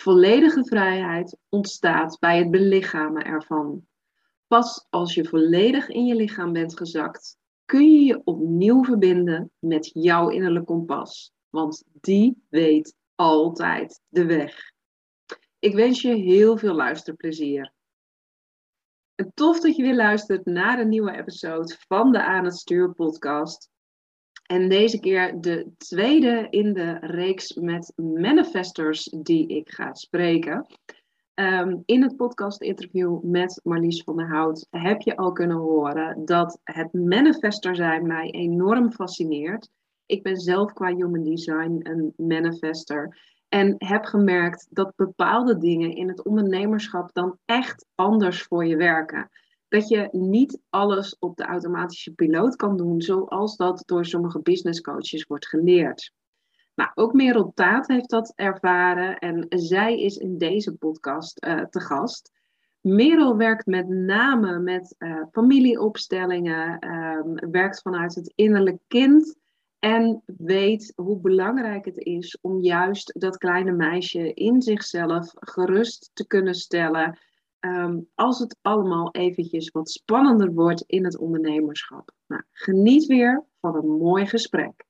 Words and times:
Volledige 0.00 0.64
vrijheid 0.64 1.36
ontstaat 1.48 2.18
bij 2.18 2.38
het 2.38 2.50
belichamen 2.50 3.24
ervan. 3.24 3.86
Pas 4.46 4.86
als 4.90 5.14
je 5.14 5.24
volledig 5.24 5.88
in 5.88 6.06
je 6.06 6.14
lichaam 6.14 6.52
bent 6.52 6.76
gezakt, 6.76 7.36
kun 7.64 7.92
je 7.92 8.04
je 8.04 8.20
opnieuw 8.24 8.84
verbinden 8.84 9.50
met 9.58 9.90
jouw 9.94 10.28
innerlijke 10.28 10.72
kompas. 10.72 11.32
Want 11.48 11.84
die 12.00 12.44
weet 12.48 12.94
altijd 13.14 14.00
de 14.08 14.24
weg. 14.24 14.72
Ik 15.58 15.74
wens 15.74 16.02
je 16.02 16.14
heel 16.14 16.56
veel 16.56 16.74
luisterplezier. 16.74 17.72
tof 19.34 19.60
dat 19.60 19.76
je 19.76 19.82
weer 19.82 19.96
luistert 19.96 20.44
naar 20.44 20.78
een 20.78 20.88
nieuwe 20.88 21.16
episode 21.16 21.76
van 21.88 22.12
de 22.12 22.22
Aan 22.22 22.44
het 22.44 22.56
Stuur 22.56 22.92
podcast. 22.92 23.70
En 24.48 24.68
deze 24.68 25.00
keer 25.00 25.40
de 25.40 25.70
tweede 25.76 26.46
in 26.50 26.72
de 26.72 26.98
reeks 27.00 27.54
met 27.54 27.92
manifestors 27.96 29.14
die 29.16 29.46
ik 29.46 29.70
ga 29.70 29.94
spreken. 29.94 30.66
Ehm, 31.34 31.76
in 31.84 32.02
het 32.02 32.16
podcast-interview 32.16 33.22
met 33.22 33.60
Marlies 33.64 34.02
van 34.02 34.16
der 34.16 34.28
Hout 34.28 34.66
heb 34.70 35.00
je 35.00 35.16
al 35.16 35.32
kunnen 35.32 35.56
horen 35.56 36.24
dat 36.24 36.60
het 36.64 36.92
manifester 36.92 37.76
zijn 37.76 38.06
mij 38.06 38.30
enorm 38.30 38.92
fascineert. 38.92 39.70
Ik 40.06 40.22
ben 40.22 40.36
zelf 40.36 40.72
qua 40.72 40.94
human 40.94 41.22
design 41.22 41.80
een 41.82 42.12
manifester. 42.16 43.18
En 43.48 43.74
heb 43.78 44.04
gemerkt 44.04 44.66
dat 44.70 44.92
bepaalde 44.96 45.58
dingen 45.58 45.94
in 45.94 46.08
het 46.08 46.24
ondernemerschap 46.24 47.12
dan 47.12 47.38
echt 47.44 47.86
anders 47.94 48.42
voor 48.42 48.66
je 48.66 48.76
werken 48.76 49.30
dat 49.68 49.88
je 49.88 50.08
niet 50.12 50.60
alles 50.70 51.16
op 51.18 51.36
de 51.36 51.44
automatische 51.44 52.12
piloot 52.12 52.56
kan 52.56 52.76
doen, 52.76 53.00
zoals 53.00 53.56
dat 53.56 53.82
door 53.86 54.04
sommige 54.04 54.40
business 54.40 54.80
coaches 54.80 55.24
wordt 55.24 55.48
geleerd. 55.48 56.12
Nou, 56.74 56.90
ook 56.94 57.12
Merel 57.12 57.52
Taat 57.54 57.86
heeft 57.86 58.10
dat 58.10 58.32
ervaren 58.36 59.18
en 59.18 59.46
zij 59.48 60.00
is 60.00 60.16
in 60.16 60.38
deze 60.38 60.72
podcast 60.72 61.44
uh, 61.44 61.64
te 61.64 61.80
gast. 61.80 62.32
Merel 62.80 63.36
werkt 63.36 63.66
met 63.66 63.88
name 63.88 64.58
met 64.58 64.94
uh, 64.98 65.22
familieopstellingen, 65.32 66.88
um, 66.88 67.50
werkt 67.50 67.80
vanuit 67.80 68.14
het 68.14 68.32
innerlijk 68.34 68.78
kind 68.86 69.36
en 69.78 70.22
weet 70.26 70.92
hoe 70.96 71.20
belangrijk 71.20 71.84
het 71.84 71.98
is 71.98 72.38
om 72.40 72.60
juist 72.60 73.20
dat 73.20 73.36
kleine 73.36 73.72
meisje 73.72 74.32
in 74.34 74.62
zichzelf 74.62 75.32
gerust 75.34 76.10
te 76.12 76.26
kunnen 76.26 76.54
stellen, 76.54 77.18
Ehm, 77.60 78.00
als 78.14 78.38
het 78.38 78.58
allemaal 78.62 79.10
eventjes 79.12 79.70
wat 79.70 79.90
spannender 79.90 80.52
wordt 80.52 80.84
in 80.86 81.04
het 81.04 81.18
ondernemerschap. 81.18 82.10
Nou, 82.26 82.42
geniet 82.50 83.06
weer 83.06 83.44
van 83.60 83.76
een 83.76 83.88
mooi 83.88 84.26
gesprek. 84.26 84.86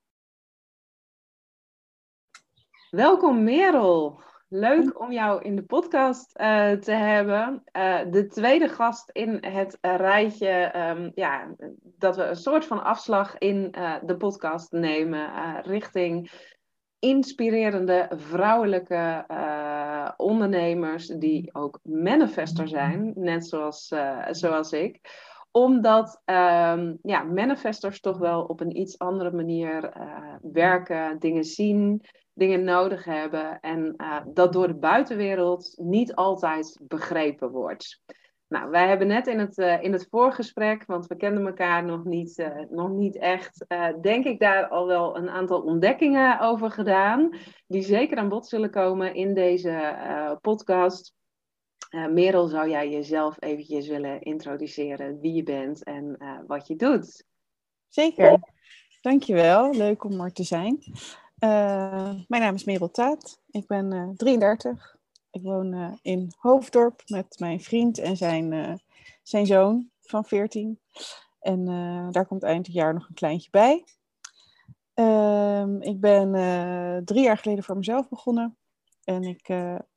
Welkom 2.89 3.43
Merel. 3.43 4.21
Leuk 4.47 4.99
om 4.99 5.11
jou 5.11 5.41
in 5.41 5.55
de 5.55 5.63
podcast 5.63 6.39
uh, 6.39 6.71
te 6.71 6.91
hebben. 6.91 7.63
Uh, 7.77 7.99
de 8.11 8.27
tweede 8.27 8.69
gast 8.69 9.09
in 9.09 9.45
het 9.45 9.77
rijtje, 9.81 10.73
um, 10.75 11.11
ja, 11.15 11.55
dat 11.81 12.15
we 12.15 12.23
een 12.23 12.35
soort 12.35 12.65
van 12.65 12.83
afslag 12.83 13.37
in 13.37 13.75
uh, 13.77 13.95
de 14.05 14.17
podcast 14.17 14.71
nemen 14.71 15.61
richting 15.61 16.31
inspirerende 16.99 18.07
vrouwelijke 18.15 19.25
uh, 19.31 20.09
ondernemers 20.17 21.07
die 21.07 21.55
ook 21.55 21.79
manifester 21.83 22.67
zijn, 22.67 23.11
net 23.15 23.47
zoals, 23.47 23.91
uh, 23.91 24.25
zoals 24.31 24.71
ik. 24.71 24.99
Omdat 25.51 26.21
um, 26.25 26.99
ja, 27.01 27.23
manifestors 27.23 27.99
toch 27.99 28.17
wel 28.17 28.43
op 28.43 28.59
een 28.59 28.77
iets 28.77 28.99
andere 28.99 29.31
manier 29.31 29.97
uh, 29.97 30.35
werken, 30.41 31.19
dingen 31.19 31.43
zien, 31.43 32.05
dingen 32.33 32.63
nodig 32.63 33.05
hebben 33.05 33.59
en 33.59 33.95
dat 34.33 34.53
door 34.53 34.67
de 34.67 34.77
buitenwereld 34.77 35.73
niet 35.77 36.15
altijd 36.15 36.79
begrepen 36.81 37.49
wordt. 37.49 38.01
Nou, 38.49 38.69
wij 38.69 38.87
hebben 38.87 39.07
net 39.07 39.27
in 39.27 39.39
het, 39.39 39.57
uh, 39.57 39.83
in 39.83 39.93
het 39.93 40.07
voorgesprek, 40.09 40.85
want 40.85 41.07
we 41.07 41.15
kenden 41.15 41.45
elkaar 41.45 41.85
nog 41.85 42.03
niet, 42.03 42.37
uh, 42.37 42.59
nog 42.69 42.89
niet 42.89 43.17
echt, 43.17 43.65
uh, 43.67 43.87
denk 44.01 44.25
ik 44.25 44.39
daar 44.39 44.67
al 44.67 44.87
wel 44.87 45.17
een 45.17 45.29
aantal 45.29 45.61
ontdekkingen 45.61 46.39
over 46.39 46.71
gedaan, 46.71 47.35
die 47.67 47.81
zeker 47.81 48.17
aan 48.17 48.29
bod 48.29 48.47
zullen 48.47 48.71
komen 48.71 49.15
in 49.15 49.33
deze 49.33 49.97
podcast. 50.41 51.17
Merel, 51.89 52.47
zou 52.47 52.69
jij 52.69 52.89
jezelf 52.89 53.35
eventjes 53.39 53.87
willen 53.87 54.21
introduceren, 54.21 55.19
wie 55.19 55.33
je 55.33 55.43
bent 55.43 55.83
en 55.83 56.17
wat 56.47 56.67
je 56.67 56.75
doet? 56.75 57.25
Zeker, 57.87 58.39
dankjewel. 59.01 59.73
Leuk 59.73 60.03
om 60.03 60.21
er 60.21 60.33
te 60.33 60.43
zijn. 60.43 60.77
mijn 62.27 62.41
naam 62.41 62.55
is 62.55 62.63
Merel 62.63 62.91
Taat, 62.91 63.41
ik 63.51 63.67
ben 63.67 64.13
33, 64.17 64.98
ik 65.31 65.41
woon 65.41 65.73
uh, 65.73 65.93
in 66.01 66.31
Hoofddorp 66.37 67.01
met 67.07 67.35
mijn 67.39 67.59
vriend 67.59 67.97
en 67.97 68.17
zijn, 68.17 68.51
uh, 68.51 68.73
zijn 69.23 69.45
zoon 69.45 69.89
van 70.01 70.25
14. 70.25 70.79
En 71.39 71.69
uh, 71.69 72.07
daar 72.11 72.25
komt 72.25 72.43
eind 72.43 72.65
het 72.65 72.75
jaar 72.75 72.93
nog 72.93 73.07
een 73.07 73.15
kleintje 73.15 73.49
bij. 73.49 73.83
Um, 74.93 75.81
ik 75.81 75.99
ben 75.99 76.31
drie 77.05 77.23
jaar 77.23 77.37
geleden 77.37 77.63
voor 77.63 77.77
mezelf 77.77 78.09
begonnen. 78.09 78.57
En 79.03 79.23
ik 79.23 79.49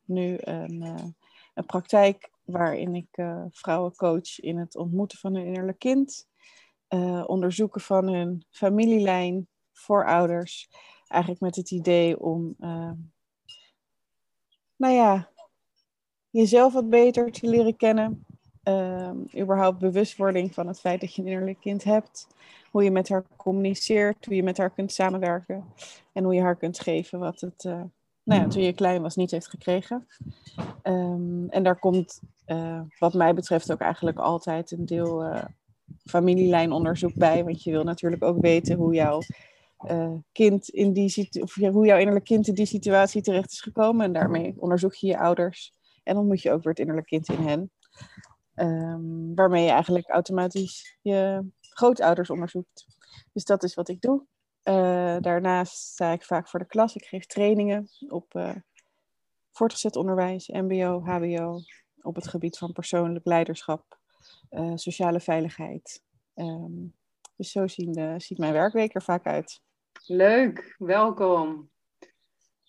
nu 0.04 0.36
een, 0.40 1.14
een 1.54 1.66
praktijk 1.66 2.30
waarin 2.44 2.94
ik 2.94 3.24
vrouwen 3.50 3.94
coach 3.94 4.40
in 4.40 4.58
het 4.58 4.76
ontmoeten 4.76 5.18
van 5.18 5.34
hun 5.34 5.46
innerlijk 5.46 5.78
kind. 5.78 6.28
onderzoeken 7.26 7.80
van 7.80 8.08
hun 8.08 8.44
familielijn, 8.50 9.48
voorouders. 9.72 10.68
Eigenlijk 11.06 11.42
met 11.42 11.56
het 11.56 11.70
idee 11.70 12.20
om 12.20 12.56
nou 14.82 14.94
ja, 14.94 15.28
jezelf 16.30 16.72
wat 16.72 16.90
beter 16.90 17.32
te 17.32 17.48
leren 17.48 17.76
kennen. 17.76 18.24
Um, 18.64 19.26
überhaupt 19.36 19.78
bewustwording 19.78 20.54
van 20.54 20.66
het 20.66 20.80
feit 20.80 21.00
dat 21.00 21.14
je 21.14 21.22
een 21.22 21.28
innerlijk 21.28 21.60
kind 21.60 21.84
hebt. 21.84 22.26
Hoe 22.70 22.84
je 22.84 22.90
met 22.90 23.08
haar 23.08 23.24
communiceert, 23.36 24.24
hoe 24.24 24.34
je 24.34 24.42
met 24.42 24.56
haar 24.56 24.70
kunt 24.70 24.92
samenwerken. 24.92 25.64
En 26.12 26.24
hoe 26.24 26.34
je 26.34 26.40
haar 26.40 26.56
kunt 26.56 26.80
geven 26.80 27.18
wat 27.18 27.40
het, 27.40 27.64
uh, 27.64 27.82
nou 28.22 28.40
ja, 28.40 28.48
toen 28.48 28.62
je 28.62 28.72
klein 28.72 29.02
was, 29.02 29.16
niet 29.16 29.30
heeft 29.30 29.48
gekregen. 29.48 30.06
Um, 30.82 31.48
en 31.48 31.62
daar 31.62 31.78
komt, 31.78 32.20
uh, 32.46 32.80
wat 32.98 33.14
mij 33.14 33.34
betreft, 33.34 33.72
ook 33.72 33.80
eigenlijk 33.80 34.18
altijd 34.18 34.70
een 34.70 34.86
deel 34.86 35.24
uh, 35.24 35.44
familielijnonderzoek 36.04 37.14
bij. 37.14 37.44
Want 37.44 37.62
je 37.62 37.70
wil 37.70 37.84
natuurlijk 37.84 38.24
ook 38.24 38.40
weten 38.40 38.76
hoe 38.76 38.94
jouw 38.94 39.20
uh, 39.90 40.14
kind 40.32 40.68
in 40.68 40.92
die 40.92 41.28
of 41.42 41.54
hoe 41.54 41.86
jouw 41.86 41.98
innerlijk 41.98 42.24
kind 42.24 42.48
in 42.48 42.54
die 42.54 42.66
situatie 42.66 43.22
terecht 43.22 43.52
is 43.52 43.60
gekomen. 43.60 44.06
En 44.06 44.12
daarmee 44.12 44.54
onderzoek 44.56 44.94
je 44.94 45.06
je 45.06 45.18
ouders 45.18 45.72
en 46.02 46.14
dan 46.14 46.26
moet 46.26 46.42
je 46.42 46.50
ook 46.50 46.62
weer 46.62 46.72
het 46.72 46.80
innerlijk 46.80 47.06
kind 47.06 47.28
in 47.28 47.46
hen. 47.46 47.70
Um, 48.54 49.34
waarmee 49.34 49.64
je 49.64 49.70
eigenlijk 49.70 50.08
automatisch 50.08 50.98
je 51.02 51.46
grootouders 51.60 52.30
onderzoekt. 52.30 52.86
Dus 53.32 53.44
dat 53.44 53.62
is 53.62 53.74
wat 53.74 53.88
ik 53.88 54.00
doe. 54.00 54.26
Uh, 54.64 55.16
daarnaast 55.20 55.74
sta 55.74 56.12
ik 56.12 56.24
vaak 56.24 56.48
voor 56.48 56.58
de 56.58 56.66
klas. 56.66 56.94
Ik 56.94 57.04
geef 57.04 57.26
trainingen 57.26 57.88
op 58.08 58.34
uh, 58.34 58.54
voortgezet 59.52 59.96
onderwijs, 59.96 60.48
MBO, 60.48 61.00
HBO, 61.00 61.60
op 62.00 62.14
het 62.14 62.28
gebied 62.28 62.58
van 62.58 62.72
persoonlijk 62.72 63.26
leiderschap, 63.26 63.98
sociale 64.74 65.20
veiligheid. 65.20 66.02
Um, 66.34 66.94
dus 67.36 67.50
zo 67.50 67.66
zien, 67.66 68.20
ziet 68.20 68.38
mijn 68.38 68.52
werkweek 68.52 68.94
er 68.94 69.02
vaak 69.02 69.26
uit. 69.26 69.60
Leuk, 70.06 70.74
welkom. 70.78 71.70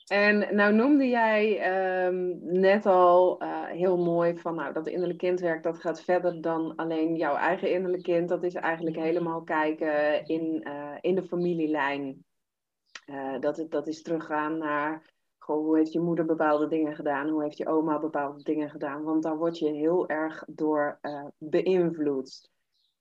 En 0.07 0.55
nou 0.55 0.73
noemde 0.73 1.07
jij 1.07 2.05
um, 2.07 2.39
net 2.41 2.85
al 2.85 3.43
uh, 3.43 3.65
heel 3.65 3.97
mooi 3.97 4.37
van 4.37 4.55
nou, 4.55 4.73
dat 4.73 4.87
innerlijk 4.87 5.17
kindwerk 5.17 5.63
dat 5.63 5.79
gaat 5.79 6.03
verder 6.03 6.41
dan 6.41 6.75
alleen 6.75 7.15
jouw 7.15 7.35
eigen 7.35 7.71
innerlijk 7.71 8.03
kind. 8.03 8.29
Dat 8.29 8.43
is 8.43 8.53
eigenlijk 8.53 8.95
helemaal 8.95 9.43
kijken 9.43 10.25
in, 10.25 10.67
uh, 10.67 10.97
in 11.01 11.15
de 11.15 11.23
familielijn. 11.23 12.25
Uh, 13.05 13.39
dat, 13.39 13.65
dat 13.69 13.87
is 13.87 14.01
teruggaan 14.01 14.57
naar 14.57 15.11
hoe 15.37 15.77
heeft 15.77 15.91
je 15.91 15.99
moeder 15.99 16.25
bepaalde 16.25 16.67
dingen 16.67 16.95
gedaan, 16.95 17.29
hoe 17.29 17.43
heeft 17.43 17.57
je 17.57 17.67
oma 17.67 17.99
bepaalde 17.99 18.43
dingen 18.43 18.69
gedaan. 18.69 19.03
Want 19.03 19.23
daar 19.23 19.37
word 19.37 19.57
je 19.57 19.69
heel 19.69 20.07
erg 20.07 20.43
door 20.47 20.99
beïnvloed. 21.37 22.49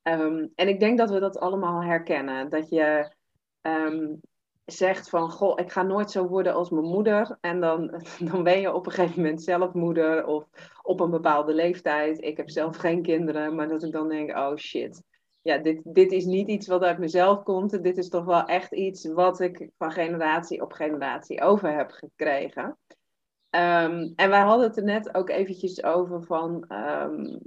Um, 0.02 0.52
en 0.54 0.68
ik 0.68 0.80
denk 0.80 0.98
dat 0.98 1.10
we 1.10 1.20
dat 1.20 1.38
allemaal 1.38 1.82
herkennen. 1.82 2.48
Dat 2.48 2.68
je 2.68 3.14
um, 3.62 4.20
zegt 4.64 5.08
van, 5.08 5.30
goh, 5.30 5.58
ik 5.58 5.72
ga 5.72 5.82
nooit 5.82 6.10
zo 6.10 6.26
worden 6.26 6.54
als 6.54 6.70
mijn 6.70 6.84
moeder. 6.84 7.38
En 7.40 7.60
dan, 7.60 8.02
dan 8.30 8.42
ben 8.42 8.60
je 8.60 8.72
op 8.72 8.86
een 8.86 8.92
gegeven 8.92 9.22
moment 9.22 9.42
zelf 9.42 9.72
moeder 9.72 10.26
of 10.26 10.48
op 10.82 11.00
een 11.00 11.10
bepaalde 11.10 11.54
leeftijd. 11.54 12.22
Ik 12.22 12.36
heb 12.36 12.50
zelf 12.50 12.76
geen 12.76 13.02
kinderen, 13.02 13.54
maar 13.54 13.68
dat 13.68 13.82
ik 13.82 13.92
dan 13.92 14.08
denk, 14.08 14.36
oh 14.36 14.56
shit. 14.56 15.02
Ja, 15.42 15.58
dit, 15.58 15.80
dit 15.84 16.12
is 16.12 16.24
niet 16.24 16.48
iets 16.48 16.66
wat 16.66 16.82
uit 16.82 16.98
mezelf 16.98 17.42
komt. 17.42 17.82
Dit 17.82 17.98
is 17.98 18.08
toch 18.08 18.24
wel 18.24 18.44
echt 18.44 18.72
iets 18.72 19.06
wat 19.06 19.40
ik 19.40 19.70
van 19.78 19.92
generatie 19.92 20.62
op 20.62 20.72
generatie 20.72 21.42
over 21.42 21.74
heb 21.76 21.90
gekregen. 21.90 22.78
Ehm, 23.50 24.12
en 24.16 24.30
wij 24.30 24.40
hadden 24.40 24.66
het 24.66 24.76
er 24.76 24.84
net 24.84 25.14
ook 25.14 25.28
eventjes 25.28 25.82
over 25.82 26.22
van, 26.22 26.64
ehm, 26.68 27.38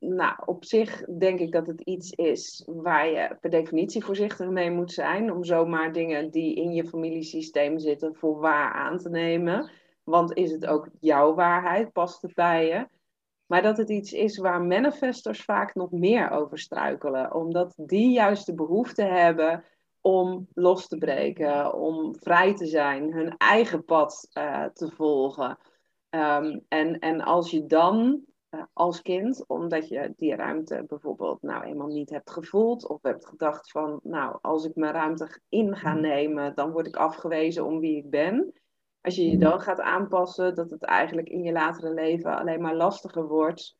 nou, 0.00 0.34
op 0.44 0.64
zich 0.64 1.04
denk 1.04 1.40
ik 1.40 1.52
dat 1.52 1.66
het 1.66 1.80
iets 1.80 2.10
is 2.10 2.64
waar 2.66 3.08
je 3.08 3.36
per 3.40 3.50
definitie 3.50 4.04
voorzichtig 4.04 4.48
mee 4.48 4.70
moet 4.70 4.92
zijn. 4.92 5.32
Om 5.32 5.44
zomaar 5.44 5.92
dingen 5.92 6.30
die 6.30 6.54
in 6.54 6.72
je 6.72 6.88
familiesysteem 6.88 7.78
zitten 7.78 8.14
voor 8.14 8.40
waar 8.40 8.72
aan 8.72 8.98
te 8.98 9.08
nemen. 9.08 9.70
Want 10.04 10.36
is 10.36 10.50
het 10.50 10.66
ook 10.66 10.88
jouw 11.00 11.34
waarheid? 11.34 11.92
Past 11.92 12.22
het 12.22 12.34
bij 12.34 12.66
je? 12.66 12.86
Maar 13.46 13.62
dat 13.62 13.76
het 13.76 13.90
iets 13.90 14.12
is 14.12 14.38
waar 14.38 14.62
manifestors 14.62 15.44
vaak 15.44 15.74
nog 15.74 15.90
meer 15.90 16.30
over 16.30 16.58
struikelen. 16.58 17.34
Omdat 17.34 17.72
die 17.76 18.10
juist 18.10 18.46
de 18.46 18.54
behoefte 18.54 19.02
hebben 19.02 19.64
om 20.00 20.48
los 20.54 20.88
te 20.88 20.96
breken, 20.96 21.74
om 21.74 22.14
vrij 22.14 22.54
te 22.54 22.66
zijn, 22.66 23.12
hun 23.12 23.36
eigen 23.36 23.84
pad 23.84 24.28
uh, 24.38 24.64
te 24.64 24.90
volgen. 24.90 25.58
Um, 26.10 26.64
en, 26.68 26.98
en 26.98 27.20
als 27.20 27.50
je 27.50 27.66
dan 27.66 28.24
uh, 28.50 28.62
als 28.72 29.02
kind, 29.02 29.44
omdat 29.46 29.88
je 29.88 30.12
die 30.16 30.34
ruimte 30.34 30.84
bijvoorbeeld 30.86 31.42
nou 31.42 31.64
eenmaal 31.64 31.86
niet 31.86 32.10
hebt 32.10 32.30
gevoeld, 32.30 32.88
of 32.88 33.02
hebt 33.02 33.26
gedacht 33.26 33.70
van, 33.70 34.00
nou, 34.02 34.38
als 34.40 34.64
ik 34.64 34.74
mijn 34.74 34.92
ruimte 34.92 35.40
in 35.48 35.76
ga 35.76 35.94
nemen, 35.94 36.54
dan 36.54 36.70
word 36.70 36.86
ik 36.86 36.96
afgewezen 36.96 37.66
om 37.66 37.80
wie 37.80 37.96
ik 37.96 38.10
ben. 38.10 38.52
Als 39.00 39.14
je 39.16 39.30
je 39.30 39.38
dan 39.38 39.60
gaat 39.60 39.80
aanpassen, 39.80 40.54
dat 40.54 40.70
het 40.70 40.84
eigenlijk 40.84 41.28
in 41.28 41.42
je 41.42 41.52
latere 41.52 41.94
leven 41.94 42.38
alleen 42.38 42.60
maar 42.60 42.76
lastiger 42.76 43.26
wordt 43.26 43.76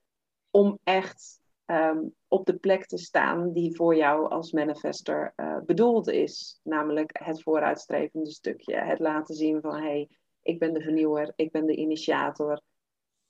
om 0.50 0.78
echt 0.84 1.40
um, 1.66 2.14
op 2.28 2.46
de 2.46 2.56
plek 2.56 2.86
te 2.86 2.98
staan 2.98 3.52
die 3.52 3.76
voor 3.76 3.96
jou 3.96 4.30
als 4.30 4.52
manifester 4.52 5.32
uh, 5.36 5.58
bedoeld 5.66 6.08
is. 6.08 6.60
Namelijk 6.62 7.10
het 7.22 7.42
vooruitstrevende 7.42 8.30
stukje. 8.30 8.76
Het 8.76 8.98
laten 8.98 9.34
zien 9.34 9.60
van 9.60 9.74
hé, 9.74 9.80
hey, 9.80 10.08
ik 10.42 10.58
ben 10.58 10.72
de 10.72 10.80
vernieuwer, 10.80 11.32
ik 11.36 11.50
ben 11.50 11.66
de 11.66 11.76
initiator, 11.76 12.60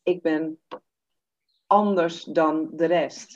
ik 0.03 0.23
ben 0.23 0.59
anders 1.71 2.25
dan 2.25 2.69
de 2.73 2.87
rest. 2.87 3.35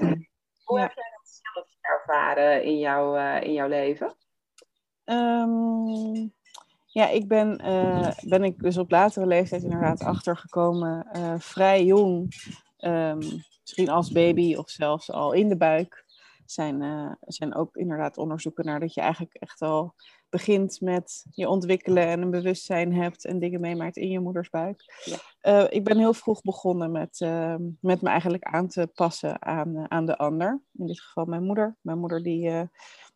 Hoe 0.64 0.80
heb 0.80 0.92
jij 0.92 1.10
dat 1.16 1.40
zelf 1.42 1.66
ervaren 1.80 2.64
in, 2.64 2.78
jou, 2.78 3.18
uh, 3.18 3.42
in 3.42 3.52
jouw 3.52 3.68
leven? 3.68 4.16
Um, 5.04 6.32
ja, 6.86 7.08
ik 7.08 7.28
ben, 7.28 7.60
uh, 7.64 8.10
ben 8.20 8.44
ik 8.44 8.58
dus 8.58 8.78
op 8.78 8.90
latere 8.90 9.26
leeftijd 9.26 9.62
inderdaad 9.62 10.02
achtergekomen, 10.02 11.06
vrij 11.38 11.84
jong. 11.84 12.32
Um, 12.78 13.18
misschien 13.60 13.88
als 13.88 14.12
baby 14.12 14.54
of 14.54 14.70
zelfs 14.70 15.10
al 15.10 15.32
in 15.32 15.48
de 15.48 15.56
buik, 15.56 16.04
zijn, 16.46 16.82
uh, 16.82 17.12
zijn 17.20 17.54
ook 17.54 17.76
inderdaad 17.76 18.18
onderzoeken 18.18 18.64
naar 18.64 18.80
dat 18.80 18.94
je 18.94 19.00
eigenlijk 19.00 19.34
echt 19.34 19.62
al 19.62 19.94
begint 20.34 20.80
met 20.80 21.24
je 21.30 21.48
ontwikkelen 21.48 22.06
en 22.06 22.22
een 22.22 22.30
bewustzijn 22.30 22.94
hebt 22.94 23.24
en 23.24 23.38
dingen 23.38 23.60
meemaakt 23.60 23.96
in 23.96 24.10
je 24.10 24.20
moeders 24.20 24.50
buik. 24.50 24.84
Ja. 25.04 25.16
Uh, 25.62 25.66
ik 25.70 25.84
ben 25.84 25.98
heel 25.98 26.14
vroeg 26.14 26.42
begonnen 26.42 26.92
met, 26.92 27.20
uh, 27.20 27.54
met 27.80 28.02
me 28.02 28.08
eigenlijk 28.08 28.42
aan 28.42 28.68
te 28.68 28.90
passen 28.94 29.42
aan, 29.42 29.90
aan 29.90 30.06
de 30.06 30.18
ander. 30.18 30.60
In 30.78 30.86
dit 30.86 31.00
geval 31.00 31.24
mijn 31.24 31.42
moeder. 31.42 31.76
Mijn 31.80 31.98
moeder 31.98 32.22
die 32.22 32.68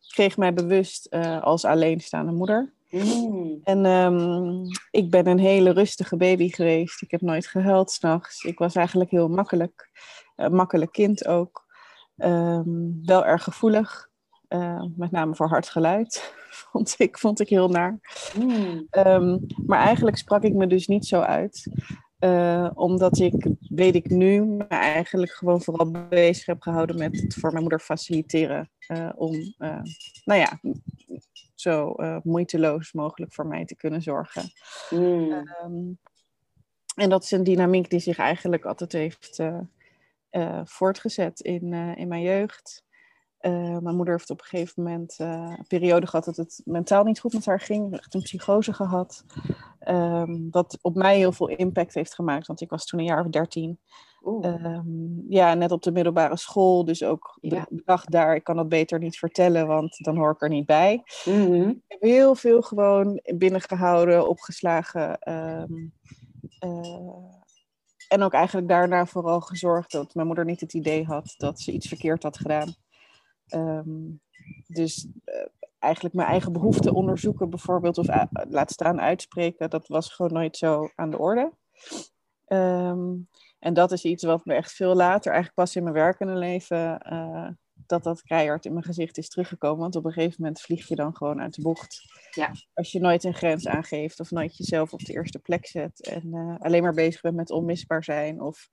kreeg 0.07 0.37
mij 0.37 0.53
bewust 0.53 1.09
als 1.41 1.65
alleenstaande 1.65 2.31
moeder. 2.31 2.73
Mm. 2.89 3.59
En 3.63 3.85
um, 3.85 4.61
ik 4.91 5.09
ben 5.09 5.27
een 5.27 5.39
hele 5.39 5.69
rustige 5.71 6.17
baby 6.17 6.49
geweest. 6.49 7.01
Ik 7.01 7.11
heb 7.11 7.21
nooit 7.21 7.47
gehuild 7.47 7.91
s'nachts. 7.91 8.43
Ik 8.43 8.59
was 8.59 8.75
eigenlijk 8.75 9.11
heel 9.11 9.27
makkelijk. 9.27 9.89
Makkelijk 10.35 10.91
kind 10.91 11.27
ook. 11.27 11.67
Um, 12.17 12.99
wel 13.05 13.25
erg 13.25 13.43
gevoelig. 13.43 14.08
Uh, 14.49 14.83
met 14.95 15.11
name 15.11 15.35
voor 15.35 15.47
hard 15.47 15.69
geluid. 15.69 16.33
vond, 16.71 16.95
ik, 16.97 17.17
vond 17.17 17.39
ik 17.39 17.49
heel 17.49 17.69
naar. 17.69 17.99
Mm. 18.35 18.87
Um, 18.91 19.45
maar 19.65 19.79
eigenlijk 19.79 20.17
sprak 20.17 20.43
ik 20.43 20.53
me 20.53 20.67
dus 20.67 20.87
niet 20.87 21.05
zo 21.05 21.21
uit. 21.21 21.71
Uh, 22.19 22.69
omdat 22.73 23.19
ik, 23.19 23.47
weet 23.59 23.95
ik 23.95 24.09
nu, 24.09 24.45
me 24.45 24.63
eigenlijk 24.63 25.31
gewoon 25.31 25.61
vooral 25.61 25.91
bezig 26.09 26.45
heb 26.45 26.61
gehouden 26.61 26.97
met 26.97 27.21
het 27.21 27.33
voor 27.33 27.49
mijn 27.49 27.61
moeder 27.61 27.79
faciliteren. 27.79 28.71
Uh, 28.87 29.09
om, 29.15 29.31
nou 30.23 30.39
ja, 30.39 30.59
zo 31.55 31.95
moeiteloos 32.23 32.93
mogelijk 32.93 33.33
voor 33.33 33.47
mij 33.47 33.65
te 33.65 33.75
kunnen 33.75 34.01
zorgen. 34.01 34.43
Mm. 34.89 35.31
Um, 35.63 35.99
en 36.95 37.09
dat 37.09 37.23
is 37.23 37.31
een 37.31 37.43
dynamiek 37.43 37.89
die 37.89 37.99
zich 37.99 38.17
eigenlijk 38.17 38.65
altijd 38.65 38.91
heeft 38.91 39.39
voortgezet 40.63 41.39
in, 41.39 41.73
in 41.73 42.07
mijn 42.07 42.21
jeugd. 42.21 42.87
Uh, 43.41 43.77
mijn 43.77 43.95
moeder 43.95 44.13
heeft 44.13 44.29
op 44.29 44.39
een 44.39 44.45
gegeven 44.45 44.83
moment 44.83 45.17
uh, 45.21 45.55
een 45.57 45.67
periode 45.67 46.07
gehad 46.07 46.25
dat 46.25 46.35
het 46.35 46.61
mentaal 46.65 47.03
niet 47.03 47.19
goed 47.19 47.33
met 47.33 47.45
haar 47.45 47.59
ging. 47.59 47.93
Echt 47.93 48.13
een 48.13 48.21
psychose 48.21 48.73
gehad. 48.73 49.23
Um, 49.87 50.47
wat 50.51 50.77
op 50.81 50.95
mij 50.95 51.17
heel 51.17 51.31
veel 51.31 51.47
impact 51.47 51.93
heeft 51.93 52.15
gemaakt, 52.15 52.47
want 52.47 52.61
ik 52.61 52.69
was 52.69 52.85
toen 52.85 52.99
een 52.99 53.05
jaar 53.05 53.25
of 53.25 53.31
dertien. 53.31 53.79
Um, 54.41 55.25
ja, 55.29 55.53
net 55.53 55.71
op 55.71 55.81
de 55.81 55.91
middelbare 55.91 56.37
school, 56.37 56.85
dus 56.85 57.03
ook 57.03 57.37
ja. 57.41 57.65
bedacht 57.69 58.11
daar, 58.11 58.35
ik 58.35 58.43
kan 58.43 58.55
dat 58.55 58.69
beter 58.69 58.99
niet 58.99 59.17
vertellen, 59.17 59.67
want 59.67 59.97
dan 59.97 60.17
hoor 60.17 60.31
ik 60.31 60.41
er 60.41 60.49
niet 60.49 60.65
bij. 60.65 61.03
Mm 61.25 61.45
-hmm. 61.45 61.69
Ik 61.69 61.83
heb 61.87 62.01
heel 62.01 62.35
veel 62.35 62.61
gewoon 62.61 63.21
binnengehouden, 63.35 64.29
opgeslagen. 64.29 65.31
Um, 65.33 65.93
uh, 66.65 67.39
en 68.07 68.21
ook 68.21 68.33
eigenlijk 68.33 68.67
daarna 68.67 69.05
vooral 69.05 69.39
gezorgd 69.39 69.91
dat 69.91 70.15
mijn 70.15 70.27
moeder 70.27 70.45
niet 70.45 70.59
het 70.59 70.73
idee 70.73 71.05
had 71.05 71.33
dat 71.37 71.59
ze 71.59 71.71
iets 71.71 71.87
verkeerd 71.87 72.23
had 72.23 72.37
gedaan. 72.37 72.75
Um, 73.55 74.21
dus 74.67 75.07
uh, 75.25 75.45
eigenlijk 75.79 76.15
mijn 76.15 76.27
eigen 76.27 76.53
behoeften 76.53 76.93
onderzoeken 76.93 77.49
bijvoorbeeld, 77.49 77.97
of 77.97 78.09
uh, 78.09 78.23
laat 78.31 78.71
staan 78.71 79.01
uitspreken, 79.01 79.69
dat 79.69 79.87
was 79.87 80.13
gewoon 80.13 80.33
nooit 80.33 80.57
zo 80.57 80.89
aan 80.95 81.09
de 81.09 81.17
orde. 81.17 81.53
Um, 82.47 83.27
en 83.59 83.73
dat 83.73 83.91
is 83.91 84.03
iets 84.03 84.23
wat 84.23 84.45
me 84.45 84.53
echt 84.53 84.71
veel 84.71 84.95
later, 84.95 85.31
eigenlijk 85.31 85.55
pas 85.55 85.75
in 85.75 85.83
mijn 85.83 85.95
werkende 85.95 86.35
leven, 86.35 87.01
uh, 87.11 87.49
dat 87.73 88.03
dat 88.03 88.21
keihard 88.21 88.65
in 88.65 88.73
mijn 88.73 88.85
gezicht 88.85 89.17
is 89.17 89.29
teruggekomen. 89.29 89.79
Want 89.79 89.95
op 89.95 90.05
een 90.05 90.11
gegeven 90.11 90.35
moment 90.39 90.61
vlieg 90.61 90.87
je 90.87 90.95
dan 90.95 91.15
gewoon 91.15 91.41
uit 91.41 91.53
de 91.53 91.61
bocht. 91.61 92.01
Ja. 92.31 92.51
Als 92.73 92.91
je 92.91 92.99
nooit 92.99 93.23
een 93.23 93.33
grens 93.33 93.67
aangeeft 93.67 94.19
of 94.19 94.31
nooit 94.31 94.57
jezelf 94.57 94.93
op 94.93 94.99
de 94.99 95.13
eerste 95.13 95.39
plek 95.39 95.67
zet 95.67 96.07
en 96.07 96.57
alleen 96.59 96.81
maar 96.81 96.93
bezig 96.93 97.21
bent 97.21 97.35
met 97.35 97.51
onmisbaar 97.51 98.03
zijn 98.03 98.41
of 98.41 98.69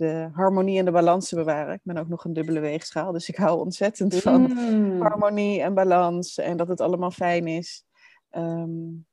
de 0.00 0.28
harmonie 0.32 0.78
en 0.78 0.84
de 0.84 0.90
balans 0.90 1.28
te 1.28 1.34
bewaren. 1.34 1.74
Ik 1.74 1.80
ben 1.82 1.96
ook 1.96 2.08
nog 2.08 2.24
een 2.24 2.32
dubbele 2.32 2.60
weegschaal, 2.60 3.12
dus 3.12 3.28
ik 3.28 3.36
hou 3.36 3.60
ontzettend 3.60 4.14
van 4.16 4.40
mm. 4.40 5.00
harmonie 5.02 5.62
en 5.62 5.74
balans 5.74 6.38
en 6.38 6.56
dat 6.56 6.68
het 6.68 6.80
allemaal 6.80 7.10
fijn 7.10 7.46
is. 7.46 7.84
Um, 8.30 9.06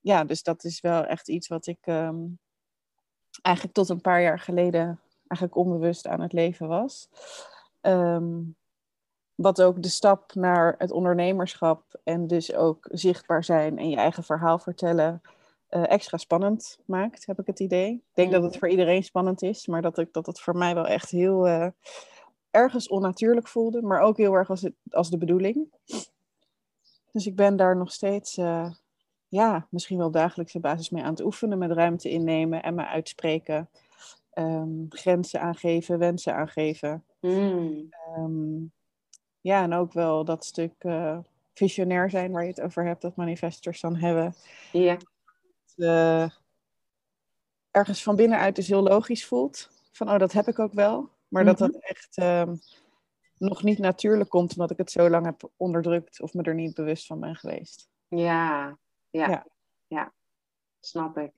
ja, 0.00 0.24
dus 0.24 0.42
dat 0.42 0.64
is 0.64 0.80
wel 0.80 1.04
echt 1.04 1.28
iets 1.28 1.48
wat 1.48 1.66
ik 1.66 1.86
um, 1.86 2.38
eigenlijk 3.42 3.76
tot 3.76 3.88
een 3.88 4.00
paar 4.00 4.22
jaar 4.22 4.38
geleden 4.38 5.00
eigenlijk 5.26 5.56
onbewust 5.56 6.06
aan 6.06 6.20
het 6.20 6.32
leven 6.32 6.68
was. 6.68 7.08
Um, 7.80 8.56
wat 9.34 9.62
ook 9.62 9.82
de 9.82 9.88
stap 9.88 10.34
naar 10.34 10.74
het 10.78 10.90
ondernemerschap 10.90 12.00
en 12.04 12.26
dus 12.26 12.54
ook 12.54 12.88
zichtbaar 12.90 13.44
zijn 13.44 13.78
en 13.78 13.88
je 13.88 13.96
eigen 13.96 14.24
verhaal 14.24 14.58
vertellen 14.58 15.22
extra 15.72 16.16
spannend 16.16 16.78
maakt, 16.84 17.26
heb 17.26 17.38
ik 17.38 17.46
het 17.46 17.60
idee. 17.60 17.92
Ik 17.92 18.14
denk 18.14 18.32
dat 18.32 18.42
het 18.42 18.56
voor 18.56 18.68
iedereen 18.68 19.04
spannend 19.04 19.42
is, 19.42 19.66
maar 19.66 19.82
dat, 19.82 19.98
ik, 19.98 20.12
dat 20.12 20.26
het 20.26 20.40
voor 20.40 20.56
mij 20.56 20.74
wel 20.74 20.86
echt 20.86 21.10
heel 21.10 21.48
uh, 21.48 21.66
ergens 22.50 22.88
onnatuurlijk 22.88 23.48
voelde, 23.48 23.82
maar 23.82 24.00
ook 24.00 24.16
heel 24.16 24.34
erg 24.34 24.50
als, 24.50 24.62
het, 24.62 24.74
als 24.90 25.10
de 25.10 25.18
bedoeling. 25.18 25.72
Dus 27.12 27.26
ik 27.26 27.36
ben 27.36 27.56
daar 27.56 27.76
nog 27.76 27.92
steeds, 27.92 28.36
uh, 28.36 28.70
ja, 29.28 29.66
misschien 29.70 29.98
wel 29.98 30.10
dagelijkse 30.10 30.60
basis 30.60 30.90
mee 30.90 31.02
aan 31.02 31.10
het 31.10 31.24
oefenen, 31.24 31.58
met 31.58 31.72
ruimte 31.72 32.10
innemen 32.10 32.62
en 32.62 32.74
me 32.74 32.86
uitspreken. 32.86 33.68
Um, 34.34 34.86
grenzen 34.88 35.40
aangeven, 35.40 35.98
wensen 35.98 36.34
aangeven. 36.34 37.04
Mm. 37.20 37.88
Um, 38.18 38.72
ja, 39.40 39.62
en 39.62 39.72
ook 39.72 39.92
wel 39.92 40.24
dat 40.24 40.44
stuk 40.44 40.72
visionair 41.54 42.10
zijn 42.10 42.32
waar 42.32 42.42
je 42.42 42.48
het 42.48 42.60
over 42.60 42.86
hebt, 42.86 43.02
dat 43.02 43.16
manifestors 43.16 43.80
dan 43.80 43.96
hebben. 43.96 44.34
Ja 44.72 44.96
uh, 45.76 46.28
ergens 47.70 48.02
van 48.02 48.16
binnenuit 48.16 48.56
dus 48.56 48.68
heel 48.68 48.82
logisch 48.82 49.26
voelt. 49.26 49.70
Van, 49.92 50.10
oh, 50.10 50.18
dat 50.18 50.32
heb 50.32 50.48
ik 50.48 50.58
ook 50.58 50.72
wel. 50.72 51.10
Maar 51.28 51.44
dat 51.44 51.58
dat 51.58 51.72
mhm. 51.72 51.80
echt 51.80 52.16
um, 52.16 52.60
nog 53.38 53.62
niet 53.62 53.78
natuurlijk 53.78 54.30
komt, 54.30 54.50
omdat 54.50 54.70
ik 54.70 54.76
het 54.76 54.90
zo 54.90 55.10
lang 55.10 55.24
heb 55.24 55.50
onderdrukt 55.56 56.20
of 56.20 56.34
me 56.34 56.42
er 56.42 56.54
niet 56.54 56.74
bewust 56.74 57.06
van 57.06 57.20
ben 57.20 57.36
geweest. 57.36 57.90
Ja, 58.08 58.78
ja, 59.10 59.28
ja, 59.28 59.46
ja. 59.86 60.12
snap 60.80 61.18
ik. 61.18 61.32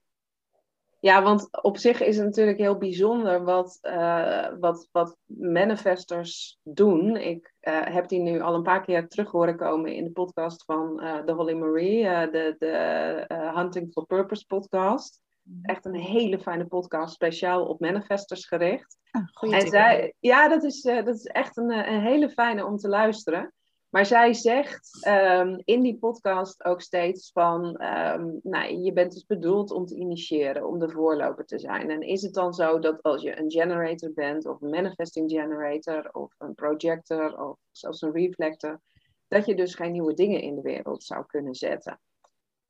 Ja, 1.05 1.23
want 1.23 1.63
op 1.63 1.77
zich 1.77 2.01
is 2.01 2.15
het 2.15 2.25
natuurlijk 2.25 2.57
heel 2.57 2.77
bijzonder 2.77 3.43
wat, 3.43 3.79
uh, 3.81 4.47
wat, 4.59 4.89
wat 4.91 5.17
manifestors 5.25 6.59
doen. 6.63 7.17
Ik 7.17 7.53
uh, 7.61 7.81
heb 7.83 8.07
die 8.07 8.19
nu 8.19 8.41
al 8.41 8.53
een 8.53 8.63
paar 8.63 8.81
keer 8.81 9.07
terug 9.07 9.31
horen 9.31 9.57
komen 9.57 9.93
in 9.93 10.03
de 10.03 10.11
podcast 10.11 10.63
van 10.63 11.03
uh, 11.03 11.25
de 11.25 11.31
Holly 11.31 11.53
Marie, 11.53 12.03
de, 12.03 12.55
de 12.57 13.51
Hunting 13.55 13.91
for 13.91 14.05
Purpose 14.05 14.45
podcast. 14.45 15.21
Mhm. 15.41 15.65
Echt 15.65 15.85
een 15.85 15.95
hele 15.95 16.39
fijne 16.39 16.65
podcast, 16.65 17.13
speciaal 17.13 17.65
op 17.65 17.79
manifestors 17.79 18.47
gericht. 18.47 18.97
Ah, 19.11 19.53
en 19.53 19.67
zij, 19.67 20.13
ja, 20.19 20.47
dat 20.47 20.63
is, 20.63 20.81
dat 20.81 21.07
is 21.07 21.25
echt 21.25 21.57
een, 21.57 21.71
een 21.71 22.01
hele 22.01 22.29
fijne 22.29 22.65
om 22.65 22.77
te 22.77 22.89
luisteren. 22.89 23.53
Maar 23.95 24.05
zij 24.05 24.33
zegt 24.33 25.07
um, 25.07 25.61
in 25.63 25.81
die 25.81 25.97
podcast 25.97 26.63
ook 26.63 26.81
steeds 26.81 27.31
van, 27.31 27.65
um, 27.65 28.39
nou, 28.43 28.73
je 28.77 28.93
bent 28.93 29.11
dus 29.11 29.25
bedoeld 29.25 29.71
om 29.71 29.85
te 29.85 29.95
initiëren, 29.95 30.67
om 30.67 30.79
de 30.79 30.89
voorloper 30.89 31.45
te 31.45 31.59
zijn. 31.59 31.89
En 31.89 32.01
is 32.01 32.21
het 32.21 32.33
dan 32.33 32.53
zo 32.53 32.79
dat 32.79 33.01
als 33.01 33.21
je 33.21 33.39
een 33.39 33.51
generator 33.51 34.13
bent, 34.13 34.45
of 34.45 34.61
een 34.61 34.69
manifesting 34.69 35.31
generator, 35.31 36.09
of 36.11 36.35
een 36.37 36.55
projector, 36.55 37.47
of 37.47 37.57
zelfs 37.71 38.01
een 38.01 38.11
reflector, 38.11 38.81
dat 39.27 39.45
je 39.45 39.55
dus 39.55 39.75
geen 39.75 39.91
nieuwe 39.91 40.13
dingen 40.13 40.41
in 40.41 40.55
de 40.55 40.61
wereld 40.61 41.03
zou 41.03 41.25
kunnen 41.25 41.55
zetten? 41.55 41.99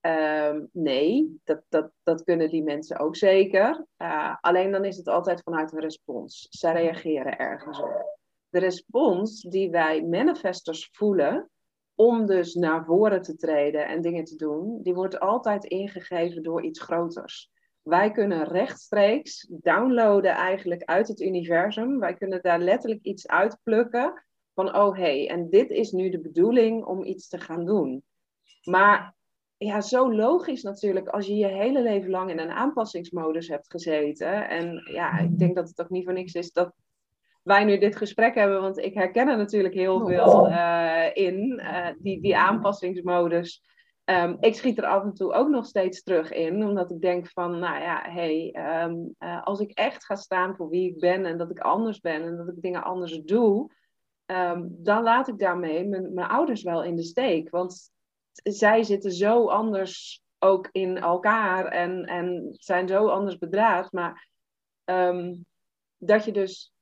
Um, 0.01 0.69
nee, 0.71 1.39
dat, 1.43 1.61
dat, 1.69 1.91
dat 2.03 2.23
kunnen 2.23 2.49
die 2.49 2.63
mensen 2.63 2.99
ook 2.99 3.15
zeker. 3.15 3.85
Uh, 3.97 4.35
alleen 4.41 4.71
dan 4.71 4.85
is 4.85 4.97
het 4.97 5.07
altijd 5.07 5.41
vanuit 5.43 5.71
een 5.71 5.79
respons. 5.79 6.47
Zij 6.49 6.73
reageren 6.73 7.37
ergens 7.37 7.79
op 7.79 8.14
de 8.55 8.61
respons 8.61 9.41
die 9.41 9.69
wij 9.69 10.03
manifestors 10.03 10.89
voelen 10.91 11.49
om 11.95 12.25
dus 12.25 12.53
naar 12.53 12.85
voren 12.85 13.21
te 13.21 13.35
treden 13.35 13.87
en 13.87 14.01
dingen 14.01 14.23
te 14.23 14.35
doen, 14.35 14.79
die 14.81 14.93
wordt 14.93 15.19
altijd 15.19 15.65
ingegeven 15.65 16.43
door 16.43 16.63
iets 16.63 16.81
groters. 16.81 17.51
Wij 17.81 18.11
kunnen 18.11 18.43
rechtstreeks 18.43 19.47
downloaden 19.49 20.31
eigenlijk 20.31 20.83
uit 20.83 21.07
het 21.07 21.21
universum. 21.21 21.99
Wij 21.99 22.13
kunnen 22.13 22.41
daar 22.41 22.59
letterlijk 22.59 23.03
iets 23.03 23.27
uitplukken 23.27 24.25
van, 24.53 24.75
oh 24.75 24.95
hé, 24.95 25.01
hey, 25.01 25.29
en 25.29 25.49
dit 25.49 25.69
is 25.69 25.91
nu 25.91 26.09
de 26.09 26.21
bedoeling 26.21 26.85
om 26.85 27.03
iets 27.03 27.27
te 27.27 27.39
gaan 27.39 27.65
doen. 27.65 28.03
Maar 28.63 29.15
ja, 29.57 29.81
zo 29.81 30.13
logisch 30.13 30.63
natuurlijk 30.63 31.07
als 31.07 31.27
je 31.27 31.35
je 31.35 31.47
hele 31.47 31.81
leven 31.81 32.09
lang 32.09 32.29
in 32.29 32.39
een 32.39 32.51
aanpassingsmodus 32.51 33.47
hebt 33.47 33.71
gezeten. 33.71 34.49
En 34.49 34.89
ja, 34.91 35.19
ik 35.19 35.39
denk 35.39 35.55
dat 35.55 35.67
het 35.67 35.81
ook 35.81 35.89
niet 35.89 36.03
voor 36.03 36.13
niks 36.13 36.33
is 36.33 36.51
dat 36.51 36.73
wij 37.45 37.63
nu 37.63 37.77
dit 37.77 37.95
gesprek 37.95 38.35
hebben, 38.35 38.61
want 38.61 38.77
ik 38.77 38.93
herken 38.93 39.27
er 39.27 39.37
natuurlijk 39.37 39.73
heel 39.73 39.95
oh. 39.95 40.05
veel 40.05 40.49
uh, 40.49 41.09
in, 41.13 41.61
uh, 41.63 41.87
die, 41.97 42.21
die 42.21 42.37
aanpassingsmodus. 42.37 43.63
Um, 44.05 44.37
ik 44.39 44.55
schiet 44.55 44.77
er 44.77 44.85
af 44.85 45.03
en 45.03 45.13
toe 45.13 45.33
ook 45.33 45.49
nog 45.49 45.65
steeds 45.65 46.03
terug 46.03 46.31
in, 46.31 46.65
omdat 46.65 46.91
ik 46.91 47.01
denk 47.01 47.29
van, 47.29 47.59
nou 47.59 47.81
ja, 47.81 48.01
hey, 48.09 48.55
um, 48.83 49.15
uh, 49.19 49.43
als 49.43 49.59
ik 49.59 49.71
echt 49.71 50.05
ga 50.05 50.15
staan 50.15 50.55
voor 50.55 50.69
wie 50.69 50.89
ik 50.89 50.99
ben 50.99 51.25
en 51.25 51.37
dat 51.37 51.49
ik 51.49 51.59
anders 51.59 51.99
ben 51.99 52.23
en 52.23 52.37
dat 52.37 52.47
ik 52.47 52.61
dingen 52.61 52.83
anders 52.83 53.21
doe, 53.21 53.71
um, 54.25 54.75
dan 54.77 55.03
laat 55.03 55.27
ik 55.27 55.37
daarmee 55.37 55.87
mijn, 55.87 56.13
mijn 56.13 56.27
ouders 56.27 56.63
wel 56.63 56.83
in 56.83 56.95
de 56.95 57.03
steek. 57.03 57.49
Want 57.49 57.91
zij 58.31 58.83
zitten 58.83 59.11
zo 59.11 59.47
anders 59.47 60.23
ook 60.39 60.69
in 60.71 60.97
elkaar 60.97 61.65
en, 61.65 62.05
en 62.05 62.47
zijn 62.51 62.87
zo 62.87 63.07
anders 63.07 63.37
bedraad, 63.37 63.91
maar 63.91 64.27
dat 65.97 66.25
je 66.25 66.31
dus 66.31 66.73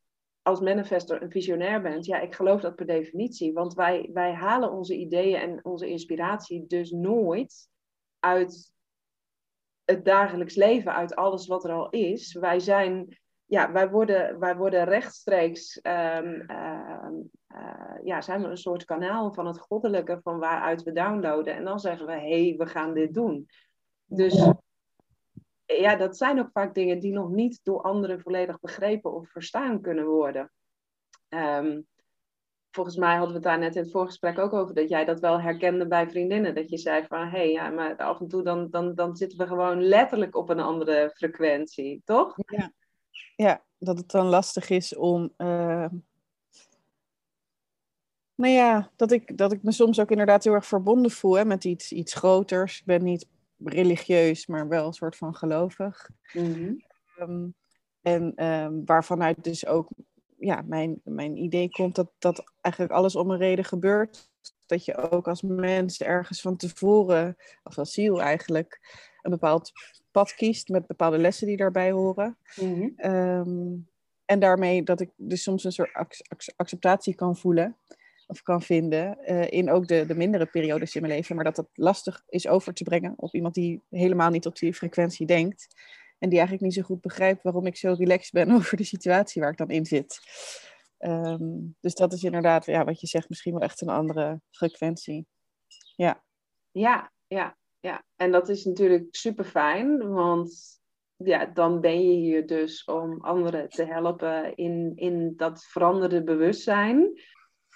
als 0.43 0.59
manifester 0.59 1.21
een 1.21 1.31
visionair 1.31 1.81
bent, 1.81 2.05
ja, 2.05 2.19
ik 2.19 2.35
geloof 2.35 2.61
dat 2.61 2.75
per 2.75 2.85
definitie. 2.85 3.53
Want 3.53 3.73
wij, 3.73 4.09
wij 4.13 4.33
halen 4.33 4.71
onze 4.71 4.95
ideeën 4.95 5.39
en 5.39 5.65
onze 5.65 5.87
inspiratie 5.87 6.67
dus 6.67 6.91
nooit 6.91 7.69
uit 8.19 8.71
het 9.85 10.05
dagelijks 10.05 10.55
leven, 10.55 10.93
uit 10.93 11.15
alles 11.15 11.47
wat 11.47 11.63
er 11.63 11.71
al 11.71 11.89
is. 11.89 12.33
Wij 12.33 12.59
zijn, 12.59 13.19
ja, 13.45 13.71
wij 13.71 13.89
worden, 13.89 14.39
wij 14.39 14.55
worden 14.55 14.83
rechtstreeks, 14.83 15.79
um, 15.83 16.43
uh, 16.51 17.07
uh, 17.55 17.97
ja, 18.03 18.21
zijn 18.21 18.41
we 18.41 18.47
een 18.47 18.57
soort 18.57 18.85
kanaal 18.85 19.33
van 19.33 19.47
het 19.47 19.59
goddelijke 19.59 20.19
van 20.23 20.39
waaruit 20.39 20.83
we 20.83 20.91
downloaden. 20.91 21.55
En 21.55 21.63
dan 21.63 21.79
zeggen 21.79 22.05
we, 22.05 22.11
hé, 22.11 22.47
hey, 22.47 22.55
we 22.57 22.65
gaan 22.65 22.93
dit 22.93 23.13
doen. 23.13 23.47
Dus 24.05 24.51
ja, 25.65 25.95
dat 25.95 26.17
zijn 26.17 26.39
ook 26.39 26.49
vaak 26.51 26.75
dingen 26.75 26.99
die 26.99 27.13
nog 27.13 27.29
niet 27.29 27.59
door 27.63 27.81
anderen 27.81 28.21
volledig 28.21 28.59
begrepen 28.59 29.13
of 29.13 29.29
verstaan 29.29 29.81
kunnen 29.81 30.05
worden. 30.05 30.51
Ehm, 31.29 31.81
volgens 32.71 32.95
mij 32.95 33.15
hadden 33.15 33.27
we 33.27 33.33
het 33.33 33.43
daar 33.43 33.59
net 33.59 33.75
in 33.75 33.81
het 33.81 33.91
voorgesprek 33.91 34.39
ook 34.39 34.53
over, 34.53 34.75
dat 34.75 34.89
jij 34.89 35.05
dat 35.05 35.19
wel 35.19 35.41
herkende 35.41 35.87
bij 35.87 36.09
vriendinnen. 36.09 36.55
Dat 36.55 36.69
je 36.69 36.77
zei 36.77 37.05
van, 37.07 37.19
hé, 37.19 37.27
hey, 37.27 37.51
ja, 37.51 37.69
maar 37.69 37.95
af 37.95 38.19
en 38.19 38.27
toe 38.27 38.43
dan, 38.43 38.69
dan, 38.69 38.95
dan 38.95 39.15
zitten 39.15 39.37
we 39.37 39.47
gewoon 39.47 39.83
letterlijk 39.83 40.35
op 40.35 40.49
een 40.49 40.59
andere 40.59 41.11
frequentie, 41.15 42.01
toch? 42.05 42.37
Ja, 42.45 42.71
ja 43.35 43.63
dat 43.77 43.97
het 43.97 44.11
dan 44.11 44.25
lastig 44.25 44.69
is 44.69 44.95
om... 44.95 45.33
Uh... 45.37 45.85
Nou 48.35 48.53
ja, 48.53 48.91
dat 48.95 49.11
ik, 49.11 49.37
dat 49.37 49.51
ik 49.51 49.63
me 49.63 49.71
soms 49.71 49.99
ook 49.99 50.11
inderdaad 50.11 50.43
heel 50.43 50.53
erg 50.53 50.65
verbonden 50.65 51.11
voel 51.11 51.33
hè, 51.33 51.45
met 51.45 51.63
iets, 51.63 51.91
iets 51.91 52.13
groters. 52.13 52.79
Ik 52.79 52.85
ben 52.85 53.03
niet 53.03 53.27
religieus, 53.63 54.47
maar 54.47 54.67
wel 54.67 54.87
een 54.87 54.93
soort 54.93 55.15
van 55.15 55.35
gelovig. 55.35 56.09
Mhm. 56.33 56.73
Ehm, 57.17 57.47
en 58.01 58.45
um, 58.45 58.85
waarvanuit 58.85 59.43
dus 59.43 59.65
ook 59.65 59.89
ja, 60.37 60.61
mijn, 60.65 61.01
mijn 61.03 61.37
idee 61.37 61.69
komt 61.69 61.95
dat, 61.95 62.11
dat 62.19 62.43
eigenlijk 62.61 62.93
alles 62.93 63.15
om 63.15 63.31
een 63.31 63.37
reden 63.37 63.65
gebeurt. 63.65 64.31
Dat 64.65 64.85
je 64.85 65.11
ook 65.11 65.27
als 65.27 65.41
mens 65.41 66.01
ergens 66.01 66.41
van 66.41 66.55
tevoren, 66.55 67.37
of 67.63 67.77
als 67.77 67.93
ziel 67.93 68.21
eigenlijk, 68.21 68.79
een 69.21 69.31
bepaald 69.31 69.71
pad 70.11 70.33
kiest 70.33 70.69
met 70.69 70.87
bepaalde 70.87 71.17
lessen 71.17 71.47
die 71.47 71.57
daarbij 71.57 71.91
horen. 71.91 72.37
Mhm. 72.55 72.89
Ehm, 72.95 73.75
en 74.25 74.39
daarmee 74.39 74.83
dat 74.83 74.99
ik 74.99 75.09
dus 75.15 75.43
soms 75.43 75.63
een 75.63 75.71
soort 75.71 76.17
acceptatie 76.55 77.15
kan 77.15 77.37
voelen 77.37 77.77
of 78.27 78.41
kan 78.41 78.61
vinden 78.61 79.17
uh, 79.25 79.51
in 79.51 79.71
ook 79.71 79.87
de, 79.87 80.05
de 80.05 80.15
mindere 80.15 80.45
periodes 80.45 80.95
in 80.95 81.01
mijn 81.01 81.13
leven. 81.13 81.35
Maar 81.35 81.43
dat 81.45 81.57
het 81.57 81.67
lastig 81.73 82.23
is 82.27 82.47
over 82.47 82.73
te 82.73 82.83
brengen 82.83 83.13
op 83.15 83.33
iemand 83.33 83.53
die 83.53 83.81
helemaal 83.89 84.29
niet 84.29 84.45
op 84.45 84.55
die 84.55 84.73
frequentie 84.73 85.25
denkt. 85.25 85.67
En 86.19 86.29
die 86.29 86.37
eigenlijk 86.37 86.67
niet 86.67 86.73
zo 86.73 86.81
goed 86.81 87.01
begrijpt 87.01 87.43
waarom 87.43 87.65
ik 87.65 87.77
zo 87.77 87.95
relaxed 87.97 88.31
ben 88.31 88.51
over 88.57 88.77
de 88.77 88.83
situatie 88.83 89.41
waar 89.41 89.51
ik 89.51 89.57
dan 89.57 89.69
in 89.69 89.85
zit. 89.85 90.19
Um, 90.99 91.75
dus 91.79 91.95
dat 91.95 92.13
is 92.13 92.23
inderdaad, 92.23 92.65
ja, 92.65 92.83
wat 92.83 92.99
je 92.99 93.07
zegt, 93.07 93.29
misschien 93.29 93.53
wel 93.53 93.61
echt 93.61 93.81
een 93.81 93.89
andere 93.89 94.41
frequentie. 94.51 95.27
Ja. 95.95 96.23
Ja, 96.71 97.11
ja, 97.27 97.57
ja. 97.79 98.03
En 98.15 98.31
dat 98.31 98.49
is 98.49 98.65
natuurlijk 98.65 99.15
super 99.15 99.45
fijn, 99.45 100.09
want 100.09 100.81
ja, 101.15 101.45
dan 101.45 101.81
ben 101.81 102.09
je 102.09 102.15
hier 102.15 102.47
dus 102.47 102.83
om 102.83 103.21
anderen 103.21 103.69
te 103.69 103.85
helpen 103.85 104.55
in, 104.55 104.91
in 104.95 105.33
dat 105.35 105.65
veranderde 105.65 106.23
bewustzijn. 106.23 107.21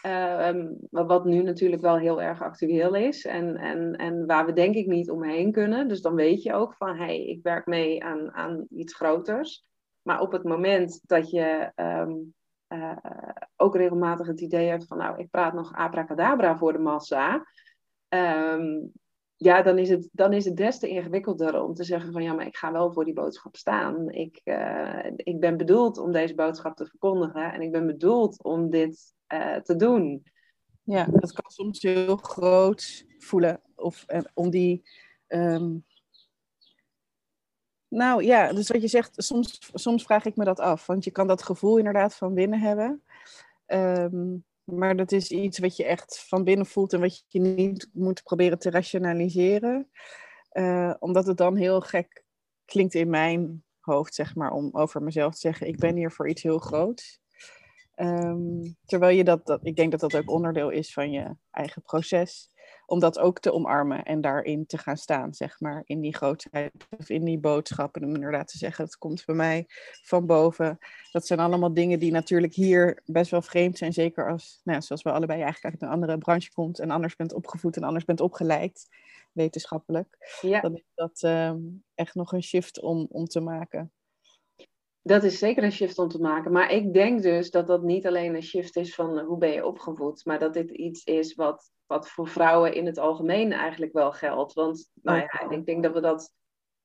Ehm, 0.08 0.68
wat 0.90 1.26
nu 1.26 1.42
natuurlijk 1.44 1.82
wel 1.82 1.98
heel 1.98 2.22
erg 2.22 2.42
actueel 2.42 2.96
is 2.96 3.26
en, 3.26 3.56
en, 3.56 3.96
en 3.96 4.26
waar 4.26 4.46
we 4.46 4.54
denk 4.54 4.76
ik 4.76 4.88
niet 4.88 5.10
omheen 5.10 5.52
kunnen. 5.52 5.88
Dus 5.88 6.02
dan 6.02 6.16
weet 6.16 6.44
je 6.44 6.54
ook 6.54 6.74
van, 6.74 6.96
hé, 6.96 7.06
hey, 7.06 7.26
ik 7.26 7.44
werk 7.44 7.66
mee 7.66 8.04
aan, 8.04 8.34
aan 8.34 8.66
iets 8.70 8.94
groters. 8.96 9.66
Maar 10.02 10.22
op 10.22 10.32
het 10.32 10.44
moment 10.44 11.02
dat 11.04 11.30
je 11.30 11.72
um, 11.76 12.34
uh, 12.68 12.98
ook 13.56 13.76
regelmatig 13.76 14.28
het 14.28 14.42
idee 14.42 14.68
hebt 14.68 14.88
van, 14.88 14.98
nou, 14.98 15.20
ik 15.20 15.30
praat 15.30 15.54
nog 15.54 15.74
abracadabra 15.74 16.58
voor 16.58 16.74
de 16.74 16.80
massa. 16.80 17.46
Um, 18.10 18.92
ja, 19.36 19.62
dan 19.62 19.78
is, 19.78 19.90
het, 19.90 20.10
dan 20.12 20.34
is 20.34 20.46
het 20.46 20.58
des 20.58 20.80
te 20.80 20.88
ingewikkelder 20.88 21.62
om 21.62 21.74
te 21.74 21.84
zeggen 21.84 22.12
van 22.12 22.24
ja, 22.24 22.34
maar 22.34 22.46
ik 22.46 22.58
ga 22.58 22.72
wel 22.72 22.94
voor 22.94 23.06
die 23.06 23.14
boodschap 23.14 23.56
staan. 23.56 24.10
Ik, 24.10 24.42
uh, 24.44 25.06
ik 25.16 25.40
ben 25.40 25.58
bedoeld 25.58 25.98
om 25.98 26.12
deze 26.12 26.36
boodschap 26.36 26.76
te 26.76 26.86
verkondigen 26.86 27.54
en 27.54 27.62
ik 27.62 27.72
ben 27.72 27.86
bedoeld 27.86 28.44
om 28.44 28.70
dit 28.70 29.16
uh, 29.34 29.56
te 29.56 29.76
doen. 29.76 30.24
Ja, 30.84 31.06
dat 31.06 31.32
kan 31.32 31.52
soms 31.52 31.82
heel 31.82 32.16
groot 32.16 33.06
voelen. 33.18 33.62
Of 33.76 34.04
uh, 34.08 34.22
om 34.34 34.50
die. 34.50 34.90
Um... 35.28 35.86
Nou 37.88 38.24
ja, 38.24 38.54
dus 38.54 38.68
wat 38.68 38.82
je 38.82 38.88
zegt, 38.88 39.12
soms, 39.16 39.72
soms 39.74 40.04
vraag 40.04 40.26
ik 40.26 40.36
me 40.36 40.46
dat 40.46 40.60
af. 40.60 40.86
Want 40.86 41.04
je 41.04 41.12
kan 41.12 41.28
dat 41.28 41.44
gevoel 41.44 41.78
inderdaad 41.78 42.16
van 42.16 42.34
binnen 42.34 42.60
hebben. 42.60 43.04
Um, 43.68 44.46
maar 44.64 44.96
dat 44.96 45.12
is 45.12 45.32
iets 45.32 45.60
wat 45.60 45.76
je 45.76 45.86
echt 45.86 46.20
van 46.28 46.44
binnen 46.44 46.66
voelt 46.66 46.94
en 46.94 47.00
wat 47.00 47.24
je 47.28 47.40
niet 47.40 47.90
moet 47.94 48.24
proberen 48.24 48.60
te 48.60 48.70
rationaliseren. 48.70 49.90
Uh, 50.54 50.94
omdat 51.00 51.28
het 51.28 51.38
dan 51.38 51.56
heel 51.56 51.82
gek 51.82 52.24
klinkt 52.66 52.94
in 52.94 53.10
mijn 53.10 53.64
hoofd, 53.80 54.14
zeg 54.14 54.36
maar, 54.36 54.52
om 54.52 54.70
over 54.72 55.04
mezelf 55.04 55.34
te 55.34 55.40
zeggen: 55.40 55.68
ik 55.68 55.78
ben 55.78 55.96
hier 55.96 56.12
voor 56.12 56.30
iets 56.30 56.44
heel 56.44 56.60
groots. 56.60 57.20
Um, 58.00 58.76
terwijl 58.86 59.18
je 59.18 59.24
dat, 59.24 59.46
dat, 59.46 59.60
ik 59.64 59.76
denk 59.76 59.92
dat 59.92 60.00
dat 60.00 60.16
ook 60.16 60.30
onderdeel 60.30 60.70
is 60.70 60.94
van 60.94 61.12
je 61.12 61.36
eigen 61.52 61.82
proces 61.82 62.50
om 62.86 63.00
dat 63.00 63.20
ook 63.20 63.40
te 63.40 63.54
omarmen 63.54 64.04
en 64.04 64.22
daarin 64.22 64.66
te 64.66 64.78
gaan 64.78 64.98
staan, 64.98 65.34
zeg 65.34 65.60
maar, 65.60 65.82
in 65.86 66.02
die 66.02 66.16
grootheid 66.16 66.72
of 66.98 67.10
in 67.10 67.24
die 67.24 67.40
boodschappen. 67.40 68.04
Om 68.04 68.16
inderdaad 68.16 68.48
te 68.48 68.58
zeggen, 68.58 68.86
het 68.86 68.98
komt 68.98 69.26
bij 69.26 69.36
mij 69.36 69.66
van 70.02 70.26
boven. 70.26 70.78
Dat 71.12 71.28
zijn 71.28 71.40
allemaal 71.40 71.74
dingen 71.74 72.00
die 72.00 72.12
natuurlijk 72.12 72.54
hier 72.54 73.02
best 73.06 73.32
wel 73.32 73.42
vreemd 73.42 73.78
zijn, 73.78 73.94
zeker 73.94 74.32
als, 74.32 74.62
nou 74.64 74.78
ja, 74.78 74.84
zoals 74.84 75.02
we 75.02 75.12
allebei 75.12 75.42
eigenlijk 75.42 75.74
uit 75.74 75.82
een 75.82 75.96
andere 75.96 76.18
branche 76.18 76.52
komt 76.52 76.80
en 76.80 76.92
anders 76.92 77.16
bent 77.16 77.34
opgevoed 77.34 77.76
en 77.76 77.84
anders 77.84 78.06
bent 78.06 78.22
opgeleid. 78.22 78.88
wetenschappelijk. 79.32 80.38
Ja. 80.42 80.62
Dan 80.62 80.76
is 80.76 80.92
dat 80.96 81.22
ehm, 81.22 81.60
echt 81.96 82.16
nog 82.16 82.32
een 82.32 82.44
shift 82.44 82.82
om, 82.82 83.08
om 83.10 83.26
te 83.26 83.40
maken. 83.40 83.92
Dat 85.08 85.24
is 85.24 85.40
zeker 85.40 85.64
een 85.64 85.72
shift 85.72 86.00
om 86.00 86.08
te 86.08 86.20
maken. 86.20 86.52
Maar 86.52 86.72
ik 86.72 86.94
denk 86.94 87.22
dus 87.22 87.52
dat 87.52 87.68
dat 87.68 87.84
niet 87.84 88.08
alleen 88.08 88.36
een 88.36 88.44
shift 88.44 88.76
is 88.76 88.96
van 88.96 89.20
hoe 89.20 89.38
ben 89.38 89.52
je 89.52 89.66
opgevoed, 89.66 90.26
maar 90.26 90.40
dat 90.40 90.54
dit 90.54 90.72
iets 90.72 91.04
is 91.04 91.36
wat, 91.36 91.72
wat 91.86 92.10
voor 92.10 92.28
vrouwen 92.28 92.74
in 92.74 92.86
het 92.86 92.98
algemeen 92.98 93.52
eigenlijk 93.52 93.94
wel 93.94 94.12
geldt. 94.12 94.54
Want 94.54 94.90
nou 95.02 95.20
ja, 95.20 95.50
ik 95.50 95.66
denk 95.66 95.84
dat 95.84 95.94
we 95.94 96.02
dat 96.02 96.34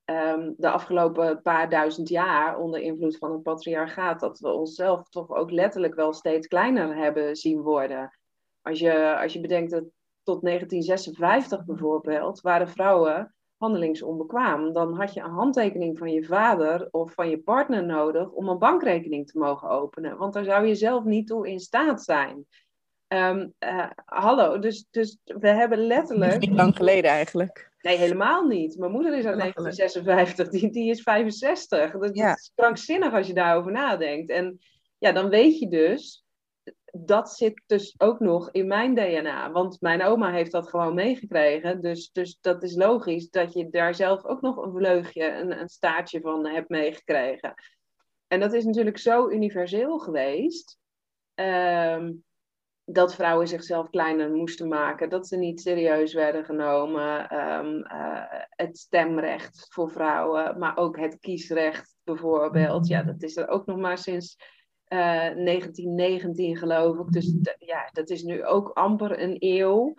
ehm, 0.05 0.52
de 0.57 0.71
afgelopen 0.71 1.43
paar 1.43 1.71
duizend 1.71 2.09
jaar 2.09 2.59
onder 2.59 2.81
invloed 2.81 3.19
van 3.19 3.33
het 3.33 3.43
patriarchaat, 3.43 4.21
dat 4.21 4.38
we 4.38 4.49
onszelf 4.49 5.09
toch 5.09 5.31
ook 5.31 5.50
letterlijk 5.50 5.95
wel 5.95 6.12
steeds 6.12 6.47
kleiner 6.47 6.97
hebben 6.97 7.37
zien 7.37 7.61
worden. 7.61 8.19
Als 8.61 8.79
je, 8.79 9.19
als 9.19 9.33
je 9.33 9.41
bedenkt 9.41 9.71
dat 9.71 9.85
tot 10.23 10.43
1956 10.43 11.64
bijvoorbeeld 11.64 12.41
waren 12.41 12.69
vrouwen 12.69 13.35
handelingsonbekwaam. 13.62 14.73
Dan 14.73 14.95
had 14.95 15.14
je 15.14 15.21
een 15.21 15.31
handtekening 15.31 15.99
van 15.99 16.12
je 16.12 16.25
vader 16.25 16.88
of 16.90 17.12
van 17.12 17.31
je 17.31 17.38
partner 17.38 17.85
nodig 17.85 18.31
om 18.31 18.49
een 18.49 18.59
bankrekening 18.59 19.26
te 19.26 19.38
mogen 19.38 19.69
openen. 19.69 20.16
Want 20.16 20.33
daar 20.33 20.45
zou 20.45 20.66
je 20.66 20.75
zelf 20.75 21.04
niet 21.04 21.26
toe 21.26 21.49
in 21.49 21.61
staat 21.61 22.02
zijn. 22.02 22.47
Ehm, 23.09 23.49
eh, 23.59 23.90
hallo, 24.04 24.59
dus, 24.59 24.87
dus 24.90 25.19
we 25.25 25.49
hebben 25.49 25.78
letterlijk. 25.87 26.40
Niet 26.40 26.52
lang 26.52 26.76
geleden 26.76 27.11
eigenlijk. 27.11 27.71
Nee, 27.81 27.97
helemaal 27.97 28.47
niet. 28.47 28.78
Mijn 28.78 28.92
moeder 28.92 29.19
is 29.19 29.25
uit 29.25 29.38
1956, 29.38 30.49
die, 30.49 30.71
die 30.71 30.90
is 30.90 31.02
65. 31.02 31.92
Dat, 31.92 32.16
Ja. 32.16 32.35
is 32.35 32.52
krankzinnig 32.54 33.12
als 33.12 33.26
je 33.26 33.35
daarover 33.35 33.73
nadenkt. 33.73 34.31
En 34.31 34.59
ja, 34.99 35.12
dan 35.12 35.28
weet 35.28 35.59
je 35.59 35.69
dus, 35.69 36.22
dat 36.94 37.30
zit 37.30 37.62
dus 37.66 37.94
ook 37.99 38.20
nog 38.20 38.50
in 38.50 38.66
mijn 38.66 38.94
DNA. 38.94 39.50
Want 39.50 39.80
mijn 39.80 40.02
oma 40.02 40.30
heeft 40.30 40.52
dat 40.52 40.68
gewoon 40.68 40.94
meegekregen. 40.94 41.80
Dus, 41.80 42.11
dus 42.12 42.38
dat 42.40 42.62
is 42.62 42.75
logisch 42.75 43.30
dat 43.30 43.52
je 43.52 43.70
daar 43.70 43.94
zelf 43.94 44.25
ook 44.25 44.40
nog 44.40 44.56
een 44.56 44.72
vleugje, 44.72 45.32
een, 45.32 45.61
een 45.61 45.68
staartje 45.68 46.20
van 46.20 46.46
hebt 46.46 46.68
meegekregen. 46.68 47.54
En 48.26 48.40
dat 48.40 48.52
is 48.52 48.64
natuurlijk 48.64 48.99
zo 48.99 49.28
universeel 49.30 49.99
geweest. 49.99 50.78
ehm, 51.34 52.12
dat 52.84 53.14
vrouwen 53.14 53.49
zichzelf 53.49 53.90
kleiner 53.90 54.30
moesten 54.30 54.68
maken, 54.68 55.08
dat 55.08 55.28
ze 55.28 55.37
niet 55.37 55.61
serieus 55.61 56.14
werden 56.14 56.44
genomen. 56.44 57.28
ehm, 57.28 57.80
eh, 57.80 58.40
het 58.50 58.78
stemrecht 58.78 59.66
voor 59.70 59.90
vrouwen, 59.90 60.58
maar 60.58 60.76
ook 60.76 60.99
het 60.99 61.18
kiesrecht 61.18 61.96
bijvoorbeeld. 62.04 62.87
Ja, 62.87 63.02
dat 63.02 63.22
is 63.22 63.37
er 63.37 63.49
ook 63.49 63.66
nog 63.66 63.78
maar 63.78 63.99
sinds 63.99 64.37
eh, 64.92 64.99
1919 64.99 66.56
geloof 66.56 66.99
ik. 66.99 67.12
Dus 67.12 67.34
ja, 67.58 67.88
dat 67.92 68.11
is 68.11 68.22
nu 68.22 68.44
ook 68.44 68.68
amper 68.68 69.20
een 69.20 69.37
eeuw. 69.38 69.94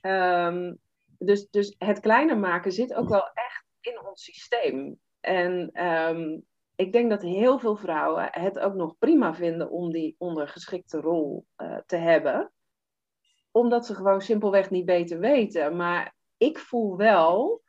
Ehm, 0.00 0.74
dus, 1.18 1.50
dus 1.50 1.74
het 1.78 2.00
kleiner 2.00 2.38
maken 2.38 2.72
zit 2.72 2.94
ook 2.94 3.08
wel 3.08 3.30
echt 3.34 3.64
in 3.80 4.06
ons 4.08 4.24
systeem. 4.24 4.98
En 5.20 5.70
ehm, 5.72 6.40
ik 6.76 6.92
denk 6.92 7.10
dat 7.10 7.22
heel 7.22 7.58
veel 7.58 7.76
vrouwen 7.76 8.28
het 8.30 8.58
ook 8.58 8.74
nog 8.74 8.98
prima 8.98 9.34
vinden 9.34 9.70
om 9.70 9.92
die 9.92 10.14
ondergeschikte 10.18 11.00
rol 11.00 11.44
eh, 11.56 11.76
te 11.86 11.96
hebben. 11.96 12.52
Omdat 13.50 13.86
ze 13.86 13.94
gewoon 13.94 14.20
simpelweg 14.20 14.70
niet 14.70 14.86
beter 14.86 15.18
weten. 15.18 15.76
Maar 15.76 16.14
ik 16.36 16.58
voel 16.58 16.96
wel, 16.96 17.62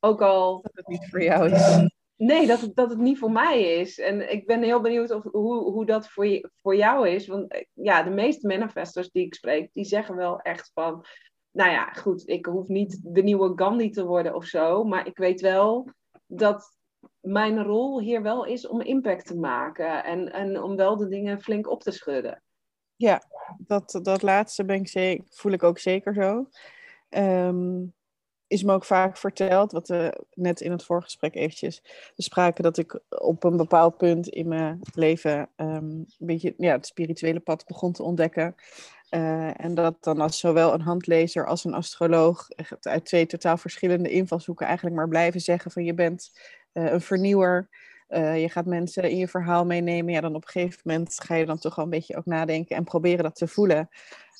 ook 0.00 0.22
al 0.22 0.62
Dat 0.62 0.72
het 0.74 0.86
niet 0.86 1.10
voor 1.10 1.22
jou 1.22 1.50
is. 1.50 1.90
Nee, 2.22 2.46
dat 2.46 2.60
het, 2.60 2.76
dat 2.76 2.90
het 2.90 2.98
niet 2.98 3.18
voor 3.18 3.30
mij 3.32 3.62
is. 3.62 3.98
En 3.98 4.32
ik 4.32 4.46
ben 4.46 4.62
heel 4.62 4.80
benieuwd 4.80 5.10
of, 5.10 5.22
hoe, 5.22 5.70
hoe 5.70 5.86
dat 5.86 6.08
voor, 6.08 6.26
je, 6.26 6.50
voor 6.62 6.76
jou 6.76 7.08
is. 7.08 7.26
Want 7.26 7.52
eh, 7.52 7.64
ja, 7.72 8.02
de 8.02 8.10
meeste 8.10 8.46
manifestors 8.46 9.10
die 9.10 9.26
ik 9.26 9.34
spreek, 9.34 9.72
die 9.72 9.84
zeggen 9.84 10.16
wel 10.16 10.40
echt 10.40 10.70
van... 10.74 11.04
Nou 11.50 11.70
ja, 11.70 11.92
goed, 11.92 12.28
ik 12.28 12.46
hoef 12.46 12.68
niet 12.68 13.00
de 13.02 13.22
nieuwe 13.22 13.52
Gandhi 13.54 13.90
te 13.90 14.04
worden 14.04 14.34
of 14.34 14.44
zo. 14.44 14.84
Maar 14.84 15.06
ik 15.06 15.16
weet 15.16 15.40
wel 15.40 15.88
dat 16.26 16.76
mijn 17.20 17.62
rol 17.62 18.00
hier 18.00 18.22
wel 18.22 18.44
is 18.44 18.66
om 18.66 18.80
impact 18.80 19.26
te 19.26 19.36
maken. 19.36 20.04
En, 20.04 20.32
en 20.32 20.62
om 20.62 20.76
wel 20.76 20.96
de 20.96 21.08
dingen 21.08 21.40
flink 21.40 21.70
op 21.70 21.82
te 21.82 21.90
schudden. 21.90 22.42
Ja, 22.96 23.22
dat, 23.58 23.98
dat 24.02 24.22
laatste 24.22 24.64
ben 24.64 24.76
ik 24.76 24.88
zeker, 24.88 25.24
voel 25.28 25.52
ik 25.52 25.62
ook 25.62 25.78
zeker 25.78 26.14
zo. 26.14 26.48
Ehm, 27.08 27.84
is 28.52 28.62
me 28.62 28.72
ook 28.72 28.84
vaak 28.84 29.16
verteld, 29.16 29.72
wat 29.72 29.88
we 29.88 30.24
net 30.34 30.60
in 30.60 30.70
het 30.70 30.84
voorgesprek 30.84 31.34
eventjes 31.34 31.82
bespraken, 32.16 32.62
dat 32.62 32.78
ik 32.78 33.00
op 33.08 33.44
een 33.44 33.56
bepaald 33.56 33.96
punt 33.96 34.28
in 34.28 34.48
mijn 34.48 34.80
leven 34.94 35.48
ehm, 35.56 35.84
een 35.84 36.06
beetje 36.18 36.54
ja, 36.56 36.72
het 36.72 36.86
spirituele 36.86 37.40
pad 37.40 37.66
begon 37.66 37.92
te 37.92 38.02
ontdekken. 38.02 38.54
Eh, 39.08 39.64
en 39.64 39.74
dat 39.74 39.96
dan 40.00 40.20
als 40.20 40.38
zowel 40.38 40.74
een 40.74 40.80
handlezer 40.80 41.46
als 41.46 41.64
een 41.64 41.74
astroloog 41.74 42.48
uit 42.80 43.04
twee 43.04 43.26
totaal 43.26 43.56
verschillende 43.56 44.10
invalshoeken 44.10 44.66
eigenlijk 44.66 44.96
maar 44.96 45.08
blijven 45.08 45.40
zeggen 45.40 45.70
van 45.70 45.84
je 45.84 45.94
bent 45.94 46.30
eh, 46.72 46.92
een 46.92 47.00
vernieuwer. 47.00 47.68
Eh, 48.12 48.40
je 48.40 48.48
gaat 48.48 48.66
mensen 48.66 49.10
in 49.10 49.16
je 49.16 49.28
verhaal 49.28 49.64
meenemen. 49.64 50.12
Ja, 50.12 50.20
dan 50.20 50.34
op 50.34 50.42
een 50.42 50.48
gegeven 50.48 50.80
moment 50.84 51.20
ga 51.22 51.34
je 51.34 51.46
dan 51.46 51.58
toch 51.58 51.74
wel 51.74 51.84
een 51.84 51.90
beetje 51.90 52.16
ook 52.16 52.26
nadenken 52.26 52.76
en 52.76 52.84
proberen 52.84 53.22
dat 53.22 53.34
te 53.34 53.48
voelen. 53.48 53.88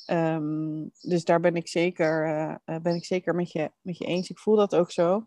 Ehm, 0.07 0.85
dus 1.01 1.25
daar 1.25 1.41
ben 1.41 1.57
ik 1.57 1.69
zeker, 1.69 2.27
eh, 2.27 2.55
eh, 2.65 2.83
ben 2.83 2.95
ik 2.95 3.05
zeker 3.05 3.35
met, 3.35 3.53
je, 3.53 3.71
met 3.81 3.99
je 3.99 4.05
eens. 4.05 4.31
Ik 4.31 4.39
voel 4.39 4.57
dat 4.57 4.75
ook 4.75 4.91
zo. 4.91 5.27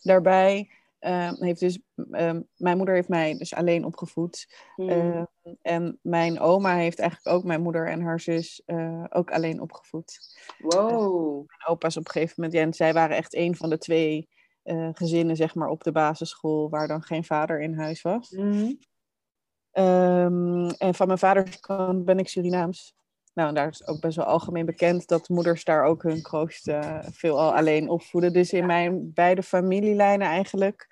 Daarbij 0.00 0.70
ehm, 0.98 1.34
heeft 1.42 1.60
dus, 1.60 1.78
ehm, 2.10 2.40
mijn 2.56 2.76
moeder 2.76 2.94
heeft 2.94 3.08
mij 3.08 3.36
dus 3.36 3.54
alleen 3.54 3.84
opgevoed. 3.84 4.54
Hmm. 4.74 5.28
En 5.62 5.98
mijn 6.02 6.40
oma 6.40 6.76
heeft 6.76 6.98
eigenlijk 6.98 7.36
ook 7.36 7.44
mijn 7.44 7.62
moeder 7.62 7.88
en 7.88 8.00
haar 8.00 8.20
zus 8.20 8.62
ook 9.08 9.32
alleen 9.32 9.60
opgevoed. 9.60 10.18
wow. 10.58 11.36
Mijn 11.46 11.68
opa's 11.68 11.96
op 11.96 12.04
een 12.04 12.10
gegeven 12.10 12.34
moment, 12.36 12.54
ja, 12.54 12.62
en 12.62 12.74
zij 12.74 12.92
waren 12.92 13.16
echt 13.16 13.34
een 13.34 13.56
van 13.56 13.70
de 13.70 13.78
twee 13.78 14.28
eh, 14.64 14.88
gezinnen 14.92 15.36
zeg 15.36 15.54
maar, 15.54 15.68
op 15.68 15.84
de 15.84 15.92
basisschool 15.92 16.70
waar 16.70 16.88
dan 16.88 17.02
geen 17.02 17.24
vader 17.24 17.60
in 17.60 17.78
huis 17.78 18.02
was. 18.02 18.30
Mhm. 18.30 18.72
Ehm, 19.70 20.68
en 20.68 20.94
van 20.94 21.06
mijn 21.06 21.18
vaders 21.18 21.60
kant 21.60 22.04
ben 22.04 22.18
ik 22.18 22.28
Surinaams. 22.28 22.94
Nou, 23.34 23.48
en 23.48 23.54
daar 23.54 23.68
is 23.68 23.86
ook 23.86 24.00
best 24.00 24.16
wel 24.16 24.24
algemeen 24.24 24.66
bekend 24.66 25.08
dat 25.08 25.28
moeders 25.28 25.64
daar 25.64 25.84
ook 25.84 26.02
hun 26.02 26.22
kroost 26.22 26.68
eh, 26.68 26.98
veelal 27.02 27.54
alleen 27.54 27.88
opvoeden. 27.88 28.32
Dus 28.32 28.52
in 28.52 28.66
mijn 28.66 29.12
beide 29.14 29.42
familielijnen 29.42 30.26
eigenlijk 30.26 30.88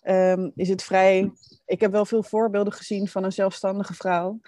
ehm, 0.00 0.50
is 0.54 0.68
het 0.68 0.82
vrij... 0.82 1.32
Ik 1.66 1.80
heb 1.80 1.92
wel 1.92 2.04
veel 2.04 2.22
voorbeelden 2.22 2.72
gezien 2.72 3.08
van 3.08 3.24
een 3.24 3.32
zelfstandige 3.32 3.94
vrouw 3.94 4.40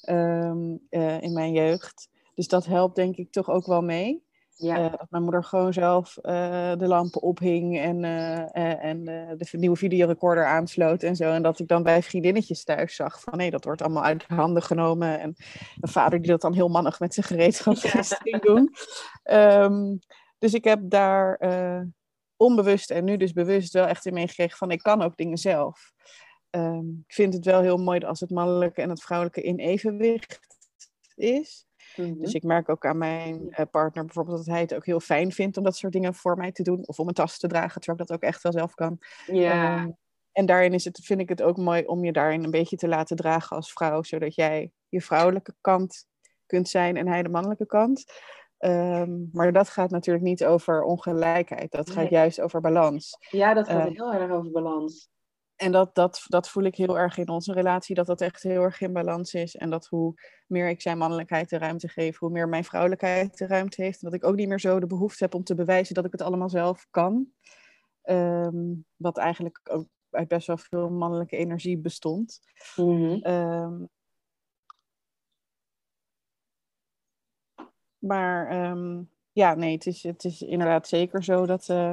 ehm, 0.00 0.76
eh, 0.88 1.22
in 1.22 1.32
mijn 1.32 1.52
jeugd. 1.52 2.08
Dus 2.34 2.48
dat 2.48 2.66
helpt 2.66 2.96
denk 2.96 3.16
ik 3.16 3.32
toch 3.32 3.50
ook 3.50 3.66
wel 3.66 3.82
mee. 3.82 4.22
Ja. 4.62 4.76
Eh, 4.76 4.90
dat 4.90 5.06
mijn 5.10 5.22
moeder 5.22 5.44
gewoon 5.44 5.72
zelf 5.72 6.16
eh, 6.16 6.72
de 6.76 6.86
lampen 6.86 7.22
ophing 7.22 7.78
en, 7.78 8.04
eh, 8.04 8.84
en 8.84 9.04
de 9.38 9.46
nieuwe 9.50 9.76
videorecorder 9.76 10.46
aansloot 10.46 11.02
en 11.02 11.16
zo. 11.16 11.32
En 11.32 11.42
dat 11.42 11.58
ik 11.58 11.68
dan 11.68 11.82
bij 11.82 12.02
vriendinnetjes 12.02 12.64
thuis 12.64 12.94
zag 12.94 13.20
van 13.20 13.38
nee, 13.38 13.50
dat 13.50 13.64
wordt 13.64 13.82
allemaal 13.82 14.04
uit 14.04 14.24
handen 14.26 14.62
genomen. 14.62 15.20
En 15.20 15.34
een 15.80 15.88
vader 15.88 16.20
die 16.20 16.30
dat 16.30 16.40
dan 16.40 16.54
heel 16.54 16.68
mannig 16.68 17.00
met 17.00 17.14
zijn 17.14 17.26
gereedschap 17.26 17.76
ging 17.76 18.42
doen. 18.50 18.70
Ehm, 19.22 19.96
dus 20.38 20.54
ik 20.54 20.64
heb 20.64 20.80
daar 20.82 21.38
onbewust 22.36 22.90
en 22.90 23.04
nu 23.04 23.16
dus 23.16 23.32
bewust 23.32 23.72
wel 23.72 23.86
echt 23.86 24.06
in 24.06 24.14
meegekregen 24.14 24.56
van 24.56 24.70
ik 24.70 24.82
kan 24.82 25.02
ook 25.02 25.16
dingen 25.16 25.38
zelf. 25.38 25.92
Ehm, 26.50 26.88
ik 27.06 27.14
vind 27.14 27.34
het 27.34 27.44
wel 27.44 27.60
heel 27.60 27.76
mooi 27.76 28.00
als 28.00 28.20
het 28.20 28.30
mannelijke 28.30 28.82
en 28.82 28.90
het 28.90 29.02
vrouwelijke 29.02 29.42
in 29.42 29.58
evenwicht 29.58 30.40
is. 31.14 31.66
Mhm. 31.96 32.20
Dus 32.20 32.32
ik 32.32 32.42
merk 32.42 32.68
ook 32.68 32.86
aan 32.86 32.98
mijn 32.98 33.50
eh, 33.50 33.66
partner 33.70 34.04
bijvoorbeeld 34.04 34.36
dat 34.36 34.46
hij 34.46 34.60
het 34.60 34.74
ook 34.74 34.86
heel 34.86 35.00
fijn 35.00 35.32
vindt 35.32 35.56
om 35.56 35.64
dat 35.64 35.76
soort 35.76 35.92
dingen 35.92 36.14
voor 36.14 36.36
mij 36.36 36.52
te 36.52 36.62
doen. 36.62 36.86
Of 36.86 36.98
om 36.98 37.08
een 37.08 37.14
tas 37.14 37.38
te 37.38 37.48
dragen, 37.48 37.80
terwijl 37.80 38.00
ik 38.00 38.06
dat 38.06 38.16
ook 38.16 38.28
echt 38.28 38.42
wel 38.42 38.52
zelf 38.52 38.74
kan. 38.74 38.98
ja. 39.26 39.76
Ehm, 39.76 39.90
en 40.32 40.46
daarin 40.46 40.72
is 40.72 40.84
het, 40.84 41.00
vind 41.02 41.20
ik 41.20 41.28
het 41.28 41.42
ook 41.42 41.56
mooi 41.56 41.84
om 41.84 42.04
je 42.04 42.12
daarin 42.12 42.44
een 42.44 42.50
beetje 42.50 42.76
te 42.76 42.88
laten 42.88 43.16
dragen 43.16 43.56
als 43.56 43.72
vrouw. 43.72 44.02
Zodat 44.02 44.34
jij 44.34 44.72
je 44.88 45.00
vrouwelijke 45.00 45.54
kant 45.60 46.06
kunt 46.46 46.68
zijn 46.68 46.96
en 46.96 47.08
hij 47.08 47.22
de 47.22 47.28
mannelijke 47.28 47.66
kant. 47.66 48.04
Ehm, 48.58 49.10
maar 49.32 49.52
dat 49.52 49.68
gaat 49.68 49.90
natuurlijk 49.90 50.24
niet 50.24 50.44
over 50.44 50.82
ongelijkheid. 50.82 51.70
Dat 51.70 51.90
gaat 51.90 52.08
juist 52.10 52.40
over 52.40 52.60
balans. 52.60 53.16
ja, 53.30 53.54
dat 53.54 53.68
gaat 53.68 53.86
eh, 53.86 53.94
heel 53.94 54.12
erg 54.12 54.30
over 54.30 54.50
balans. 54.50 55.10
En 55.62 55.72
dat, 55.72 55.94
dat, 55.94 56.24
dat 56.28 56.48
voel 56.48 56.64
ik 56.64 56.76
heel 56.76 56.98
erg 56.98 57.18
in 57.18 57.28
onze 57.28 57.52
relatie, 57.52 57.94
dat 57.94 58.06
dat 58.06 58.20
echt 58.20 58.42
heel 58.42 58.62
erg 58.62 58.80
in 58.80 58.92
balans 58.92 59.34
is. 59.34 59.56
En 59.56 59.70
dat 59.70 59.86
hoe 59.86 60.14
meer 60.46 60.68
ik 60.68 60.80
zijn 60.80 60.98
mannelijkheid 60.98 61.48
de 61.48 61.58
ruimte 61.58 61.88
geef, 61.88 62.18
hoe 62.18 62.30
meer 62.30 62.48
mijn 62.48 62.64
vrouwelijkheid 62.64 63.38
de 63.38 63.46
ruimte 63.46 63.82
heeft. 63.82 64.02
En 64.02 64.10
dat 64.10 64.20
ik 64.20 64.24
ook 64.24 64.36
niet 64.36 64.48
meer 64.48 64.60
zo 64.60 64.80
de 64.80 64.86
behoefte 64.86 65.24
heb 65.24 65.34
om 65.34 65.44
te 65.44 65.54
bewijzen 65.54 65.94
dat 65.94 66.04
ik 66.04 66.12
het 66.12 66.22
allemaal 66.22 66.48
zelf 66.48 66.86
kan. 66.90 67.32
Ehm, 68.02 68.74
wat 68.96 69.18
eigenlijk 69.18 69.60
ook 69.64 69.86
uit 70.10 70.28
best 70.28 70.46
wel 70.46 70.58
veel 70.58 70.90
mannelijke 70.90 71.36
energie 71.36 71.78
bestond. 71.78 72.40
Mhm. 72.76 73.18
Ehm, 73.22 73.84
maar 77.98 78.48
ehm, 78.48 79.02
ja, 79.32 79.54
nee, 79.54 79.72
het 79.72 79.86
is, 79.86 80.02
het 80.02 80.24
is 80.24 80.42
inderdaad 80.42 80.88
zeker 80.88 81.24
zo 81.24 81.46
dat, 81.46 81.68
eh, 81.68 81.92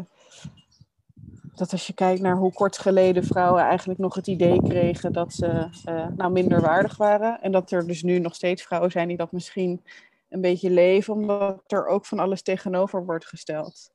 dat 1.60 1.72
als 1.72 1.88
je 1.88 1.94
kijkt 1.94 2.22
naar 2.22 2.36
hoe 2.36 2.54
kort 2.54 2.78
geleden 2.78 3.24
vrouwen 3.24 3.64
eigenlijk 3.64 4.00
nog 4.00 4.16
het 4.16 4.28
idee 4.28 4.62
kregen 4.62 5.14
dat 5.14 5.34
ze 5.34 5.70
eh, 5.86 6.08
nou 6.16 6.32
minder 6.32 6.62
waardig 6.62 6.98
waren. 6.98 7.42
En 7.42 7.52
dat 7.52 7.72
er 7.72 7.88
dus 7.88 8.04
nu 8.04 8.20
nog 8.20 8.36
steeds 8.36 8.64
vrouwen 8.64 8.92
zijn 8.92 9.08
die 9.08 9.18
dat 9.18 9.32
misschien 9.32 9.84
een 10.30 10.42
beetje 10.42 10.70
leven, 10.70 11.14
omdat 11.14 11.64
er 11.68 11.88
ook 11.88 12.06
van 12.06 12.20
alles 12.20 12.42
tegenover 12.42 13.06
wordt 13.06 13.26
gesteld. 13.26 13.92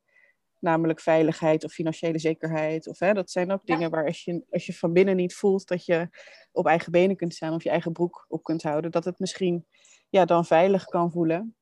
Namelijk 0.58 1.00
veiligheid 1.00 1.64
of 1.64 1.72
financiële 1.72 2.18
zekerheid. 2.18 2.88
Of, 2.88 2.98
hè, 2.98 3.12
dat 3.12 3.30
zijn 3.30 3.52
ook 3.52 3.66
dingen 3.66 3.90
waar 3.90 4.06
als 4.06 4.24
je, 4.24 4.44
als 4.50 4.66
je 4.66 4.74
van 4.74 4.92
binnen 4.92 5.16
niet 5.16 5.34
voelt 5.34 5.68
dat 5.68 5.84
je 5.84 6.08
op 6.52 6.66
eigen 6.66 6.92
benen 6.92 7.16
kunt 7.16 7.34
staan 7.34 7.54
of 7.54 7.62
je 7.62 7.70
eigen 7.70 7.92
broek 7.92 8.24
op 8.28 8.42
kunt 8.42 8.62
houden, 8.62 8.90
dat 8.90 9.04
het 9.04 9.18
misschien 9.18 9.66
ja, 10.08 10.24
dan 10.24 10.44
veilig 10.44 10.84
kan 10.84 11.10
voelen. 11.10 11.56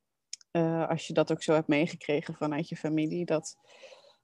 Uh, 0.53 0.89
als 0.89 1.07
je 1.07 1.13
dat 1.13 1.33
ook 1.33 1.43
zo 1.43 1.53
hebt 1.53 1.69
meegekregen 1.69 2.35
vanuit 2.35 2.69
je 2.69 2.77
familie. 2.77 3.25
Dat, 3.25 3.57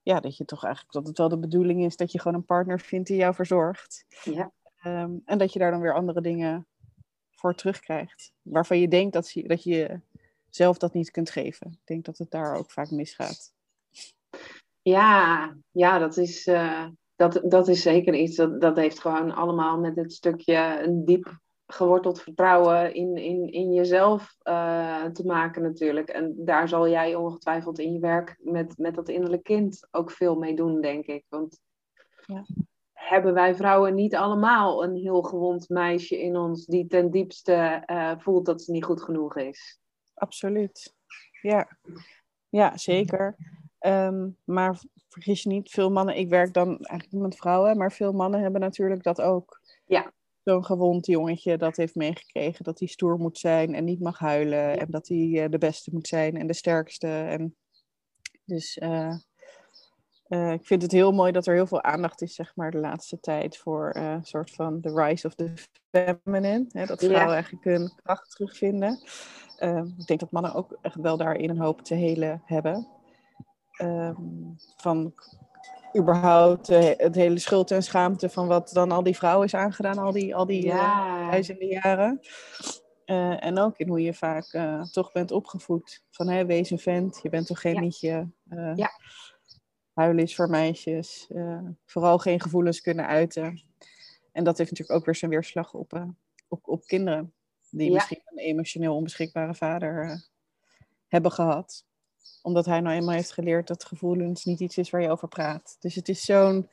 ja, 0.02 0.20
dat 0.20 0.36
je 0.36 0.44
toch 0.44 0.64
eigenlijk 0.64 0.94
dat 0.94 1.06
het 1.06 1.18
wel 1.18 1.28
de 1.28 1.38
bedoeling 1.38 1.84
is 1.84 1.96
dat 1.96 2.12
je 2.12 2.20
gewoon 2.20 2.36
een 2.36 2.44
partner 2.44 2.80
vindt 2.80 3.08
die 3.08 3.16
jou 3.16 3.34
verzorgt. 3.34 4.04
Ja. 4.24 4.52
Um, 4.84 5.22
en 5.24 5.38
dat 5.38 5.52
je 5.52 5.58
daar 5.58 5.70
dan 5.70 5.80
weer 5.80 5.94
andere 5.94 6.20
dingen 6.20 6.66
voor 7.30 7.54
terugkrijgt. 7.54 8.32
Waarvan 8.42 8.80
je 8.80 8.88
denkt 8.88 9.12
dat 9.12 9.30
je, 9.30 9.48
dat 9.48 9.62
je 9.62 10.00
zelf 10.48 10.78
dat 10.78 10.92
niet 10.94 11.10
kunt 11.10 11.30
geven. 11.30 11.70
Ik 11.72 11.86
denk 11.86 12.04
dat 12.04 12.18
het 12.18 12.30
daar 12.30 12.56
ook 12.56 12.70
vaak 12.70 12.90
misgaat. 12.90 13.52
Ja, 14.82 15.56
ja 15.70 15.98
dat, 15.98 16.16
is, 16.16 16.46
uh, 16.46 16.86
dat, 17.16 17.40
dat 17.44 17.68
is 17.68 17.82
zeker 17.82 18.14
iets. 18.14 18.36
Dat, 18.36 18.60
dat 18.60 18.76
heeft 18.76 19.00
gewoon 19.00 19.34
allemaal 19.34 19.78
met 19.78 19.96
het 19.96 20.12
stukje 20.12 20.82
een 20.82 21.04
diep 21.04 21.38
geworteld 21.70 22.20
vertrouwen 22.20 22.94
in, 22.94 23.16
in, 23.16 23.52
in 23.52 23.72
jezelf 23.72 24.36
uh, 24.44 25.04
te 25.04 25.26
maken 25.26 25.62
natuurlijk. 25.62 26.08
En 26.08 26.34
daar 26.36 26.68
zal 26.68 26.88
jij 26.88 27.14
ongetwijfeld 27.14 27.78
in 27.78 27.92
je 27.92 27.98
werk 27.98 28.36
met, 28.38 28.78
met 28.78 28.94
dat 28.94 29.08
innerlijk 29.08 29.42
kind 29.42 29.88
ook 29.90 30.10
veel 30.10 30.36
mee 30.36 30.56
doen, 30.56 30.80
denk 30.80 31.06
ik. 31.06 31.24
Want 31.28 31.60
ja. 32.26 32.44
hebben 32.92 33.34
wij 33.34 33.54
vrouwen 33.54 33.94
niet 33.94 34.14
allemaal 34.14 34.84
een 34.84 34.96
heel 34.96 35.22
gewond 35.22 35.68
meisje 35.68 36.20
in 36.22 36.36
ons 36.36 36.66
die 36.66 36.86
ten 36.86 37.10
diepste 37.10 37.82
uh, 37.86 38.12
voelt 38.18 38.46
dat 38.46 38.62
ze 38.62 38.72
niet 38.72 38.84
goed 38.84 39.02
genoeg 39.02 39.36
is? 39.36 39.80
Absoluut. 40.14 40.94
Ja, 41.42 41.78
ja 42.48 42.76
zeker. 42.76 43.36
Um, 43.80 44.36
maar 44.44 44.80
vergis 45.08 45.42
je 45.42 45.48
niet, 45.48 45.70
veel 45.70 45.90
mannen, 45.90 46.16
ik 46.16 46.28
werk 46.28 46.52
dan 46.52 46.78
eigenlijk 46.78 47.22
met 47.22 47.36
vrouwen, 47.36 47.76
maar 47.76 47.92
veel 47.92 48.12
mannen 48.12 48.40
hebben 48.40 48.60
natuurlijk 48.60 49.02
dat 49.02 49.20
ook. 49.20 49.60
Ja, 49.86 50.12
zo'n 50.44 50.64
gewond 50.64 51.06
jongetje 51.06 51.56
dat 51.56 51.76
heeft 51.76 51.94
meegekregen 51.94 52.64
dat 52.64 52.78
hij 52.78 52.88
stoer 52.88 53.18
moet 53.18 53.38
zijn 53.38 53.74
en 53.74 53.84
niet 53.84 54.00
mag 54.00 54.18
huilen. 54.18 54.78
En 54.78 54.90
dat 54.90 55.08
hij 55.08 55.18
uh, 55.18 55.44
de 55.48 55.58
beste 55.58 55.90
moet 55.92 56.06
zijn 56.06 56.36
en 56.36 56.46
de 56.46 56.52
sterkste. 56.52 57.06
En 57.08 57.56
dus 58.44 58.76
uh, 58.76 59.14
uh, 60.28 60.52
ik 60.52 60.66
vind 60.66 60.82
het 60.82 60.92
heel 60.92 61.12
mooi 61.12 61.32
dat 61.32 61.46
er 61.46 61.54
heel 61.54 61.66
veel 61.66 61.82
aandacht 61.82 62.22
is, 62.22 62.34
zeg 62.34 62.56
maar, 62.56 62.70
de 62.70 62.78
laatste 62.78 63.20
tijd 63.20 63.56
voor 63.56 63.96
een 63.96 64.24
soort 64.24 64.50
van 64.50 64.80
the 64.80 64.92
rise 64.94 65.26
of 65.26 65.34
the 65.34 65.52
feminine. 65.90 66.64
Hè, 66.68 66.86
dat 66.86 66.98
vrouwen 66.98 67.26
ja. 67.26 67.32
eigenlijk 67.32 67.64
hun 67.64 67.92
kracht 68.02 68.30
terugvinden. 68.30 69.02
ik 69.98 70.06
denk 70.06 70.20
dat 70.20 70.30
mannen 70.30 70.54
ook 70.54 70.78
echt 70.82 71.00
wel 71.00 71.16
daarin 71.16 71.50
een 71.50 71.60
hoop 71.60 71.82
te 71.82 71.94
helen 71.94 72.42
hebben. 72.44 72.88
Um, 73.82 74.56
van 74.76 75.14
überhaupt 75.98 76.70
uh, 76.70 76.90
het 76.96 77.14
hele 77.14 77.38
schuld 77.38 77.70
en 77.70 77.82
schaamte 77.82 78.28
van 78.28 78.46
wat 78.46 78.70
dan 78.72 78.92
al 78.92 79.02
die 79.02 79.16
vrouwen 79.16 79.46
is 79.46 79.54
aangedaan, 79.54 79.98
al 79.98 80.12
die, 80.12 80.36
al 80.36 80.46
die 80.46 80.64
ja. 80.64 81.20
uh, 81.20 81.30
duizenden 81.30 81.68
jaren. 81.68 82.20
Uh, 83.06 83.44
en 83.44 83.58
ook 83.58 83.78
in 83.78 83.88
hoe 83.88 84.02
je 84.02 84.14
vaak 84.14 84.58
toch 84.92 85.12
bent 85.12 85.30
opgevoed. 85.30 86.04
Van 86.10 86.28
hé, 86.28 86.46
wees 86.46 86.70
een 86.70 86.78
vent, 86.78 87.20
je 87.22 87.28
bent 87.28 87.46
toch 87.46 87.60
geen 87.60 87.74
ja. 87.74 87.80
liedje. 87.80 88.30
ja. 88.74 88.90
Huilen 89.92 90.22
is 90.22 90.34
voor 90.34 90.50
meisjes. 90.50 91.30
vooral 91.84 92.18
geen 92.18 92.40
gevoelens 92.40 92.80
kunnen 92.80 93.06
uiten. 93.06 93.62
En 94.32 94.44
dat 94.44 94.58
heeft 94.58 94.70
natuurlijk 94.70 94.98
ook 94.98 95.04
weer 95.04 95.14
zijn 95.14 95.30
weerslag 95.30 95.74
op, 95.74 96.06
op, 96.48 96.68
op 96.68 96.84
kinderen. 96.84 97.32
Die 97.70 97.88
ja. 97.88 97.94
misschien 97.94 98.22
een 98.24 98.38
emotioneel 98.38 98.94
onbeschikbare 98.94 99.54
vader 99.54 100.24
hebben 101.06 101.32
gehad 101.32 101.87
omdat 102.42 102.66
hij 102.66 102.80
nou 102.80 102.96
eenmaal 102.96 103.14
heeft 103.14 103.32
geleerd 103.32 103.66
dat 103.66 103.84
gevoelens 103.84 104.44
niet 104.44 104.60
iets 104.60 104.78
is 104.78 104.90
waar 104.90 105.02
je 105.02 105.10
over 105.10 105.28
praat. 105.28 105.76
Dus 105.80 105.94
het 105.94 106.08
is 106.08 106.24
zo'n, 106.24 106.68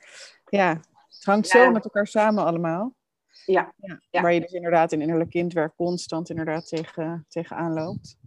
ja, 0.50 0.70
het 1.08 1.24
hangt 1.24 1.52
ja. 1.52 1.64
zo 1.64 1.72
met 1.72 1.84
elkaar 1.84 2.08
samen 2.08 2.46
allemaal. 2.46 2.96
Ja. 3.46 3.74
ja. 3.78 4.02
ja. 4.10 4.22
Waar 4.22 4.34
je 4.34 4.42
dus 4.42 4.52
inderdaad 4.52 4.92
in 4.92 5.02
innerlijk 5.02 5.30
kindwerk 5.30 5.76
constant 5.76 6.30
inderdaad 6.30 6.68
tegen, 6.68 7.26
tegenaan 7.30 7.74
loopt. 7.74 8.18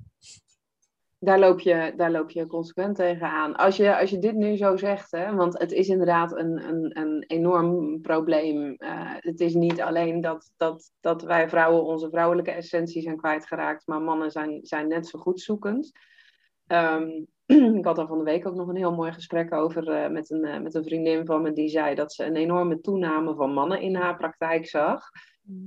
Daar 1.21 1.39
loop, 1.39 1.61
je, 1.61 1.93
daar 1.97 2.11
loop 2.11 2.31
je 2.31 2.47
consequent 2.47 2.97
tegenaan. 2.97 3.57
Als 3.57 3.77
je, 3.77 3.99
als 3.99 4.11
je 4.11 4.19
dit 4.19 4.35
nu 4.35 4.57
zo 4.57 4.77
zegt, 4.77 5.11
hè, 5.11 5.35
want 5.35 5.59
het 5.59 5.73
is 5.73 5.89
inderdaad 5.89 6.37
een, 6.37 6.69
een, 6.69 6.99
een 6.99 7.25
enorm 7.27 8.01
probleem. 8.01 8.75
Uh, 8.79 9.15
het 9.17 9.41
is 9.41 9.55
niet 9.55 9.81
alleen 9.81 10.21
dat, 10.21 10.53
dat, 10.57 10.91
dat 11.01 11.23
wij 11.23 11.49
vrouwen 11.49 11.85
onze 11.85 12.11
vrouwelijke 12.11 12.51
essentie 12.51 13.03
zijn 13.03 13.17
kwijtgeraakt, 13.17 13.87
maar 13.87 14.01
mannen 14.01 14.31
zijn, 14.31 14.61
zijn 14.63 14.89
net 14.89 15.07
zo 15.07 15.19
goed 15.19 15.41
zoekend. 15.41 15.91
Um, 16.69 17.27
ik 17.79 17.85
had 17.85 17.97
daar 17.97 18.07
van 18.07 18.19
de 18.19 18.25
week 18.25 18.47
ook 18.47 18.55
nog 18.55 18.69
een 18.69 18.77
heel 18.77 18.95
mooi 18.95 19.13
gesprek 19.13 19.53
over 19.53 19.89
uh, 19.89 20.11
met, 20.11 20.31
een, 20.31 20.47
uh, 20.47 20.61
met 20.61 20.75
een 20.75 20.85
vriendin 20.85 21.27
van 21.27 21.43
me. 21.43 21.53
Die 21.53 21.69
zei 21.69 21.95
dat 21.95 22.13
ze 22.13 22.25
een 22.25 22.37
enorme 22.37 22.81
toename 22.81 23.35
van 23.35 23.53
mannen 23.53 23.81
in 23.81 23.95
haar 23.95 24.17
praktijk 24.17 24.67
zag. 24.67 25.11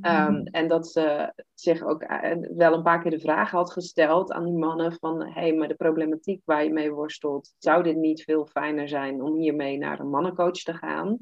Um, 0.02 0.44
en 0.44 0.68
dat 0.68 0.88
ze 0.88 1.34
zich 1.54 1.84
ook 1.84 2.04
uh, 2.04 2.32
wel 2.56 2.74
een 2.74 2.84
paar 2.84 3.02
keer 3.02 3.12
de 3.12 3.20
vraag 3.20 3.52
had 3.52 3.72
gesteld 3.72 4.32
aan 4.32 4.46
die 4.46 4.58
mannen 4.58 4.94
van... 4.94 5.22
hé, 5.22 5.32
hey, 5.32 5.54
maar 5.54 5.68
de 5.68 5.76
problematiek 5.76 6.42
waar 6.46 6.64
je 6.64 6.74
mee 6.74 6.92
worstelt... 6.92 7.54
zou 7.58 7.84
dit 7.84 7.96
niet 7.96 8.24
veel 8.24 8.46
fijner 8.46 8.88
zijn 8.88 9.22
om 9.22 9.36
hiermee 9.36 9.78
naar 9.78 10.00
een 10.00 10.10
mannencoach 10.10 10.52
te 10.52 10.74
gaan? 10.74 11.18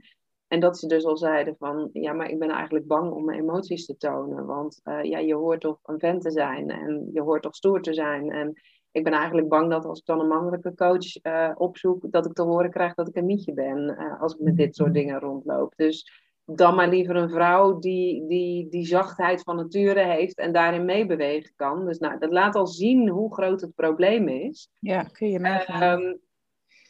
En 0.48 0.60
dat 0.60 0.80
ze 0.80 0.88
dus 0.88 1.06
al 1.06 1.18
zeiden 1.18 1.56
van... 1.58 1.90
ja, 1.94 2.14
maar 2.14 2.30
ik 2.30 2.40
ben 2.40 2.50
eigenlijk 2.50 2.88
bang 2.88 3.12
om 3.12 3.26
mijn 3.26 3.40
emoties 3.40 3.86
te 3.86 3.98
tonen. 3.98 4.46
Want 4.46 4.82
ja, 4.84 5.18
je 5.18 5.36
hoort 5.36 5.62
toch 5.62 5.80
een 5.84 6.00
vent 6.00 6.22
te 6.22 6.32
zijn 6.32 6.70
en 6.70 7.10
je 7.14 7.22
hoort 7.22 7.42
toch 7.42 7.56
stoer 7.56 7.82
te 7.82 7.94
zijn... 7.94 8.32
En, 8.32 8.60
ik 9.00 9.06
ben 9.06 9.14
eigenlijk 9.14 9.48
bang 9.48 9.70
dat 9.70 9.86
als 9.86 10.00
ik 10.00 10.06
dan 10.06 10.20
een 10.20 10.28
mannelijke 10.28 10.76
coach 10.76 11.24
uh, 11.24 11.52
opzoek, 11.56 12.12
dat 12.12 12.26
ik 12.26 12.34
te 12.34 12.42
horen 12.42 12.72
krijg 12.72 12.94
dat 12.94 13.08
ik 13.08 13.16
een 13.16 13.26
mietje 13.26 13.54
ben 13.54 13.96
uh, 14.00 14.22
als 14.22 14.34
ik 14.34 14.40
met 14.40 14.58
dit 14.58 14.76
soort 14.76 14.94
dingen 14.94 15.20
rondloop. 15.20 15.74
Dus 15.76 16.28
dan 16.46 16.76
maar 16.76 16.90
liever 16.90 17.16
een 17.16 17.30
vrouw 17.30 17.80
die 17.80 18.28
die, 18.28 18.70
die 18.70 18.86
zachtheid 18.86 19.42
van 19.42 19.56
nature 19.56 20.04
heeft 20.04 20.38
en 20.38 20.52
daarin 20.52 20.86
meebewegen 20.86 21.54
kan. 21.56 21.86
Dus 21.86 21.98
nou, 21.98 22.20
dat 22.20 22.32
laat 22.32 22.56
al 22.56 22.68
zien 22.68 23.10
hoe 23.10 23.34
groot 23.34 23.62
het 23.62 23.76
probleem 23.76 24.28
is. 24.28 24.70
Ja, 24.80 25.04
kun 25.04 25.30
je 25.30 25.40
nagaan. 25.40 26.02
Um, 26.02 26.20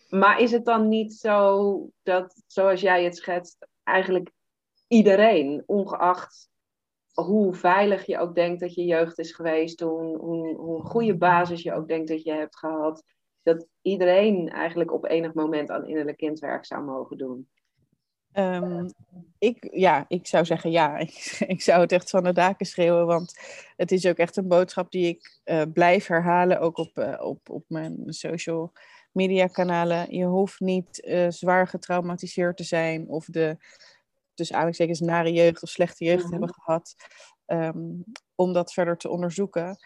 maar 0.10 0.42
is 0.42 0.52
het 0.52 0.66
dan 0.66 0.88
niet 0.88 1.14
zo 1.14 1.90
dat, 2.04 2.44
zoals 2.48 2.82
jij 2.82 3.04
het 3.04 3.18
schetst, 3.18 3.68
eigenlijk 3.84 4.32
iedereen, 4.88 5.64
ongeacht 5.66 6.50
hoe 7.24 7.54
veilig 7.54 8.06
je 8.06 8.18
ook 8.18 8.36
denkt 8.36 8.60
dat 8.60 8.74
je 8.74 8.86
jeugd 8.86 9.20
is 9.20 9.32
geweest, 9.32 9.80
hoe, 9.80 10.18
hoe 10.56 10.82
goede 10.82 11.18
basis 11.18 11.62
je 11.62 11.74
ook 11.74 11.88
denkt 11.88 12.08
dat 12.08 12.24
je 12.24 12.32
hebt 12.32 12.58
gehad, 12.58 13.04
dat 13.44 13.68
iedereen 13.82 14.50
eigenlijk 14.50 14.94
op 14.94 15.06
enig 15.06 15.34
moment 15.34 15.70
aan 15.70 15.88
innerlijk 15.88 16.18
kindwerk 16.18 16.66
zou 16.66 16.84
mogen 16.84 17.18
doen? 17.18 17.48
Um, 18.34 18.90
ik, 19.38 19.68
ja, 19.72 20.06
ik 20.08 20.28
zou 20.28 20.46
zeggen 20.46 20.72
ja. 20.72 20.98
Ik, 21.48 21.62
zou 21.62 21.82
het 21.82 21.92
echt 21.92 22.10
van 22.10 22.24
de 22.24 22.34
daken 22.34 22.66
schreeuwen, 22.66 23.06
want 23.06 23.40
het 23.76 23.92
is 23.92 24.06
ook 24.06 24.18
echt 24.18 24.38
een 24.38 24.48
boodschap 24.48 24.92
die 24.92 25.08
ik 25.08 25.40
uh, 25.46 25.62
blijf 25.74 26.08
herhalen, 26.08 26.60
ook 26.60 26.78
op, 26.78 26.98
uh, 26.98 27.22
op, 27.22 27.50
op 27.50 27.64
mijn 27.68 28.04
social 28.06 28.72
media 29.12 29.48
kanalen. 29.48 30.16
Je 30.16 30.26
hoeft 30.26 30.60
niet 30.60 31.06
uh, 31.08 31.30
zwaar 31.30 31.68
getraumatiseerd 31.68 32.58
te 32.58 32.64
zijn 32.64 33.08
of 33.08 33.26
de 33.26 33.58
dus 34.40 34.52
eigenlijk 34.52 34.82
zeker 34.82 35.06
nare 35.06 35.32
jeugd 35.32 35.64
of 35.64 35.70
slechte 35.70 36.06
jeugd 36.06 36.24
mm 36.24 36.32
hebben 36.32 36.54
gehad, 36.54 36.96
um, 37.46 38.04
om 38.36 38.54
dat 38.54 38.74
verder 38.74 38.98
te 38.98 39.10
onderzoeken. 39.10 39.78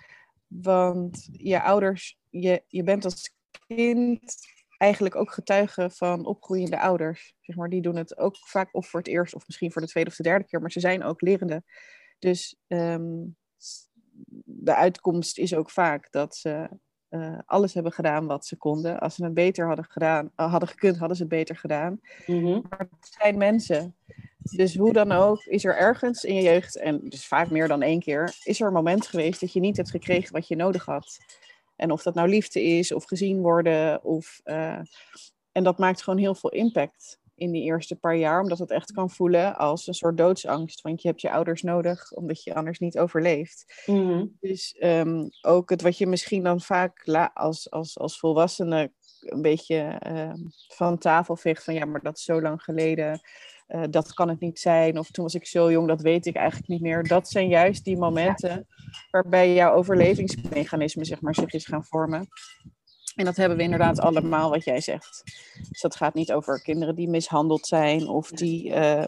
Want 0.47 1.27
je 1.31 1.61
ouders, 1.61 2.17
je, 2.29 2.63
je 2.67 2.83
bent 2.83 3.05
als 3.05 3.35
kind 3.67 4.35
eigenlijk 4.77 5.15
ook 5.15 5.31
getuige 5.31 5.89
van 5.89 6.25
opgroeiende 6.25 6.79
ouders. 6.79 7.35
Zeg 7.41 7.55
maar, 7.55 7.69
die 7.69 7.81
doen 7.81 7.95
het 7.95 8.17
ook 8.17 8.37
vaak 8.37 8.69
of 8.71 8.87
voor 8.87 8.99
het 8.99 9.09
eerst 9.09 9.35
of 9.35 9.47
misschien 9.47 9.71
voor 9.71 9.81
de 9.81 9.87
tweede 9.87 10.09
of 10.09 10.15
de 10.15 10.23
derde 10.23 10.45
keer, 10.45 10.61
maar 10.61 10.71
ze 10.71 10.79
zijn 10.79 11.03
ook 11.03 11.21
lerende. 11.21 11.63
Dus 12.19 12.55
um, 12.67 13.35
de 14.45 14.75
uitkomst 14.75 15.37
is 15.37 15.55
ook 15.55 15.69
vaak 15.69 16.11
dat 16.11 16.35
ze 16.35 16.69
uh, 17.09 17.39
alles 17.45 17.73
hebben 17.73 17.91
gedaan 17.91 18.25
wat 18.25 18.45
ze 18.45 18.55
konden. 18.55 18.99
Als 18.99 19.15
ze 19.15 19.23
het 19.23 19.33
beter 19.33 19.67
hadden, 19.67 19.85
gedaan, 19.85 20.31
uh, 20.35 20.51
hadden 20.51 20.69
gekund, 20.69 20.97
hadden 20.97 21.17
ze 21.17 21.23
het 21.23 21.31
beter 21.31 21.55
gedaan. 21.55 21.99
Mm 22.25 22.43
-hmm. 22.43 22.65
Maar 22.69 22.79
het 22.79 23.15
zijn 23.19 23.37
mensen. 23.37 23.95
Dus 24.51 24.75
hoe 24.75 24.93
dan 24.93 25.11
ook, 25.11 25.43
is 25.43 25.65
er 25.65 25.77
ergens 25.77 26.23
in 26.23 26.35
je 26.35 26.41
jeugd, 26.41 26.77
en 26.77 26.99
dus 27.03 27.27
vaak 27.27 27.49
meer 27.49 27.67
dan 27.67 27.81
één 27.81 27.99
keer, 27.99 28.35
is 28.43 28.61
er 28.61 28.67
een 28.67 28.73
moment 28.73 29.07
geweest 29.07 29.39
dat 29.39 29.53
je 29.53 29.59
niet 29.59 29.77
hebt 29.77 29.91
gekregen 29.91 30.33
wat 30.33 30.47
je 30.47 30.55
nodig 30.55 30.85
had. 30.85 31.17
En 31.75 31.91
of 31.91 32.03
dat 32.03 32.13
nou 32.13 32.29
liefde 32.29 32.63
is, 32.63 32.91
of 32.91 33.05
gezien 33.05 33.41
worden, 33.41 34.03
of... 34.03 34.41
Uh, 34.45 34.79
en 35.51 35.63
dat 35.63 35.77
maakt 35.77 36.03
gewoon 36.03 36.19
heel 36.19 36.35
veel 36.35 36.49
impact 36.49 37.19
in 37.35 37.51
die 37.51 37.63
eerste 37.63 37.95
paar 37.95 38.15
jaar, 38.15 38.41
omdat 38.41 38.59
het 38.59 38.71
echt 38.71 38.91
kan 38.91 39.09
voelen 39.09 39.55
als 39.55 39.87
een 39.87 39.93
soort 39.93 40.17
doodsangst. 40.17 40.81
Want 40.81 41.01
je 41.01 41.07
hebt 41.07 41.21
je 41.21 41.31
ouders 41.31 41.61
nodig, 41.61 42.11
omdat 42.11 42.43
je 42.43 42.55
anders 42.55 42.79
niet 42.79 42.97
overleeft. 42.97 43.83
Mm 43.85 44.07
-hmm. 44.07 44.37
Dus 44.39 44.75
um, 44.79 45.29
ook 45.41 45.69
het 45.69 45.81
wat 45.81 45.97
je 45.97 46.07
misschien 46.07 46.43
dan 46.43 46.61
vaak 46.61 47.07
als, 47.33 47.71
als, 47.71 47.99
als 47.99 48.19
volwassene 48.19 48.91
een 49.19 49.41
beetje 49.41 50.01
uh, 50.07 50.33
van 50.67 50.97
tafel 50.97 51.35
veegt 51.35 51.63
van 51.63 51.73
ja, 51.73 51.85
maar 51.85 52.01
dat 52.01 52.17
is 52.17 52.23
zo 52.23 52.41
lang 52.41 52.63
geleden. 52.63 53.21
Eh, 53.67 53.83
dat 53.89 54.13
kan 54.13 54.29
het 54.29 54.39
niet 54.39 54.59
zijn. 54.59 54.99
Of 54.99 55.11
toen 55.11 55.23
was 55.23 55.35
ik 55.35 55.47
zo 55.47 55.71
jong, 55.71 55.87
dat 55.87 56.01
weet 56.01 56.25
ik 56.25 56.35
eigenlijk 56.35 56.67
niet 56.67 56.81
meer. 56.81 57.03
Dat 57.03 57.29
zijn 57.29 57.47
juist 57.47 57.83
die 57.83 57.97
momenten 57.97 58.67
waarbij 59.11 59.53
jouw 59.53 59.73
overlevingsmechanisme 59.73 61.05
zeg 61.05 61.21
maar, 61.21 61.35
zich 61.35 61.53
is 61.53 61.65
gaan 61.65 61.85
vormen. 61.85 62.27
En 63.15 63.25
dat 63.25 63.35
hebben 63.35 63.57
we 63.57 63.63
inderdaad 63.63 63.99
allemaal, 63.99 64.49
wat 64.49 64.63
jij 64.63 64.81
zegt. 64.81 65.21
Dus 65.69 65.81
dat 65.81 65.95
gaat 65.95 66.13
niet 66.13 66.31
over 66.31 66.61
kinderen 66.61 66.95
die 66.95 67.09
mishandeld 67.09 67.65
zijn, 67.65 68.07
of, 68.07 68.29
die, 68.29 68.69
uh, 68.69 69.05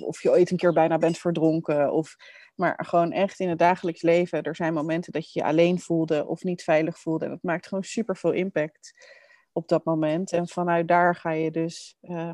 of, 0.00 0.22
je 0.22 0.30
ooit 0.30 0.50
een 0.50 0.56
keer 0.56 0.72
bijna 0.72 0.98
bent 0.98 1.18
verdronken. 1.18 1.92
Of, 1.92 2.16
maar 2.54 2.84
gewoon 2.86 3.12
echt 3.12 3.40
in 3.40 3.48
het 3.48 3.58
dagelijks 3.58 4.02
leven. 4.02 4.42
Er 4.42 4.56
zijn 4.56 4.74
momenten 4.74 5.12
dat 5.12 5.32
je 5.32 5.40
je 5.40 5.46
alleen 5.46 5.80
voelde 5.80 6.26
of 6.26 6.42
niet 6.42 6.62
veilig 6.62 6.98
voelde. 6.98 7.24
En 7.24 7.30
dat 7.30 7.42
maakt 7.42 7.66
gewoon 7.66 7.84
super 7.84 8.16
veel 8.16 8.32
impact 8.32 8.92
op 9.52 9.68
dat 9.68 9.84
moment. 9.84 10.32
En 10.32 10.48
vanuit 10.48 10.88
daar 10.88 11.16
ga 11.16 11.30
je 11.30 11.50
dus 11.50 11.96
uh, 12.02 12.32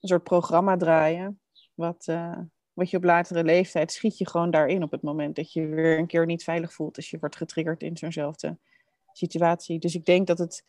een 0.00 0.08
soort 0.08 0.22
programma 0.22 0.76
draaien. 0.76 1.40
Wat, 1.74 2.06
uh, 2.10 2.38
wat 2.72 2.90
je 2.90 2.96
op 2.96 3.04
latere 3.04 3.44
leeftijd 3.44 3.92
schiet 3.92 4.18
je 4.18 4.28
gewoon 4.28 4.50
daarin 4.50 4.82
op 4.82 4.90
het 4.90 5.02
moment 5.02 5.36
dat 5.36 5.52
je 5.52 5.66
weer 5.66 5.98
een 5.98 6.06
keer 6.06 6.26
niet 6.26 6.44
veilig 6.44 6.72
voelt. 6.72 6.96
Als 6.96 7.10
je 7.10 7.18
wordt 7.18 7.36
getriggerd 7.36 7.82
in 7.82 7.96
zo'nzelfde 7.96 8.58
situatie. 9.12 9.78
Dus 9.78 9.94
ik 9.94 10.04
denk 10.04 10.26
dat 10.26 10.38
het 10.38 10.64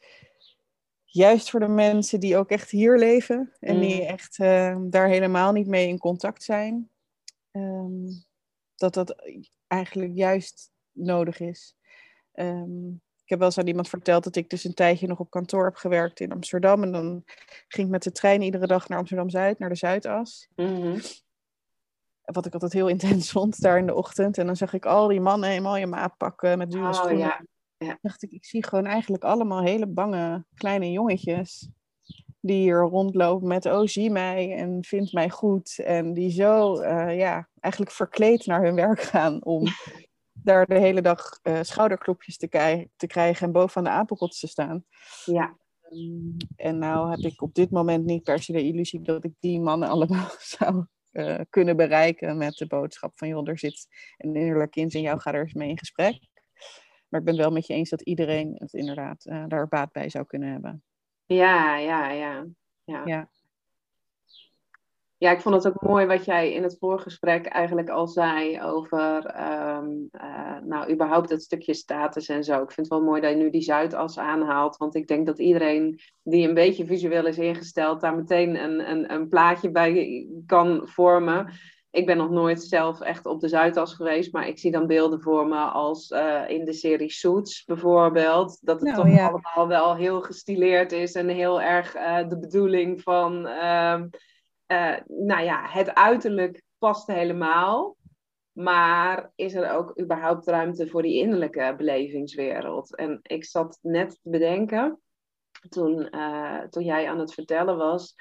juist 1.06 1.50
voor 1.50 1.60
de 1.60 1.68
mensen 1.68 2.20
die 2.20 2.38
ook 2.38 2.50
echt 2.50 2.70
hier 2.70 2.98
leven 2.98 3.54
en 3.60 3.80
die 3.80 4.02
mm. 4.02 4.08
echt 4.08 4.40
uh, 4.40 4.78
daar 4.82 5.08
helemaal 5.08 5.52
niet 5.52 5.68
mee 5.68 5.88
in 5.88 5.98
contact 5.98 6.44
zijn, 6.44 6.90
um, 7.52 8.26
dat 8.76 8.94
dat 8.94 9.16
eigenlijk 9.68 10.16
juist 10.16 10.72
nodig 10.92 11.40
is. 11.40 11.76
Um, 12.34 13.02
ik 13.30 13.36
heb 13.36 13.44
wel 13.44 13.54
eens 13.54 13.66
aan 13.66 13.74
iemand 13.74 13.90
verteld 13.90 14.24
dat 14.24 14.36
ik 14.36 14.50
dus 14.50 14.64
een 14.64 14.74
tijdje 14.74 15.08
nog 15.08 15.20
op 15.20 15.30
kantoor 15.30 15.66
heb 15.66 15.76
gewerkt 15.76 16.20
in 16.20 16.32
Amsterdam. 16.32 16.84
En 16.84 16.92
dan 16.92 17.24
ging 17.68 17.86
ik 17.86 17.92
met 17.92 18.04
de 18.04 18.12
trein 18.12 18.42
iedere 18.42 18.68
dag 18.68 18.88
naar 18.88 18.98
Amsterdam-Zuid, 18.98 19.60
naar 19.60 19.70
de 19.70 19.76
Zuidas. 19.76 20.48
Mm 20.56 21.00
Wat 22.22 22.46
ik 22.46 22.54
altijd 22.54 22.74
heel 22.74 22.88
intens 22.98 23.32
vond 23.32 23.62
daar 23.62 23.78
in 23.78 23.86
de 23.86 23.94
ochtend. 23.94 24.38
En 24.38 24.46
dan 24.46 24.56
zag 24.56 24.74
ik 24.74 24.86
al 24.86 25.08
die 25.08 25.22
mannen 25.22 25.50
helemaal 25.50 25.78
je 25.78 25.88
maat 25.88 26.18
pakken 26.18 26.58
met 26.58 26.72
dure 26.72 26.88
oh, 26.88 26.94
schoenen. 26.94 27.18
Ja. 27.18 27.46
Ja. 27.78 27.98
dacht 28.02 28.24
ik, 28.24 28.32
ik 28.32 28.46
zie 28.46 28.64
gewoon 28.66 28.86
eigenlijk 28.86 29.24
allemaal 29.24 29.62
hele 29.62 29.88
bange 29.88 30.46
kleine 30.54 30.92
jongetjes. 30.92 31.70
Die 32.40 32.62
hier 32.62 32.80
rondlopen 32.80 33.48
met, 33.48 33.66
oh 33.66 33.86
zie 33.86 34.12
mij 34.12 34.56
en 34.56 34.84
vindt 34.84 35.14
mij 35.14 35.30
goed. 35.30 35.80
En 35.80 36.14
die 36.14 36.32
zo, 36.32 36.82
uh, 36.82 37.18
ja, 37.18 37.50
eigenlijk 37.60 37.94
verkleed 37.94 38.46
naar 38.46 38.64
hun 38.64 38.76
werk 38.76 39.02
gaan 39.02 39.44
om 39.44 39.64
daar 40.50 40.66
de 40.66 40.80
hele 40.80 41.02
dag 41.02 41.40
uh, 41.44 41.60
schouderklopjes 41.62 42.38
te, 42.38 42.88
te, 42.96 43.08
krijgen 43.08 43.46
en 43.46 43.52
bovenaan 43.52 43.84
de 43.84 44.00
apenrots 44.00 44.40
te 44.40 44.48
staan. 44.48 44.86
Ja. 45.26 45.58
Um, 45.92 46.38
en 46.56 46.78
nou 46.78 47.10
heb 47.10 47.20
ik 47.20 47.42
op 47.42 47.54
dit 47.54 47.72
moment 47.72 48.06
niet 48.06 48.24
per 48.24 48.40
se 48.40 48.52
de 48.52 48.64
illusie 48.64 49.02
dat 49.02 49.24
ik 49.24 49.34
die 49.40 49.60
mannen 49.60 49.90
allemaal 49.96 50.30
zou 50.40 50.86
uh, 51.12 51.40
kunnen 51.50 51.76
bereiken 51.78 52.38
met 52.38 52.54
de 52.54 52.68
boodschap 52.68 53.12
van 53.16 53.28
joh, 53.28 53.48
er 53.48 53.60
zit 53.60 53.88
een 54.18 54.36
innerlijk 54.36 54.72
kind 54.72 54.94
in 54.94 55.02
jou, 55.02 55.20
ga 55.20 55.34
er 55.34 55.42
eens 55.42 55.54
mee 55.54 55.70
in 55.70 55.78
gesprek. 55.78 56.20
Maar 57.08 57.20
ik 57.20 57.26
ben 57.26 57.38
wel 57.38 57.52
met 57.52 57.68
je 57.68 57.74
eens 57.74 57.90
dat 57.90 58.02
iedereen 58.02 58.56
het 58.56 58.74
inderdaad 58.74 59.26
uh, 59.26 59.44
daar 59.48 59.68
baat 59.68 59.92
bij 59.92 60.10
zou 60.10 60.26
kunnen 60.26 60.52
hebben. 60.52 60.84
Ja, 61.26 61.78
ja, 61.78 62.10
ja. 62.10 62.46
Ja. 62.84 63.06
ja. 63.06 63.30
Ja 65.20 65.32
ik 65.32 65.42
vond 65.42 65.56
het 65.56 65.68
ook 65.68 65.82
mooi 65.82 66.06
wat 66.06 66.26
jij 66.26 66.54
in 66.54 66.64
het 66.64 66.78
voorgesprek 66.80 67.46
eigenlijk 67.46 67.90
al 67.90 68.08
zei 68.08 68.62
over, 68.62 69.36
um, 69.78 70.10
uh, 70.12 70.58
nou, 70.64 70.92
überhaupt 70.92 71.30
het 71.30 71.42
stukje 71.42 71.74
status 71.74 72.28
en 72.28 72.44
zo. 72.44 72.54
Ik 72.54 72.72
vind 72.72 72.88
het 72.88 73.00
wel 73.00 73.08
mooi 73.08 73.22
dat 73.22 73.32
je 73.32 73.38
nu 73.38 73.50
die 73.50 73.62
Zuidas 73.62 74.18
aanhaalt, 74.18 74.78
want 74.78 74.96
ik 74.96 75.08
denk 75.08 75.26
dat 75.26 75.40
iedereen 75.40 76.00
die 76.24 76.48
een 76.48 76.54
beetje 76.54 76.86
visueel 76.86 77.26
is 77.26 77.38
ingesteld, 77.38 78.02
daar 78.02 78.16
meteen 78.16 78.64
een, 78.64 78.90
een, 78.90 79.14
een 79.14 79.28
plaatje 79.28 79.72
bij 79.72 80.28
kan 80.46 80.82
vormen 80.84 81.54
ik 81.92 82.06
ben 82.06 82.18
nog 82.18 82.30
nooit 82.30 82.64
zelf 82.64 83.02
echt 83.02 83.26
op 83.26 83.40
de 83.40 83.48
Zuidas 83.48 83.94
geweest, 83.94 84.34
maar 84.34 84.48
ik 84.48 84.60
zie 84.60 84.72
dan 84.72 84.88
beelden 84.88 85.22
voor 85.22 85.48
me 85.48 85.60
als 85.60 86.10
uh, 86.10 86.50
in 86.50 86.66
de 86.66 86.74
serie 86.74 87.12
Suits 87.12 87.64
bijvoorbeeld. 87.66 88.60
Dat 88.62 88.82
het 88.82 88.96
nou, 88.96 89.10
toch 89.10 89.20
allemaal 89.20 89.68
wel 89.68 89.96
heel 89.96 90.22
gestileerd 90.22 90.92
is 90.92 91.14
en 91.14 91.28
heel 91.28 91.62
erg 91.62 91.96
uh, 91.96 92.28
de 92.28 92.40
bedoeling 92.40 93.02
van, 93.02 93.48
uh, 94.72 94.98
nou 95.08 95.44
ja, 95.44 95.68
het 95.70 95.94
uiterlijk 95.94 96.64
past 96.78 97.08
helemaal. 97.08 97.98
Maar 98.52 99.32
is 99.36 99.54
er 99.54 99.72
ook 99.72 100.00
überhaupt 100.00 100.48
ruimte 100.48 100.88
voor 100.88 101.02
die 101.02 101.22
innerlijke 101.22 101.74
belevingswereld? 101.78 102.96
En 102.96 103.20
ik 103.22 103.46
zat 103.46 103.80
net 103.82 104.10
te 104.10 104.30
bedenken, 104.30 105.00
toen, 105.70 106.10
toen 106.70 106.84
jij 106.84 107.10
aan 107.10 107.20
het 107.20 107.34
vertellen 107.34 107.78
was, 107.78 108.16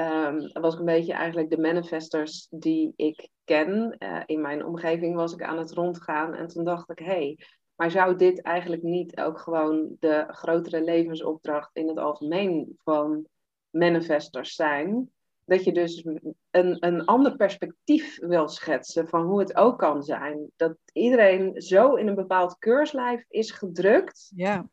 um, 0.00 0.50
was 0.52 0.74
ik 0.74 0.80
een 0.80 0.84
beetje 0.84 1.12
eigenlijk 1.12 1.50
de 1.50 1.58
manifestors 1.58 2.46
die 2.50 2.92
ik 2.96 3.28
ken. 3.44 3.96
Uh, 3.98 4.22
in 4.26 4.40
mijn 4.40 4.64
omgeving 4.64 5.14
was 5.14 5.32
ik 5.32 5.42
aan 5.42 5.58
het 5.58 5.72
rondgaan 5.72 6.34
en 6.34 6.46
toen 6.46 6.64
dacht 6.64 6.90
ik, 6.90 6.98
hé, 6.98 7.04
hey, 7.04 7.38
maar 7.74 7.90
zou 7.90 8.16
dit 8.16 8.42
eigenlijk 8.42 8.82
niet 8.82 9.20
ook 9.20 9.40
gewoon 9.40 9.96
de 9.98 10.24
grotere 10.28 10.82
levensopdracht 10.82 11.76
in 11.76 11.88
het 11.88 11.98
algemeen 11.98 12.78
van 12.84 13.26
manifestors 13.70 14.54
zijn? 14.54 15.12
Dat 15.48 15.64
je 15.64 15.72
dus 15.72 16.04
een, 16.50 16.76
een 16.80 17.04
ander 17.04 17.36
perspectief 17.36 18.18
wil 18.20 18.48
schetsen 18.48 19.08
van 19.08 19.22
hoe 19.22 19.38
het 19.38 19.56
ook 19.56 19.78
kan 19.78 20.02
zijn. 20.02 20.50
Dat 20.56 20.76
iedereen 20.92 21.60
zo 21.60 21.94
in 21.94 22.08
een 22.08 22.14
bepaald 22.14 22.58
keurslijf 22.58 23.24
is 23.28 23.50
gedrukt. 23.50 24.32
Ja. 24.34 24.68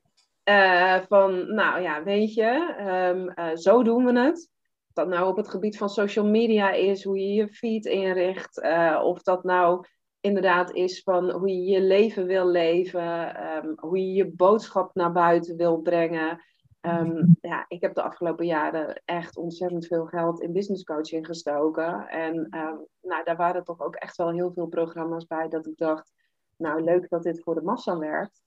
Uh, 0.49 1.05
van, 1.07 1.53
nou 1.53 1.81
ja, 1.81 2.03
weet 2.03 2.33
je, 2.33 2.75
um, 3.13 3.31
uh, 3.35 3.55
zo 3.55 3.83
doen 3.83 4.05
we 4.05 4.19
het 4.19 4.49
dat 4.95 5.07
nou 5.07 5.27
op 5.27 5.37
het 5.37 5.49
gebied 5.49 5.77
van 5.77 5.89
social 5.89 6.25
media 6.25 6.71
is, 6.71 7.03
hoe 7.03 7.19
je 7.19 7.33
je 7.33 7.47
feed 7.47 7.85
inricht, 7.85 8.63
uh, 8.63 9.01
of 9.03 9.21
dat 9.21 9.43
nou 9.43 9.85
inderdaad 10.19 10.71
is 10.71 11.01
van 11.03 11.31
hoe 11.31 11.49
je 11.49 11.71
je 11.71 11.81
leven 11.81 12.25
wil 12.25 12.47
leven, 12.47 13.35
um, 13.55 13.73
hoe 13.75 13.97
je 13.97 14.13
je 14.13 14.31
boodschap 14.31 14.95
naar 14.95 15.11
buiten 15.11 15.57
wil 15.57 15.77
brengen. 15.77 16.43
Um, 16.87 17.37
ja, 17.41 17.65
ik 17.67 17.81
heb 17.81 17.93
de 17.93 18.01
afgelopen 18.01 18.45
jaren 18.45 19.01
echt 19.05 19.37
ontzettend 19.37 19.87
veel 19.87 20.05
geld 20.05 20.41
in 20.41 20.53
business 20.53 20.83
coaching 20.83 21.25
gestoken. 21.25 22.07
En 22.07 22.35
um, 22.35 22.85
nou, 23.01 23.23
daar 23.23 23.35
waren 23.35 23.63
toch 23.63 23.81
ook 23.81 23.95
echt 23.95 24.15
wel 24.15 24.31
heel 24.31 24.51
veel 24.53 24.67
programma's 24.67 25.27
bij 25.27 25.49
dat 25.49 25.67
ik 25.67 25.77
dacht, 25.77 26.11
nou 26.57 26.83
leuk 26.83 27.09
dat 27.09 27.23
dit 27.23 27.43
voor 27.43 27.55
de 27.55 27.61
massa 27.61 27.97
werkt. 27.97 28.43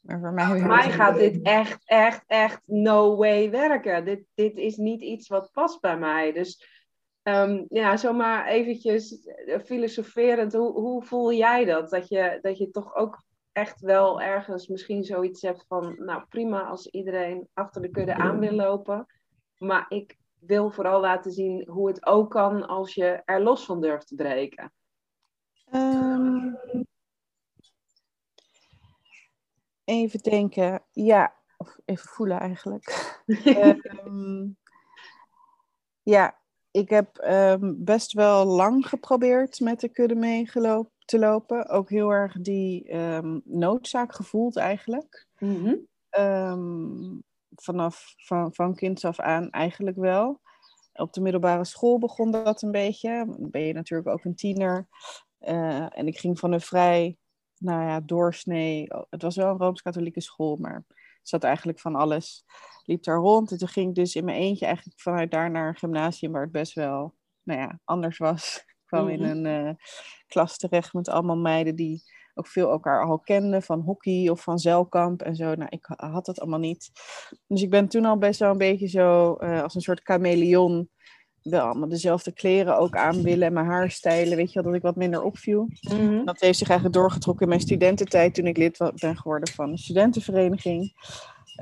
Maar 0.00 0.20
voor 0.20 0.32
mij, 0.32 0.46
voor 0.46 0.66
mij 0.66 0.90
gaat 0.90 1.16
dit 1.16 1.42
echt, 1.42 1.82
echt, 1.84 2.24
echt 2.26 2.60
no 2.64 3.16
way 3.16 3.50
werken. 3.50 4.04
Dit, 4.04 4.24
dit 4.34 4.56
is 4.56 4.76
niet 4.76 5.00
iets 5.00 5.28
wat 5.28 5.50
past 5.52 5.80
bij 5.80 5.98
mij. 5.98 6.32
Dus 6.32 6.68
um, 7.22 7.66
ja, 7.68 7.96
zomaar 7.96 8.46
eventjes 8.46 9.28
filosoferend. 9.64 10.52
Hoe, 10.52 10.72
hoe 10.72 11.02
voel 11.02 11.32
jij 11.32 11.64
dat? 11.64 11.90
Dat 11.90 12.08
je, 12.08 12.38
dat 12.42 12.58
je 12.58 12.70
toch 12.70 12.94
ook 12.94 13.22
echt 13.54 13.80
wel 13.80 14.20
ergens 14.20 14.68
misschien 14.68 15.04
zoiets 15.04 15.42
hebt 15.42 15.64
van... 15.68 15.96
Nou, 15.98 16.22
prima 16.28 16.62
als 16.62 16.86
iedereen 16.86 17.48
achter 17.52 17.82
de 17.82 17.90
kudde 17.90 18.14
aan 18.14 18.38
wil 18.38 18.52
lopen. 18.52 19.06
Maar 19.58 19.86
ik 19.88 20.18
wil 20.38 20.70
vooral 20.70 21.00
laten 21.00 21.32
zien 21.32 21.68
hoe 21.68 21.88
het 21.88 22.06
ook 22.06 22.30
kan 22.30 22.66
als 22.66 22.94
je 22.94 23.22
er 23.24 23.42
los 23.42 23.64
van 23.64 23.80
durft 23.80 24.06
te 24.06 24.14
breken. 24.14 24.72
Um, 25.72 26.58
Even 29.84 30.18
denken. 30.18 30.84
Ja, 30.92 31.34
of 31.56 31.78
even 31.84 32.08
voelen 32.08 32.40
eigenlijk. 32.40 33.16
um, 34.06 34.56
ja, 36.14 36.38
ik 36.70 36.88
heb 36.88 37.24
um, 37.24 37.84
best 37.84 38.12
wel 38.12 38.44
lang 38.44 38.88
geprobeerd 38.88 39.60
met 39.60 39.80
de 39.80 39.88
kudde 39.88 40.14
mee 40.14 40.46
te 41.04 41.18
lopen. 41.18 41.68
Ook 41.68 41.90
heel 41.90 42.10
erg 42.10 42.32
die 42.40 42.94
um, 42.96 43.42
noodzaak 43.44 44.14
gevoeld 44.14 44.56
eigenlijk. 44.56 45.26
Mm 45.38 45.86
-hmm. 46.10 47.22
vanaf 47.54 48.14
van, 48.16 48.54
van 48.54 48.74
kinds 48.74 49.04
af 49.04 49.20
aan 49.20 49.50
eigenlijk 49.50 49.96
wel. 49.96 50.40
Op 50.92 51.12
de 51.12 51.20
middelbare 51.20 51.64
school 51.64 51.98
begon 51.98 52.30
dat 52.30 52.62
een 52.62 52.70
beetje. 52.70 53.24
Dan 53.26 53.50
ben 53.50 53.62
je 53.62 53.72
natuurlijk 53.72 54.08
ook 54.08 54.24
een 54.24 54.34
tiener. 54.34 54.88
Uh, 55.40 55.98
en 55.98 56.06
ik 56.06 56.18
ging 56.18 56.38
van 56.38 56.52
een 56.52 56.60
vrij 56.60 57.18
nou 57.58 57.82
ja, 57.82 58.00
doorsnee. 58.00 58.86
Het 59.10 59.22
was 59.22 59.36
wel 59.36 59.50
een 59.50 59.58
Rooms-Katholieke 59.58 60.20
school, 60.20 60.56
maar 60.56 60.84
zat 61.22 61.44
eigenlijk 61.44 61.80
van 61.80 61.94
alles. 61.94 62.44
Liep 62.84 63.02
daar 63.02 63.18
rond. 63.18 63.50
En 63.50 63.58
toen 63.58 63.68
ging 63.68 63.88
ik 63.88 63.94
dus 63.94 64.14
in 64.14 64.24
mijn 64.24 64.38
eentje 64.38 64.66
eigenlijk 64.66 65.00
vanuit 65.00 65.30
daar 65.30 65.50
naar 65.50 65.68
een 65.68 65.76
gymnasium 65.76 66.32
waar 66.32 66.42
het 66.42 66.52
best 66.52 66.74
wel, 66.74 67.14
nou 67.42 67.60
ja, 67.60 67.80
anders 67.84 68.18
was. 68.18 68.64
Kwam 68.94 69.08
in 69.08 69.20
mhm. 69.20 69.46
een 69.46 69.66
uh, 69.66 69.74
klas 70.26 70.56
terecht 70.56 70.92
met 70.92 71.08
allemaal 71.08 71.36
meiden 71.36 71.74
die 71.76 72.02
ook 72.34 72.46
veel 72.46 72.70
elkaar 72.70 73.04
al 73.04 73.18
kenden 73.18 73.62
van 73.62 73.80
hockey 73.80 74.28
of 74.28 74.42
van 74.42 74.58
zeilkamp 74.58 75.22
en 75.22 75.36
zo. 75.36 75.54
Nou, 75.54 75.66
ik 75.68 75.86
had 75.96 76.26
dat 76.26 76.40
allemaal 76.40 76.58
niet. 76.58 76.90
Dus 77.46 77.62
ik 77.62 77.70
ben 77.70 77.88
toen 77.88 78.04
al 78.04 78.18
best 78.18 78.40
wel 78.40 78.50
een 78.50 78.58
beetje 78.58 78.88
zo 78.88 79.36
uh, 79.40 79.62
als 79.62 79.74
een 79.74 79.80
soort 79.80 80.00
chameleon 80.02 80.88
wel 81.42 81.66
allemaal 81.66 81.88
dezelfde 81.88 82.32
kleren 82.32 82.78
ook 82.78 82.96
aan 82.96 83.22
willen 83.22 83.46
en 83.46 83.52
mijn 83.52 83.66
haarstijlen, 83.66 84.36
weet 84.36 84.52
je 84.52 84.54
wel, 84.54 84.62
dat 84.62 84.74
ik 84.74 84.82
wat 84.82 84.96
minder 84.96 85.22
opviel. 85.22 85.68
Mhm. 85.80 86.24
Dat 86.24 86.40
heeft 86.40 86.58
zich 86.58 86.68
eigenlijk 86.68 86.98
doorgetrokken 86.98 87.42
in 87.42 87.48
mijn 87.48 87.60
studententijd 87.60 88.34
toen 88.34 88.46
ik 88.46 88.56
lid 88.56 88.92
ben 88.94 89.16
geworden 89.16 89.54
van 89.54 89.70
een 89.70 89.78
studentenvereniging. 89.78 90.92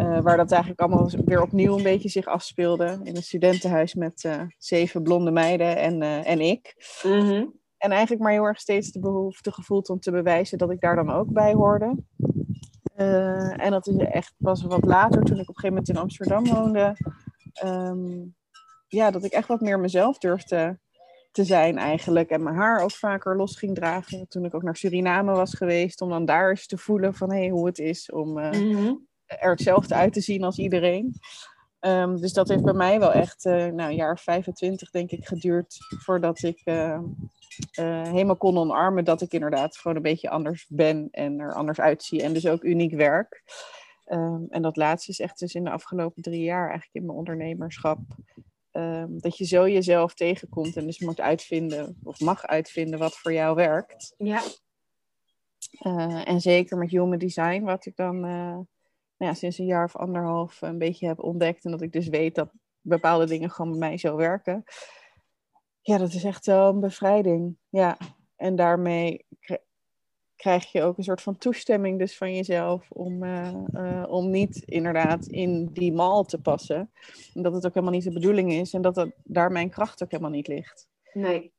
Uh, 0.00 0.20
waar 0.20 0.36
dat 0.36 0.50
eigenlijk 0.50 0.80
allemaal 0.80 1.10
weer 1.24 1.42
opnieuw 1.42 1.76
een 1.76 1.82
beetje 1.82 2.08
zich 2.08 2.26
afspeelde. 2.26 3.00
In 3.02 3.16
een 3.16 3.22
studentenhuis 3.22 3.94
met 3.94 4.24
uh, 4.24 4.42
zeven 4.58 5.02
blonde 5.02 5.30
meiden 5.30 5.76
en, 5.76 6.02
uh, 6.02 6.28
en 6.28 6.40
ik. 6.40 6.74
Mhm. 7.02 7.46
En 7.76 7.90
eigenlijk 7.90 8.22
maar 8.22 8.32
heel 8.32 8.44
erg 8.44 8.60
steeds 8.60 8.90
de 8.90 9.00
behoefte 9.00 9.52
gevoeld 9.52 9.88
om 9.88 10.00
te 10.00 10.10
bewijzen 10.10 10.58
dat 10.58 10.70
ik 10.70 10.80
daar 10.80 10.96
dan 10.96 11.10
ook 11.10 11.32
bij 11.32 11.52
hoorde. 11.52 11.96
en 13.56 13.70
dat 13.70 13.86
is 13.86 13.96
echt 13.96 14.34
pas 14.38 14.62
wat 14.62 14.84
later, 14.84 15.22
toen 15.22 15.38
ik 15.38 15.48
op 15.48 15.54
een 15.56 15.60
gegeven 15.60 15.68
moment 15.68 15.88
in 15.88 15.96
Amsterdam 15.96 16.46
woonde. 16.46 16.96
Um, 17.64 18.34
ja, 18.88 19.10
dat 19.10 19.24
ik 19.24 19.32
echt 19.32 19.48
wat 19.48 19.60
meer 19.60 19.80
mezelf 19.80 20.18
durfde 20.18 20.78
te 21.30 21.44
zijn 21.44 21.78
eigenlijk. 21.78 22.30
En 22.30 22.42
mijn 22.42 22.56
haar 22.56 22.82
ook 22.82 22.92
vaker 22.92 23.36
los 23.36 23.56
ging 23.56 23.74
dragen. 23.74 24.28
Toen 24.28 24.44
ik 24.44 24.54
ook 24.54 24.62
naar 24.62 24.76
Suriname 24.76 25.32
was 25.32 25.54
geweest. 25.54 26.00
Om 26.00 26.08
dan 26.08 26.24
daar 26.24 26.50
eens 26.50 26.66
te 26.66 26.78
voelen 26.78 27.14
van 27.14 27.30
hey, 27.30 27.48
hoe 27.48 27.66
het 27.66 27.78
is 27.78 28.10
om 28.10 28.38
uh, 28.38 28.50
Mhm. 28.50 28.92
Er 29.40 29.50
hetzelfde 29.50 29.94
uit 29.94 30.12
te 30.12 30.20
zien 30.20 30.44
als 30.44 30.58
iedereen. 30.58 31.14
Um, 31.86 32.20
dus 32.20 32.32
dat 32.32 32.48
heeft 32.48 32.62
bij 32.62 32.72
mij 32.72 32.98
wel 32.98 33.12
echt 33.12 33.44
uh, 33.44 33.52
nou, 33.52 33.90
een 33.90 33.94
jaar 33.96 34.18
25 34.18 34.90
denk 34.90 35.10
ik 35.10 35.26
geduurd. 35.26 35.76
Voordat 35.98 36.42
ik 36.42 36.60
uh, 36.64 37.00
helemaal 37.74 38.36
kon 38.36 38.58
omarmen 38.58 39.04
dat 39.04 39.20
ik 39.20 39.32
inderdaad 39.32 39.76
gewoon 39.76 39.96
een 39.96 40.02
beetje 40.02 40.30
anders 40.30 40.66
ben. 40.68 41.08
En 41.10 41.40
er 41.40 41.54
anders 41.54 41.80
uitzie. 41.80 42.22
En 42.22 42.32
dus 42.32 42.46
ook 42.46 42.62
uniek 42.62 42.94
werk. 42.94 43.42
Um, 44.06 44.46
en 44.50 44.62
dat 44.62 44.76
laatste 44.76 45.10
is 45.10 45.20
echt 45.20 45.38
dus 45.38 45.54
in 45.54 45.64
de 45.64 45.70
afgelopen 45.70 46.22
drie 46.22 46.42
jaar 46.42 46.68
eigenlijk 46.68 46.94
in 46.94 47.06
mijn 47.06 47.18
ondernemerschap. 47.18 47.98
Um, 48.72 49.20
dat 49.20 49.36
je 49.36 49.44
zo 49.44 49.68
jezelf 49.68 50.14
tegenkomt 50.14 50.76
en 50.76 50.86
dus 50.86 50.98
moet 50.98 51.20
uitvinden 51.20 51.96
of 52.02 52.20
mag 52.20 52.46
uitvinden 52.46 52.98
wat 52.98 53.18
voor 53.18 53.32
jou 53.32 53.54
werkt. 53.54 54.14
Ja. 54.18 54.42
En 56.24 56.40
zeker 56.40 56.76
met 56.76 56.90
human 56.90 57.18
design, 57.18 57.62
wat 57.62 57.86
ik 57.86 57.96
dan 57.96 58.24
nou 59.22 59.34
ja, 59.34 59.40
sinds 59.40 59.58
een 59.58 59.66
jaar 59.66 59.84
of 59.84 59.96
anderhalf 59.96 60.62
een 60.62 60.78
beetje 60.78 61.06
heb 61.06 61.22
ontdekt. 61.22 61.64
En 61.64 61.70
dat 61.70 61.82
ik 61.82 61.92
dus 61.92 62.08
weet 62.08 62.34
dat 62.34 62.50
bepaalde 62.80 63.26
dingen 63.26 63.50
gewoon 63.50 63.70
bij 63.70 63.88
mij 63.88 63.98
zo 63.98 64.16
werken. 64.16 64.64
Ja, 65.80 65.98
dat 65.98 66.12
is 66.12 66.24
echt 66.24 66.46
wel 66.46 66.68
een 66.68 66.80
bevrijding. 66.80 67.56
Ja, 67.68 67.96
en 68.36 68.56
daarmee 68.56 69.26
krijg 70.36 70.72
je 70.72 70.82
ook 70.82 70.98
een 70.98 71.04
soort 71.04 71.22
van 71.22 71.38
toestemming 71.38 71.98
dus 71.98 72.16
van 72.16 72.34
jezelf 72.34 72.90
om, 72.90 73.22
uh, 73.22 73.54
uh, 73.74 74.04
om 74.08 74.30
niet 74.30 74.62
inderdaad 74.64 75.26
in 75.26 75.66
die 75.72 75.92
mal 75.92 76.24
te 76.24 76.40
passen. 76.40 76.92
En 77.34 77.42
dat 77.42 77.52
het 77.52 77.66
ook 77.66 77.74
helemaal 77.74 77.94
niet 77.94 78.04
de 78.04 78.12
bedoeling 78.12 78.52
is 78.52 78.72
en 78.72 78.82
dat 78.82 78.96
het, 78.96 79.14
daar 79.24 79.52
mijn 79.52 79.70
kracht 79.70 80.02
ook 80.02 80.10
helemaal 80.10 80.32
niet 80.32 80.48
ligt. 80.48 80.88
Nee. 81.12 81.52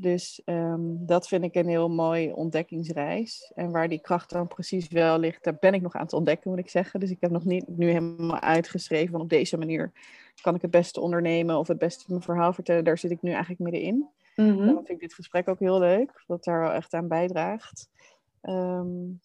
Dus 0.00 0.42
um, 0.44 1.06
dat 1.06 1.28
vind 1.28 1.44
ik 1.44 1.54
een 1.54 1.68
heel 1.68 1.88
mooi 1.88 2.32
ontdekkingsreis. 2.32 3.52
En 3.54 3.70
waar 3.70 3.88
die 3.88 4.00
kracht 4.00 4.30
dan 4.30 4.48
precies 4.48 4.88
wel 4.88 5.18
ligt, 5.18 5.44
daar 5.44 5.56
ben 5.60 5.74
ik 5.74 5.82
nog 5.82 5.94
aan 5.94 6.02
het 6.02 6.12
ontdekken, 6.12 6.50
moet 6.50 6.58
ik 6.58 6.70
zeggen. 6.70 7.00
Dus 7.00 7.10
ik 7.10 7.20
heb 7.20 7.30
nog 7.30 7.44
niet 7.44 7.68
nu 7.68 7.90
helemaal 7.90 8.40
uitgeschreven 8.40 9.10
van 9.10 9.20
op 9.20 9.28
deze 9.28 9.58
manier 9.58 9.92
kan 10.40 10.54
ik 10.54 10.62
het 10.62 10.70
beste 10.70 11.00
ondernemen 11.00 11.58
of 11.58 11.68
het 11.68 11.78
beste 11.78 12.04
mijn 12.08 12.22
verhaal 12.22 12.52
vertellen. 12.52 12.84
Daar 12.84 12.98
zit 12.98 13.10
ik 13.10 13.22
nu 13.22 13.30
eigenlijk 13.30 13.60
middenin. 13.60 14.08
Mm-hmm. 14.36 14.56
Daarom 14.56 14.86
vind 14.86 14.88
ik 14.88 15.00
dit 15.00 15.14
gesprek 15.14 15.48
ook 15.48 15.58
heel 15.58 15.78
leuk, 15.78 16.24
dat 16.26 16.44
daar 16.44 16.60
wel 16.60 16.72
echt 16.72 16.94
aan 16.94 17.08
bijdraagt. 17.08 17.88
Um, 18.42 19.20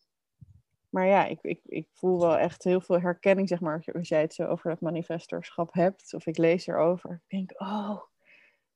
maar 0.89 1.07
ja, 1.07 1.25
ik, 1.25 1.39
ik, 1.41 1.59
ik 1.65 1.87
voel 1.91 2.19
wel 2.19 2.37
echt 2.37 2.63
heel 2.63 2.81
veel 2.81 2.99
herkenning, 2.99 3.47
zeg 3.47 3.59
maar, 3.59 3.83
als 3.93 4.07
jij 4.07 4.21
het 4.21 4.33
zo 4.33 4.45
over 4.45 4.69
dat 4.69 4.81
manifestorschap 4.81 5.73
hebt, 5.73 6.13
of 6.13 6.25
ik 6.25 6.37
lees 6.37 6.67
erover. 6.67 7.21
Ik 7.27 7.37
denk, 7.37 7.61
oh, 7.61 8.01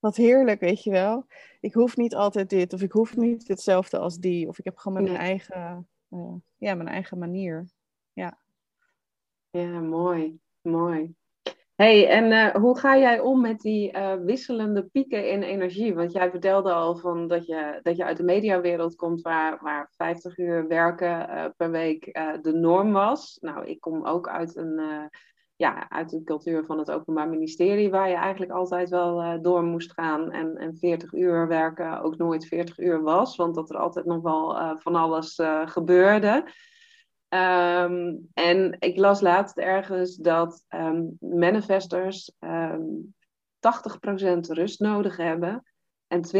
wat 0.08 0.16
heerlijk, 0.16 0.60
weet 0.60 0.84
je 0.84 0.92
wel. 0.92 1.26
Ik 1.60 1.74
hoef 1.74 1.98
niet 1.98 2.16
altijd 2.16 2.50
dit, 2.50 2.74
of 2.74 2.82
ik 2.82 2.92
hoef 2.92 3.16
niet 3.16 3.48
hetzelfde 3.48 3.98
als 3.98 4.18
die, 4.18 4.48
of 4.48 4.60
ik 4.60 4.66
heb 4.66 4.78
gewoon 4.78 5.04
mijn 5.04 5.16
Nee. 5.16 5.28
eigen, 5.28 5.88
uh, 6.10 6.34
ja, 6.58 6.76
mijn 6.76 6.88
eigen 6.88 7.18
manier. 7.18 7.70
Ja. 8.14 8.38
Ja, 9.50 9.80
mooi. 9.80 10.40
Mooi. 10.62 11.16
hey, 11.76 12.08
en 12.10 12.32
uh, 12.32 12.56
hoe 12.62 12.78
ga 12.78 12.98
jij 12.98 13.20
om 13.20 13.42
met 13.42 13.60
die 13.60 13.94
uh, 13.94 14.14
wisselende 14.14 14.84
pieken 14.84 15.30
in 15.30 15.44
energie? 15.44 15.94
Want 15.96 16.12
jij 16.12 16.30
vertelde 16.30 16.74
al 16.74 16.98
van 16.98 17.28
dat, 17.28 17.46
je, 17.46 17.80
dat 17.84 17.96
je 17.96 18.06
uit 18.06 18.18
de 18.18 18.24
mediawereld 18.24 18.96
komt 18.96 19.22
waar, 19.22 19.60
waar 19.62 19.92
50 19.96 20.38
uur 20.38 20.68
werken 20.68 21.54
per 21.58 21.72
week 21.72 22.06
de 22.42 22.54
norm 22.54 22.92
was. 22.92 23.38
Nou, 23.42 23.66
ik 23.66 23.80
kom 23.80 24.06
ook 24.06 24.28
uit 24.28 24.56
een, 24.56 25.10
ja, 25.58 25.90
uit 25.90 26.14
een 26.14 26.24
cultuur 26.24 26.66
van 26.66 26.78
het 26.80 26.92
Openbaar 26.92 27.30
Ministerie 27.30 27.90
waar 27.90 28.10
je 28.10 28.16
eigenlijk 28.16 28.52
altijd 28.52 28.90
wel 28.90 29.42
door 29.42 29.64
moest 29.64 29.94
gaan. 29.94 30.32
En, 30.32 30.58
en 30.58 30.78
40 30.78 31.14
uur 31.14 31.48
werken 31.48 32.02
ook 32.02 32.18
nooit 32.18 32.48
40 32.48 32.80
uur 32.80 33.02
was, 33.02 33.36
want 33.36 33.56
dat 33.56 33.70
er 33.70 33.78
altijd 33.78 34.06
nog 34.06 34.22
wel 34.22 34.78
van 34.78 34.96
alles 34.96 35.42
gebeurde. 35.66 36.44
Um, 37.30 38.28
en 38.34 38.76
ik 38.80 38.98
las 38.98 39.22
laatst 39.22 39.58
ergens 39.58 40.16
dat 40.16 40.66
um, 40.70 41.18
manifestors 41.20 42.32
um, 42.40 43.16
80% 43.58 44.40
rust 44.40 44.80
nodig 44.80 45.18
hebben 45.18 45.64
en 46.08 46.26
20% 46.26 46.32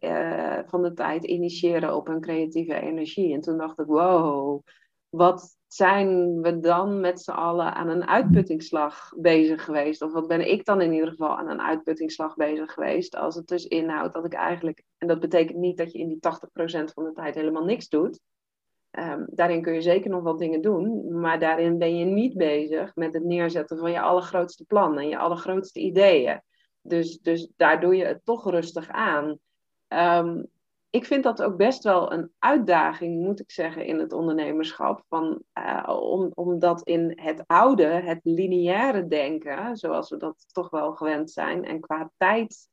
uh, 0.00 0.58
van 0.66 0.82
de 0.82 0.92
tijd 0.94 1.24
initiëren 1.24 1.96
op 1.96 2.06
hun 2.06 2.20
creatieve 2.20 2.80
energie. 2.80 3.34
En 3.34 3.40
toen 3.40 3.58
dacht 3.58 3.78
ik, 3.78 3.86
wow, 3.86 4.62
wat 5.16 5.56
zijn 5.66 6.40
we 6.40 6.60
dan 6.60 7.00
met 7.00 7.20
z'n 7.20 7.30
allen 7.30 7.74
aan 7.74 7.88
een 7.88 8.06
uitputtingsslag 8.06 9.12
bezig 9.16 9.64
geweest? 9.64 10.02
Of 10.02 10.12
wat 10.12 10.28
ben 10.28 10.50
ik 10.50 10.64
dan 10.64 10.80
in 10.80 10.92
ieder 10.92 11.08
geval 11.08 11.38
aan 11.38 11.50
een 11.50 11.60
uitputtingsslag 11.60 12.34
bezig 12.34 12.72
geweest? 12.72 13.16
Als 13.16 13.34
het 13.34 13.46
dus 13.46 13.66
inhoudt 13.66 14.14
dat 14.14 14.24
ik 14.24 14.32
eigenlijk, 14.32 14.82
en 14.98 15.08
dat 15.08 15.20
betekent 15.20 15.58
niet 15.58 15.76
dat 15.76 15.92
je 15.92 15.98
in 15.98 16.08
die 16.08 16.18
80% 16.18 16.20
van 16.94 17.04
de 17.04 17.12
tijd 17.14 17.34
helemaal 17.34 17.64
niks 17.64 17.88
doet. 17.88 18.20
Um, 18.90 19.26
daarin 19.30 19.62
kun 19.62 19.74
je 19.74 19.80
zeker 19.80 20.10
nog 20.10 20.22
wat 20.22 20.38
dingen 20.38 20.60
doen, 20.60 21.18
maar 21.20 21.38
daarin 21.38 21.78
ben 21.78 21.96
je 21.96 22.04
niet 22.04 22.36
bezig 22.36 22.94
met 22.94 23.14
het 23.14 23.24
neerzetten 23.24 23.78
van 23.78 23.90
je 23.90 24.00
allergrootste 24.00 24.64
plan 24.64 24.98
en 24.98 25.08
je 25.08 25.18
allergrootste 25.18 25.80
ideeën. 25.80 26.42
Dus, 26.80 27.18
dus 27.18 27.52
daar 27.56 27.80
doe 27.80 27.96
je 27.96 28.04
het 28.04 28.24
toch 28.24 28.50
rustig 28.50 28.88
aan. 28.88 29.38
Um, 29.88 30.46
ik 30.94 31.04
vind 31.04 31.22
dat 31.22 31.42
ook 31.42 31.56
best 31.56 31.84
wel 31.84 32.12
een 32.12 32.32
uitdaging, 32.38 33.24
moet 33.24 33.40
ik 33.40 33.50
zeggen, 33.50 33.86
in 33.86 33.98
het 33.98 34.12
ondernemerschap. 34.12 35.04
Van, 35.08 35.42
uh, 35.58 36.00
om, 36.00 36.30
omdat 36.34 36.82
in 36.82 37.20
het 37.22 37.42
oude, 37.46 37.84
het 37.84 38.20
lineaire 38.22 39.06
denken, 39.06 39.76
zoals 39.76 40.10
we 40.10 40.16
dat 40.16 40.44
toch 40.52 40.70
wel 40.70 40.92
gewend 40.92 41.30
zijn, 41.30 41.64
en 41.64 41.80
qua 41.80 42.10
tijd 42.16 42.68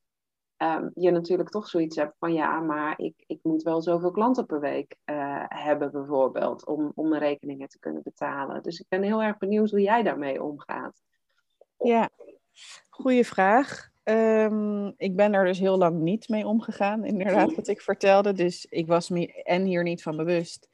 um, 0.57 0.91
je 0.93 1.11
natuurlijk 1.11 1.49
toch 1.49 1.67
zoiets 1.67 1.95
hebt 1.95 2.15
van 2.19 2.33
ja, 2.33 2.59
maar 2.59 2.99
ik, 2.99 3.23
ik 3.27 3.39
moet 3.43 3.63
wel 3.63 3.81
zoveel 3.81 4.11
klanten 4.11 4.45
per 4.45 4.59
week 4.59 4.95
uh, 5.05 5.43
hebben 5.47 5.91
bijvoorbeeld 5.91 6.65
om, 6.65 6.91
om 6.95 7.09
mijn 7.09 7.21
rekeningen 7.21 7.67
te 7.67 7.79
kunnen 7.79 8.03
betalen. 8.03 8.63
Dus 8.63 8.79
ik 8.79 8.85
ben 8.89 9.03
heel 9.03 9.21
erg 9.21 9.37
benieuwd 9.37 9.69
hoe 9.69 9.81
jij 9.81 10.03
daarmee 10.03 10.43
omgaat. 10.43 11.01
Ja, 11.77 12.09
goede 12.89 13.23
vraag. 13.23 13.90
Um, 14.11 14.93
ik 14.97 15.15
ben 15.15 15.33
er 15.33 15.45
dus 15.45 15.59
heel 15.59 15.77
lang 15.77 15.99
niet 15.99 16.29
mee 16.29 16.47
omgegaan, 16.47 17.05
inderdaad, 17.05 17.55
wat 17.55 17.67
ik 17.67 17.81
vertelde. 17.81 18.33
Dus 18.33 18.65
ik 18.65 18.87
was 18.87 19.09
me 19.09 19.43
en 19.43 19.63
hier 19.63 19.83
niet 19.83 20.01
van 20.01 20.17
bewust. 20.17 20.69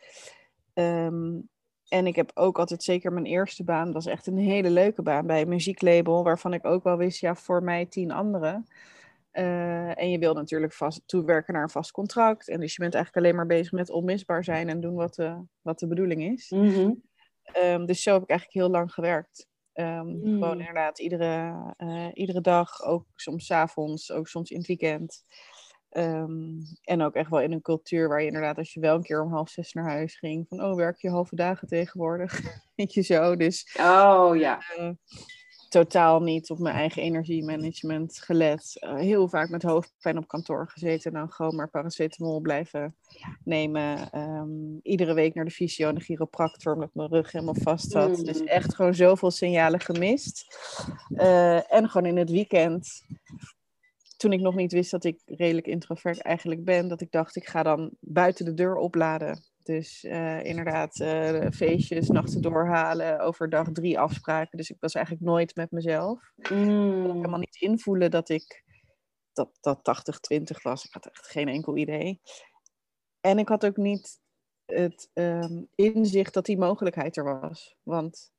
Um, 0.74 1.50
en 1.88 2.08
ik 2.08 2.16
heb 2.16 2.32
ook 2.34 2.60
altijd 2.60 2.84
zeker 2.84 3.14
mijn 3.14 3.26
eerste 3.26 3.64
baan, 3.64 3.86
dat 3.86 3.94
was 3.94 4.06
echt 4.06 4.28
een 4.28 4.38
hele 4.38 4.70
leuke 4.70 5.02
baan 5.02 5.28
bij 5.28 5.42
een 5.42 5.50
muzieklabel, 5.50 6.24
waarvan 6.24 6.54
ik 6.54 6.66
ook 6.66 6.84
wel 6.84 6.98
wist, 6.98 7.20
ja, 7.20 7.36
voor 7.36 7.64
mij 7.64 7.86
tien 7.86 8.12
anderen. 8.12 8.68
Uh, 9.34 10.02
en 10.02 10.10
je 10.10 10.20
wil 10.20 10.34
natuurlijk 10.34 10.74
vast 10.74 11.02
toewerken 11.06 11.54
naar 11.54 11.64
een 11.64 11.70
vast 11.70 11.92
contract. 11.92 12.48
En 12.48 12.60
dus 12.60 12.76
je 12.76 12.82
bent 12.82 12.94
eigenlijk 12.94 13.26
alleen 13.26 13.38
maar 13.38 13.58
bezig 13.58 13.72
met 13.72 13.90
onmisbaar 13.90 14.44
zijn 14.44 14.70
en 14.70 14.80
doen 14.80 14.96
wat 14.96 15.16
de, 15.16 15.42
wat 15.62 15.80
de 15.80 15.88
bedoeling 15.88 16.24
is. 16.24 16.50
Mm-hmm. 16.50 17.02
Um, 17.64 17.86
dus 17.86 18.04
zo 18.04 18.14
heb 18.14 18.22
ik 18.22 18.30
eigenlijk 18.30 18.60
heel 18.60 18.70
lang 18.70 18.94
gewerkt. 18.94 19.48
Um, 19.80 20.20
Mm. 20.24 20.34
Gewoon 20.34 20.60
inderdaad 20.60 21.00
iedere, 21.00 21.54
uh, 21.78 22.08
iedere 22.14 22.42
dag, 22.42 22.82
ook 22.82 23.06
soms 23.16 23.52
avonds, 23.52 24.12
ook 24.12 24.28
soms 24.28 24.50
in 24.50 24.58
het 24.58 24.68
weekend. 24.68 25.24
Um, 25.92 26.60
en 26.84 27.02
ook 27.02 27.14
echt 27.14 27.30
wel 27.30 27.42
in 27.42 27.52
een 27.52 27.62
cultuur 27.62 28.08
waar 28.08 28.20
je 28.20 28.28
inderdaad, 28.28 28.58
als 28.58 28.74
je 28.74 28.80
wel 28.80 28.96
een 28.96 29.04
keer 29.04 29.24
om 29.24 29.32
half 29.32 29.50
zes 29.50 29.74
naar 29.74 29.90
huis 29.90 30.16
ging, 30.16 30.46
van 30.50 30.64
oh, 30.64 30.76
werk 30.76 31.02
je 31.02 31.10
halve 31.10 31.36
dagen 31.36 31.68
tegenwoordig? 31.68 32.42
Weet 32.76 32.94
je 32.94 33.02
zo. 33.02 33.36
Dus 33.36 33.78
Oh 33.80 34.36
ja. 34.36 34.60
uh, 34.78 34.90
totaal 35.70 36.22
niet 36.22 36.50
op 36.50 36.60
mijn 36.60 36.76
eigen 36.76 37.02
energiemanagement 37.02 38.20
gelet. 38.20 38.78
Uh, 38.80 38.96
heel 38.96 39.28
vaak 39.28 39.50
met 39.50 39.64
hoofdpijn 39.64 40.18
op 40.18 40.28
kantoor 40.28 40.70
gezeten 40.70 41.12
en 41.12 41.20
dan 41.20 41.32
gewoon 41.32 41.56
maar 41.56 41.70
paracetamol 41.70 42.40
blijven 42.40 42.96
nemen. 43.44 44.18
Um, 44.20 44.80
iedere 44.84 45.14
week 45.14 45.34
naar 45.34 45.46
de 45.46 45.52
fysio 45.52 45.90
en 45.90 45.96
de 45.96 46.02
chiropractor 46.02 46.74
omdat 46.74 46.94
mijn 46.94 47.10
rug 47.10 47.32
helemaal 47.32 47.56
vast 47.62 47.92
zat. 47.92 48.18
Mm. 48.18 48.24
Dus 48.24 48.44
echt 48.44 48.76
gewoon 48.76 48.96
zoveel 48.96 49.32
signalen 49.32 49.80
gemist. 49.80 50.58
Uh, 51.10 51.74
en 51.74 51.90
gewoon 51.90 52.08
in 52.08 52.18
het 52.18 52.30
weekend, 52.30 53.02
toen 54.18 54.34
ik 54.34 54.40
nog 54.40 54.56
niet 54.56 54.72
wist 54.72 54.92
dat 54.92 55.04
ik 55.04 55.22
redelijk 55.26 55.68
introvert 55.68 56.22
eigenlijk 56.22 56.64
ben, 56.64 56.88
dat 56.88 57.02
ik 57.02 57.12
dacht 57.12 57.36
ik 57.36 57.48
ga 57.48 57.64
dan 57.64 57.92
buiten 58.00 58.46
de 58.46 58.54
deur 58.54 58.76
opladen. 58.76 59.44
Dus 59.68 60.04
uh, 60.04 60.44
inderdaad, 60.44 61.00
uh, 61.00 61.48
feestjes, 61.52 62.08
nachten 62.08 62.42
doorhalen, 62.42 63.20
overdag 63.20 63.68
drie 63.72 64.00
afspraken. 64.00 64.58
Dus 64.58 64.70
ik 64.70 64.78
was 64.80 64.94
eigenlijk 64.94 65.26
nooit 65.26 65.56
met 65.56 65.72
mezelf. 65.72 66.32
Mm. 66.36 66.98
Ik 66.98 67.04
kon 67.04 67.16
helemaal 67.16 67.40
niet 67.40 67.56
invoelen 67.56 68.12
dat 68.12 68.30
ik 68.30 68.64
dat, 69.34 69.58
dat 69.62 69.80
80-20 70.34 70.62
was. 70.62 70.86
Ik 70.86 70.94
had 70.94 71.06
echt 71.06 71.28
geen 71.28 71.48
enkel 71.48 71.78
idee. 71.78 72.22
En 73.22 73.40
ik 73.40 73.48
had 73.48 73.66
ook 73.66 73.78
niet 73.78 74.20
het 74.66 75.10
um, 75.14 75.68
inzicht 75.76 76.34
dat 76.34 76.46
die 76.46 76.58
mogelijkheid 76.58 77.18
er 77.18 77.40
was. 77.40 77.76
Want 77.84 78.32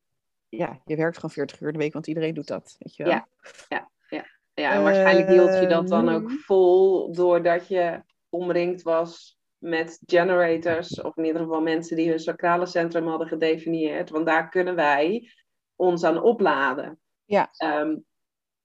ja, 0.48 0.80
je 0.84 0.96
werkt 0.96 1.16
gewoon 1.16 1.30
40 1.30 1.60
uur 1.60 1.72
de 1.72 1.78
week, 1.78 1.92
want 1.92 2.06
iedereen 2.06 2.34
doet 2.34 2.46
dat. 2.46 2.76
Weet 2.78 2.96
je 2.96 3.02
wel? 3.02 3.12
Ja, 3.12 3.28
ja, 3.68 3.90
ja. 4.08 4.24
ja 4.54 4.72
en 4.72 4.82
waarschijnlijk 4.82 5.28
hield 5.28 5.60
je 5.60 5.66
dat 5.66 5.88
dan 5.88 6.08
ook 6.08 6.28
nu- 6.28 6.38
vol 6.38 7.12
doordat 7.12 7.68
je 7.68 8.02
omringd 8.28 8.82
was 8.82 9.37
met 9.58 10.00
generators, 10.06 11.00
of 11.00 11.16
in 11.16 11.24
ieder 11.24 11.40
geval 11.40 11.60
mensen 11.60 11.96
die 11.96 12.08
hun 12.08 12.18
sacrale 12.18 12.66
centrum 12.66 13.06
hadden 13.06 13.28
gedefinieerd. 13.28 14.10
Want 14.10 14.26
daar 14.26 14.48
kunnen 14.48 14.74
wij 14.74 15.32
ons 15.76 16.04
aan 16.04 16.22
opladen. 16.22 16.98
Ja. 17.24 17.48
Ehm, 17.56 17.96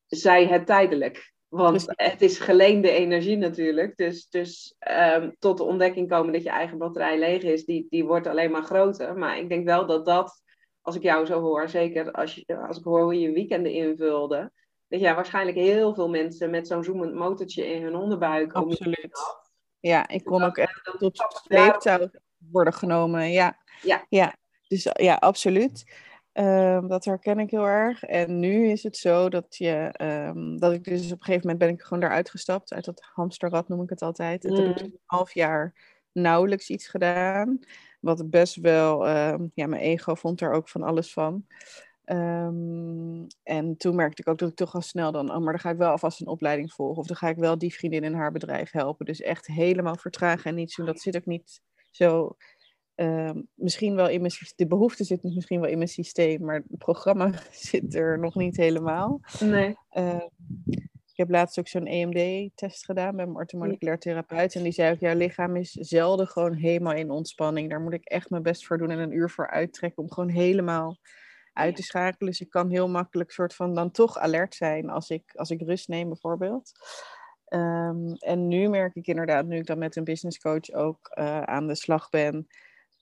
zij 0.05 0.47
het 0.47 0.65
tijdelijk. 0.65 1.33
Want 1.47 1.83
het 1.87 2.21
is 2.21 2.39
geleende 2.39 2.89
energie 2.89 3.37
natuurlijk. 3.37 3.97
Dus, 3.97 4.29
dus 4.29 4.75
ehm, 4.79 5.31
tot 5.39 5.57
de 5.57 5.63
ontdekking 5.63 6.09
komen 6.09 6.33
dat 6.33 6.43
je 6.43 6.49
eigen 6.49 6.77
batterij 6.77 7.19
leeg 7.19 7.41
is, 7.41 7.65
die, 7.65 7.87
die 7.89 8.05
wordt 8.05 8.27
alleen 8.27 8.51
maar 8.51 8.63
groter. 8.63 9.17
Maar 9.17 9.37
ik 9.37 9.49
denk 9.49 9.65
wel 9.65 9.85
dat 9.85 10.05
dat, 10.05 10.41
als 10.81 10.95
ik 10.95 11.01
jou 11.01 11.25
zo 11.25 11.39
hoor, 11.39 11.69
zeker 11.69 12.11
als, 12.11 12.35
je, 12.35 12.57
als 12.57 12.77
ik 12.77 12.83
hoor 12.83 13.01
hoe 13.01 13.19
je 13.19 13.31
weekenden 13.31 13.71
invulde, 13.71 14.51
dat 14.87 14.99
jij 14.99 15.15
waarschijnlijk 15.15 15.57
heel 15.57 15.93
veel 15.93 16.09
mensen 16.09 16.49
met 16.49 16.67
zo'n 16.67 16.83
zoemend 16.83 17.13
motortje 17.13 17.65
in 17.65 17.83
hun 17.83 17.95
onderbuik 17.95 18.53
Absoluut. 18.53 19.19
Ja, 19.83 20.07
ik 20.07 20.23
kon 20.23 20.39
Dat- 20.39 20.47
ook 20.49 20.57
echt 20.57 20.91
tot 20.97 21.39
sleeptouw 21.43 22.09
worden 22.37 22.73
genomen. 22.73 23.31
Ja, 23.31 23.57
Ja. 23.81 24.05
ja. 24.09 24.35
Dus 24.67 24.89
ja, 24.93 25.15
absoluut. 25.15 25.91
Ehm, 26.31 26.87
dat 26.87 27.05
herken 27.05 27.39
ik 27.39 27.51
heel 27.51 27.65
erg. 27.67 28.03
En 28.03 28.39
nu 28.39 28.67
is 28.67 28.83
het 28.83 28.97
zo 28.97 29.29
dat 29.29 29.55
je, 29.57 29.89
ehm, 29.91 30.57
dat 30.57 30.73
ik 30.73 30.83
dus 30.83 31.05
op 31.05 31.11
een 31.19 31.25
gegeven 31.25 31.41
moment 31.41 31.57
ben 31.57 31.69
ik 31.69 31.81
gewoon 31.81 32.03
eruit 32.03 32.29
gestapt. 32.29 32.73
Uit 32.73 32.85
dat 32.85 33.01
hamsterrad 33.13 33.67
noem 33.67 33.81
ik 33.83 33.89
het 33.89 34.01
altijd. 34.01 34.45
En 34.45 34.53
toen 34.55 34.65
heb 34.67 34.77
ik 34.77 34.83
Mm. 34.85 34.89
een 34.91 34.99
half 35.05 35.33
jaar 35.33 35.73
nauwelijks 36.11 36.69
iets 36.69 36.87
gedaan. 36.87 37.59
Wat 37.99 38.29
best 38.29 38.55
wel, 38.55 39.07
ehm, 39.07 39.47
ja, 39.53 39.67
mijn 39.67 39.81
ego 39.81 40.15
vond 40.15 40.41
er 40.41 40.51
ook 40.51 40.69
van 40.69 40.83
alles 40.83 41.13
van. 41.13 41.45
Ehm, 42.03 43.25
en 43.43 43.77
toen 43.77 43.95
merkte 43.95 44.21
ik 44.21 44.27
ook 44.27 44.37
dat 44.37 44.49
ik 44.49 44.55
toch 44.55 44.73
al 44.75 44.81
snel 44.81 45.11
dan, 45.11 45.31
oh, 45.31 45.37
maar 45.37 45.53
dan 45.53 45.59
ga 45.61 45.69
ik 45.69 45.77
wel 45.77 45.89
alvast 45.91 46.21
een 46.21 46.27
opleiding 46.27 46.73
volgen. 46.73 46.97
Of 46.97 47.07
dan 47.07 47.15
ga 47.15 47.29
ik 47.29 47.37
wel 47.37 47.57
die 47.57 47.73
vriendin 47.73 48.03
in 48.03 48.13
haar 48.13 48.31
bedrijf 48.31 48.71
helpen. 48.71 49.05
Dus 49.05 49.21
echt 49.21 49.47
helemaal 49.47 49.95
vertragen 49.95 50.49
en 50.49 50.55
niet 50.55 50.75
doen. 50.75 50.85
Dat 50.85 50.99
zit 51.01 51.15
ook 51.15 51.25
niet 51.25 51.61
zo. 51.91 52.35
ehm, 52.95 53.41
misschien 53.53 53.95
wel 53.95 54.09
in 54.09 54.19
mijn 54.19 54.31
systeem. 54.31 54.67
De 54.67 54.75
behoefte 54.75 55.03
zit 55.03 55.23
misschien 55.23 55.59
wel 55.59 55.69
in 55.69 55.77
mijn 55.77 55.89
systeem, 55.89 56.45
maar 56.45 56.55
het 56.55 56.77
programma 56.77 57.31
zit 57.51 57.95
er 57.95 58.19
nog 58.19 58.35
niet 58.35 58.57
helemaal. 58.57 59.19
Nee. 59.39 59.75
Ehm, 59.89 60.27
ik 61.13 61.19
heb 61.19 61.29
laatst 61.29 61.59
ook 61.59 61.67
zo'n 61.67 61.85
EMD-test 61.87 62.85
gedaan 62.85 63.15
bij 63.15 63.25
mijn 63.25 63.37
orthomoleculair 63.37 63.99
therapeut. 63.99 64.55
En 64.55 64.63
die 64.63 64.71
zei 64.71 64.93
ook, 64.93 64.99
jouw 64.99 65.15
lichaam 65.15 65.55
is 65.55 65.71
zelden 65.71 66.27
gewoon 66.27 66.53
helemaal 66.53 66.93
in 66.93 67.09
ontspanning. 67.11 67.69
Daar 67.69 67.81
moet 67.81 67.93
ik 67.93 68.05
echt 68.05 68.29
mijn 68.29 68.43
best 68.43 68.65
voor 68.65 68.77
doen 68.77 68.89
en 68.89 68.99
een 68.99 69.15
uur 69.15 69.29
voor 69.29 69.49
uittrekken 69.49 70.03
om 70.03 70.11
gewoon 70.11 70.29
helemaal 70.29 70.97
uit 71.53 71.75
te 71.75 71.83
schakelen. 71.83 72.31
Dus 72.31 72.41
ik 72.41 72.49
kan 72.49 72.69
heel 72.69 72.89
makkelijk 72.89 73.31
soort 73.31 73.55
van 73.55 73.73
dan 73.73 73.91
toch 73.91 74.17
alert 74.17 74.55
zijn 74.55 74.89
als 74.89 75.09
ik, 75.09 75.33
als 75.35 75.49
ik 75.49 75.61
rust 75.61 75.87
neem 75.87 76.07
bijvoorbeeld. 76.07 76.71
Ehm, 77.45 78.13
en 78.19 78.47
nu 78.47 78.69
merk 78.69 78.95
ik 78.95 79.07
inderdaad, 79.07 79.45
nu 79.45 79.57
ik 79.57 79.65
dan 79.65 79.77
met 79.77 79.95
een 79.95 80.03
business 80.03 80.39
coach 80.39 80.71
ook 80.71 81.07
eh, 81.07 81.41
aan 81.41 81.67
de 81.67 81.75
slag 81.75 82.09
ben, 82.09 82.47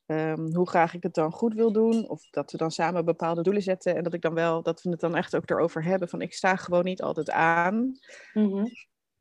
ehm, 0.05 0.55
hoe 0.55 0.69
graag 0.69 0.93
ik 0.93 1.03
het 1.03 1.13
dan 1.13 1.31
goed 1.31 1.53
wil 1.53 1.71
doen. 1.71 2.09
Of 2.09 2.29
dat 2.29 2.51
we 2.51 2.57
dan 2.57 2.71
samen 2.71 3.05
bepaalde 3.05 3.41
doelen 3.41 3.61
zetten. 3.61 3.95
En 3.95 4.03
dat 4.03 4.13
ik 4.13 4.21
dan 4.21 4.33
wel, 4.33 4.61
dat 4.63 4.81
we 4.81 4.89
het 4.89 4.99
dan 4.99 5.15
echt 5.15 5.35
ook 5.35 5.49
erover 5.49 5.83
hebben. 5.83 6.09
Van 6.09 6.21
ik 6.21 6.33
sta 6.33 6.55
gewoon 6.55 6.83
niet 6.83 7.01
altijd 7.01 7.29
aan. 7.31 7.99
Mhm. 8.33 8.65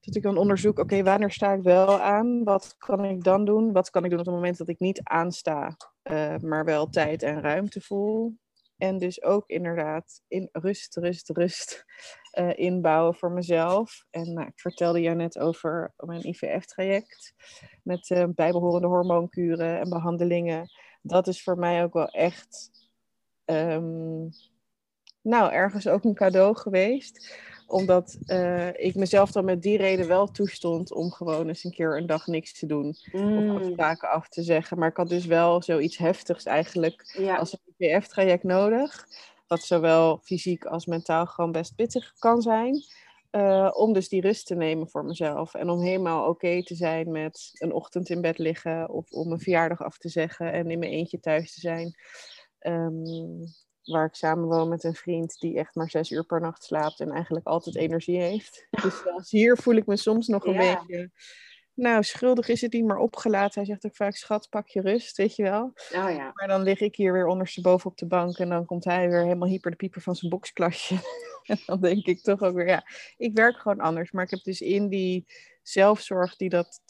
Dat 0.01 0.17
ik 0.17 0.23
dan 0.23 0.37
onderzoek, 0.37 0.79
oké, 0.79 1.03
wanneer 1.03 1.31
sta 1.31 1.53
ik 1.53 1.63
wel 1.63 2.01
aan? 2.01 2.45
Wat 2.45 2.75
kan 2.79 3.05
ik 3.05 3.25
dan 3.25 3.45
doen? 3.45 3.73
Wat 3.73 3.91
kan 3.91 4.05
ik 4.05 4.11
doen 4.11 4.19
op 4.19 4.27
het 4.27 4.35
moment 4.35 4.59
dat 4.59 4.69
ik 4.69 4.79
niet 4.79 5.01
aansta, 5.03 5.77
eh, 6.03 6.37
maar 6.39 6.65
wel 6.65 6.89
tijd 6.89 7.23
en 7.23 7.41
ruimte 7.41 7.81
voel? 7.81 8.37
En 8.81 8.99
dus 8.99 9.23
ook 9.23 9.49
inderdaad 9.49 10.23
in 10.29 10.49
rust, 10.53 10.97
rust, 10.97 11.31
rust 11.31 11.85
eh, 12.31 12.59
inbouwen 12.59 13.15
voor 13.15 13.31
mezelf. 13.31 14.05
En 14.11 14.33
nou, 14.33 14.47
ik 14.47 14.61
vertelde 14.61 15.01
jou 15.01 15.17
net 15.17 15.39
over 15.39 15.93
mijn 15.97 16.27
IVF-traject 16.27 17.35
met 17.83 18.11
eh, 18.11 18.25
bijbehorende 18.35 18.87
hormoonkuren 18.87 19.81
en 19.81 19.89
behandelingen. 19.89 20.71
Dat 21.03 21.27
is 21.27 21.43
voor 21.43 21.59
mij 21.59 21.83
ook 21.83 21.93
wel 21.93 22.09
echt, 22.09 22.71
ehm, 23.45 24.29
nou, 25.23 25.53
ergens 25.53 25.87
ook 25.87 26.05
een 26.05 26.15
cadeau 26.15 26.57
geweest 26.57 27.39
omdat 27.71 28.19
eh, 28.27 28.69
ik 28.73 28.95
mezelf 28.95 29.33
dan 29.33 29.45
met 29.45 29.63
die 29.63 29.77
reden 29.77 30.07
wel 30.07 30.27
toestond 30.31 30.93
om 30.93 31.11
gewoon 31.13 31.49
eens 31.49 31.65
een 31.65 31.71
keer 31.71 31.97
een 31.97 32.07
dag 32.07 32.27
niks 32.27 32.59
te 32.59 32.67
doen. 32.67 32.97
Of 33.33 33.45
Mm. 33.45 33.55
afspraken 33.55 34.09
af 34.11 34.29
te 34.29 34.43
zeggen. 34.43 34.79
Maar 34.79 34.89
ik 34.89 34.97
had 34.97 35.09
dus 35.09 35.27
wel 35.27 35.63
zoiets 35.63 35.97
heftigs 35.99 36.45
eigenlijk 36.45 37.11
Ja. 37.13 37.37
als 37.37 37.53
een 37.53 37.75
IVF-traject 37.87 38.43
nodig. 38.45 39.07
Wat 39.47 39.63
zowel 39.63 40.19
fysiek 40.23 40.65
als 40.65 40.87
mentaal 40.87 41.27
gewoon 41.27 41.53
best 41.53 41.75
pittig 41.75 42.13
kan 42.19 42.43
zijn. 42.43 42.85
eh, 43.31 43.71
om 43.73 43.93
dus 43.93 44.09
die 44.09 44.21
rust 44.21 44.47
te 44.47 44.55
nemen 44.55 44.89
voor 44.89 45.05
mezelf. 45.05 45.55
En 45.55 45.69
om 45.71 45.81
helemaal 45.81 46.29
oké 46.29 46.63
te 46.63 46.75
zijn 46.75 47.11
met 47.11 47.51
een 47.59 47.73
ochtend 47.73 48.09
in 48.09 48.21
bed 48.21 48.39
liggen. 48.39 48.89
Of 48.89 49.11
om 49.11 49.33
een 49.33 49.41
verjaardag 49.41 49.83
af 49.83 49.99
te 49.99 50.09
zeggen 50.09 50.53
en 50.53 50.71
in 50.71 50.79
mijn 50.79 50.93
eentje 50.93 51.21
thuis 51.21 51.55
te 51.55 51.61
zijn. 51.61 51.95
Ehm, 52.59 53.03
waar 53.85 54.07
ik 54.07 54.15
samen 54.15 54.49
woon 54.49 54.69
met 54.69 54.85
een 54.85 54.95
vriend 54.95 55.41
die 55.41 55.59
echt 55.59 55.75
maar 55.75 55.91
zes 55.91 56.11
uur 56.11 56.25
per 56.25 56.41
nacht 56.41 56.65
slaapt 56.65 57.01
en 57.01 57.11
eigenlijk 57.11 57.47
altijd 57.47 57.77
energie 57.77 58.21
heeft. 58.21 58.67
Dus 58.71 58.99
zelfs 59.05 59.31
hier 59.31 59.57
voel 59.57 59.75
ik 59.75 59.87
me 59.87 59.97
soms 59.97 60.27
nog 60.27 60.45
een 60.47 60.53
Ja. 60.53 60.79
beetje. 60.85 61.11
Nou, 61.75 62.03
schuldig 62.03 62.49
is 62.49 62.61
het 62.61 62.73
niet, 62.73 62.85
maar 62.85 62.97
opgelaten. 62.97 63.55
Hij 63.61 63.65
zegt 63.65 63.85
ook 63.87 63.97
vaak: 63.97 64.17
schat, 64.17 64.49
pak 64.49 64.69
je 64.69 64.81
rust, 64.81 65.17
weet 65.17 65.37
je 65.37 65.43
wel. 65.43 65.63
Oh 65.65 65.75
ja. 65.91 66.31
Maar 66.35 66.49
dan 66.49 66.63
lig 66.63 66.81
ik 66.81 66.97
hier 66.97 67.13
weer 67.13 67.27
ondersteboven 67.27 67.91
op 67.91 67.97
de 67.97 68.07
bank 68.07 68.39
en 68.39 68.49
dan 68.49 68.65
komt 68.65 68.85
hij 68.85 69.09
weer 69.09 69.23
helemaal 69.23 69.49
hyper 69.49 69.71
de 69.71 69.77
pieper 69.77 70.01
van 70.03 70.15
zijn 70.15 70.31
boksklasje. 70.31 70.95
en 71.47 71.59
dan 71.67 71.81
denk 71.81 72.07
ik 72.07 72.23
toch 72.23 72.41
ook 72.41 72.55
weer: 72.55 72.67
ja, 72.67 72.85
ik 73.17 73.37
werk 73.37 73.57
gewoon 73.57 73.81
anders. 73.81 74.11
Maar 74.11 74.25
ik 74.25 74.31
heb 74.31 74.43
dus 74.43 74.61
in 74.61 74.89
die 74.89 75.27
zelfzorg 75.63 76.37
die 76.37 76.49
dat 76.49 76.81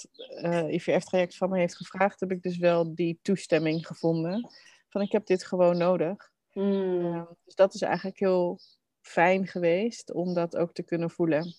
eh, 0.42 0.72
IVF-traject 0.72 1.36
van 1.36 1.50
me 1.50 1.58
heeft 1.58 1.76
gevraagd, 1.76 2.20
heb 2.20 2.30
ik 2.30 2.42
dus 2.42 2.56
wel 2.56 2.94
die 2.94 3.18
toestemming 3.22 3.86
gevonden. 3.86 4.50
Van 4.88 5.00
ik 5.00 5.12
heb 5.12 5.26
dit 5.26 5.44
gewoon 5.44 5.76
nodig. 5.76 6.29
Mm. 6.52 7.02
Ja, 7.02 7.28
dus 7.44 7.54
dat 7.54 7.74
is 7.74 7.82
eigenlijk 7.82 8.18
heel 8.18 8.58
fijn 9.00 9.46
geweest 9.46 10.12
om 10.12 10.34
dat 10.34 10.56
ook 10.56 10.72
te 10.72 10.82
kunnen 10.82 11.10
voelen. 11.10 11.54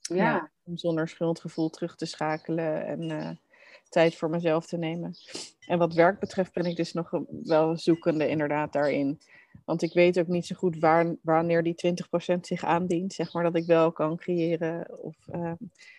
Ja. 0.00 0.50
om 0.64 0.76
zonder 0.76 1.08
schuldgevoel 1.08 1.70
terug 1.70 1.96
te 1.96 2.06
schakelen 2.06 2.86
en 2.86 3.10
eh, 3.10 3.30
tijd 3.88 4.16
voor 4.16 4.30
mezelf 4.30 4.66
te 4.66 4.76
nemen. 4.76 5.14
En 5.66 5.78
wat 5.78 5.94
werk 5.94 6.18
betreft 6.20 6.52
ben 6.52 6.64
ik 6.64 6.76
dus 6.76 6.92
nog 6.92 7.10
wel 7.42 7.76
zoekende 7.76 8.28
inderdaad 8.28 8.72
daarin. 8.72 9.20
Want 9.64 9.82
ik 9.82 9.92
weet 9.92 10.18
ook 10.18 10.26
niet 10.26 10.46
zo 10.46 10.56
goed 10.56 10.78
waar, 10.78 11.16
wanneer 11.22 11.62
die 11.62 11.74
20% 11.74 12.46
zich 12.46 12.64
aandient, 12.64 13.12
zeg 13.12 13.32
maar, 13.32 13.42
dat 13.42 13.56
ik 13.56 13.66
wel 13.66 13.92
kan 13.92 14.16
creëren. 14.16 14.98
Of, 15.02 15.28
ehm, 15.28 15.54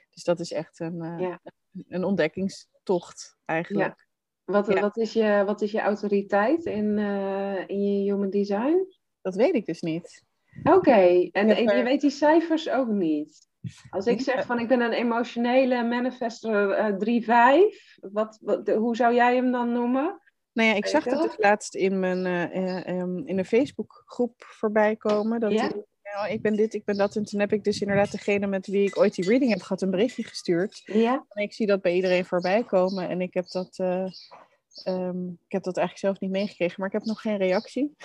dus 0.09 0.23
dat 0.23 0.39
is 0.39 0.51
echt 0.51 0.79
een, 0.79 1.01
eh, 1.01 1.19
Ja. 1.19 1.39
een 1.87 2.03
ontdekkingstocht 2.03 3.37
eigenlijk. 3.45 4.07
Wat, 4.49 4.67
Ja. 4.67 4.79
wat, 4.79 4.97
is 4.97 5.13
je, 5.13 5.43
wat 5.45 5.61
is 5.61 5.71
je 5.71 5.79
autoriteit 5.79 6.65
in, 6.65 6.97
eh, 6.97 7.67
in 7.67 7.81
je 7.81 8.11
human 8.11 8.29
design? 8.29 8.87
Dat 9.21 9.35
weet 9.35 9.53
ik 9.53 9.65
dus 9.65 9.81
niet. 9.81 10.23
Oké, 10.63 11.29
en, 11.31 11.47
je 11.47 11.83
weet 11.83 12.01
die 12.01 12.09
cijfers 12.09 12.69
ook 12.69 12.87
niet. 12.87 13.47
Als 13.89 14.05
ik 14.05 14.21
zeg 14.21 14.45
van 14.45 14.59
ik 14.59 14.67
ben 14.67 14.81
een 14.81 14.91
emotionele 14.91 15.83
manifester 15.83 16.71
eh 16.71 16.95
3-5, 16.97 17.97
wat, 18.11 18.37
wat, 18.41 18.67
hoe 18.67 18.95
zou 18.95 19.13
jij 19.13 19.35
hem 19.35 19.51
dan 19.51 19.71
noemen? 19.71 20.21
Nou 20.53 20.69
ja, 20.69 20.75
ik 20.75 20.85
zag 20.85 21.03
je 21.03 21.17
het 21.17 21.35
laatst 21.37 21.75
in, 21.75 21.99
mijn, 21.99 22.25
eh, 22.25 22.87
ehm, 22.87 23.17
in 23.17 23.37
een 23.37 23.45
Facebookgroep 23.45 24.33
voorbij 24.37 24.95
komen. 24.95 25.39
Dat 25.39 25.51
Ja? 25.51 25.71
Ik, 26.09 26.15
ja, 26.15 26.27
ik 26.27 26.41
ben 26.41 26.55
dit, 26.55 26.73
ik 26.73 26.85
ben 26.85 26.97
dat. 26.97 27.15
En 27.15 27.23
toen 27.23 27.39
heb 27.39 27.53
ik 27.53 27.63
dus 27.63 27.81
inderdaad 27.81 28.11
degene 28.11 28.47
met 28.47 28.67
wie 28.67 28.87
ik 28.87 28.97
ooit 28.97 29.15
die 29.15 29.25
reading 29.29 29.51
heb 29.51 29.61
gehad 29.61 29.81
een 29.81 29.91
berichtje 29.91 30.23
gestuurd. 30.23 30.81
Ja? 30.85 31.25
En 31.29 31.43
ik 31.43 31.53
zie 31.53 31.67
dat 31.67 31.81
bij 31.81 31.95
iedereen 31.95 32.25
voorbij 32.25 32.63
komen. 32.63 33.09
En 33.09 33.21
ik 33.21 33.33
heb 33.33 33.47
dat, 33.47 33.77
eh, 33.77 34.05
ehm, 34.83 35.27
ik 35.27 35.51
heb 35.51 35.63
dat 35.63 35.77
eigenlijk 35.77 35.97
zelf 35.97 36.19
niet 36.19 36.31
meegekregen, 36.31 36.75
maar 36.77 36.87
ik 36.87 36.93
heb 36.93 37.03
nog 37.03 37.21
geen 37.21 37.37
reactie. 37.37 37.95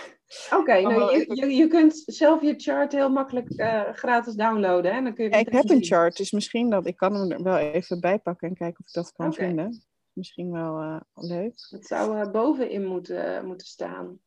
Oké, 0.51 0.81
nou, 0.81 1.19
je, 1.19 1.35
je, 1.35 1.55
je 1.55 1.67
kunt 1.67 2.03
zelf 2.07 2.43
je 2.43 2.55
chart 2.57 2.93
heel 2.93 3.11
makkelijk 3.11 3.51
eh, 3.51 3.93
gratis 3.93 4.35
downloaden. 4.35 4.95
Hè? 4.95 5.03
Dan 5.03 5.15
kun 5.15 5.25
je 5.25 5.31
Ja, 5.31 5.37
ik 5.37 5.53
heb 5.53 5.71
een 5.71 5.85
chart, 5.85 6.17
dus 6.17 6.31
misschien 6.31 6.71
dat 6.71 6.87
ik 6.87 6.97
kan 6.97 7.15
hem 7.15 7.31
er 7.31 7.43
wel 7.43 7.59
even 7.59 8.01
bij 8.01 8.19
pakken 8.19 8.49
en 8.49 8.55
kijken 8.55 8.81
of 8.81 8.87
ik 8.87 8.95
dat 8.95 9.13
kan 9.13 9.35
vinden. 9.35 9.83
Misschien 10.13 10.51
wel 10.51 10.81
eh, 10.81 11.01
leuk. 11.15 11.67
Het 11.71 11.87
zou 11.87 12.31
bovenin 12.31 12.85
moeten, 12.85 13.47
moeten 13.47 13.67
staan. 13.67 14.19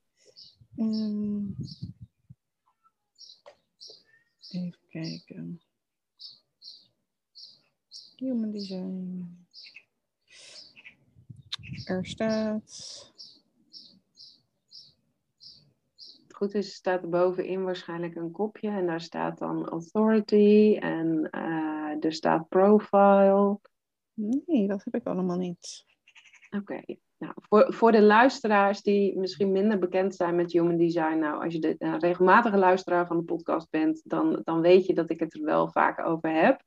Ehm, 0.77 1.39
even 4.51 4.77
kijken. 4.89 5.61
Human 8.15 8.51
design. 8.51 9.45
Er 11.85 12.05
staat. 12.05 13.11
Goed 16.27 16.53
is, 16.53 16.73
staat 16.73 17.03
er 17.03 17.09
bovenin 17.09 17.63
waarschijnlijk 17.63 18.15
een 18.15 18.31
kopje. 18.31 18.69
En 18.69 18.85
daar 18.85 19.01
staat 19.01 19.37
dan 19.37 19.67
authority. 19.67 20.77
En 20.79 21.29
eh, 21.31 22.05
er 22.05 22.13
staat 22.13 22.49
profile. 22.49 23.59
Nee, 24.13 24.67
dat 24.67 24.83
heb 24.83 24.95
ik 24.95 25.05
allemaal 25.05 25.37
niet. 25.37 25.85
Oké. 26.49 26.81
Nou, 27.17 27.33
voor, 27.35 27.73
voor 27.73 27.91
de 27.91 28.01
luisteraars 28.01 28.81
die 28.81 29.17
misschien 29.17 29.51
minder 29.51 29.79
bekend 29.79 30.15
zijn 30.15 30.35
met 30.35 30.51
human 30.51 30.77
design, 30.77 31.17
nou, 31.17 31.43
als 31.43 31.53
je 31.53 31.59
de, 31.59 31.75
regelmatige 31.99 32.57
luisteraar 32.57 33.07
van 33.07 33.17
de 33.17 33.23
podcast 33.23 33.69
bent, 33.69 34.01
dan, 34.03 34.41
dan 34.43 34.61
weet 34.61 34.85
je 34.85 34.93
dat 34.93 35.09
ik 35.09 35.19
het 35.19 35.33
er 35.33 35.43
wel 35.43 35.67
vaak 35.67 36.07
over 36.07 36.31
heb. 36.31 36.61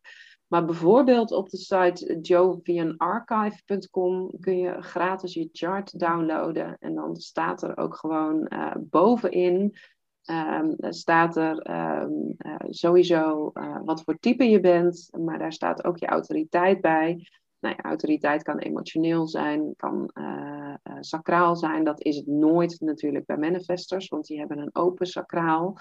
Maar 0.46 0.64
bijvoorbeeld 0.64 1.32
op 1.32 1.48
de 1.48 1.56
site 1.56 2.18
jovianarchive.com 2.20 4.30
kun 4.40 4.58
je 4.58 4.82
gratis 4.82 5.34
je 5.34 5.48
chart 5.52 5.98
downloaden. 5.98 6.76
En 6.80 6.94
dan 6.94 7.16
staat 7.16 7.62
er 7.62 7.76
ook 7.76 7.96
gewoon 7.96 8.46
uh, 8.48 8.74
bovenin 8.78 9.76
um, 10.24 10.74
staat 10.78 11.36
er 11.36 11.70
um, 12.02 12.34
uh, 12.38 12.54
sowieso 12.68 13.50
uh, 13.54 13.78
wat 13.84 14.02
voor 14.02 14.18
type 14.18 14.44
je 14.44 14.60
bent, 14.60 15.08
maar 15.18 15.38
daar 15.38 15.52
staat 15.52 15.84
ook 15.84 15.98
je 15.98 16.06
autoriteit 16.06 16.80
bij. 16.80 17.28
Nou, 17.60 17.74
ja, 17.76 17.82
autoriteit 17.82 18.42
kan 18.42 18.58
emotioneel 18.58 19.28
zijn, 19.28 19.74
kan 19.76 20.10
uh, 20.14 20.74
sacraal 21.00 21.56
zijn. 21.56 21.84
Dat 21.84 22.02
is 22.04 22.16
het 22.16 22.26
nooit 22.26 22.80
natuurlijk 22.80 23.26
bij 23.26 23.36
manifestors, 23.36 24.08
want 24.08 24.26
die 24.26 24.38
hebben 24.38 24.58
een 24.58 24.74
open 24.74 25.06
sacraal. 25.06 25.76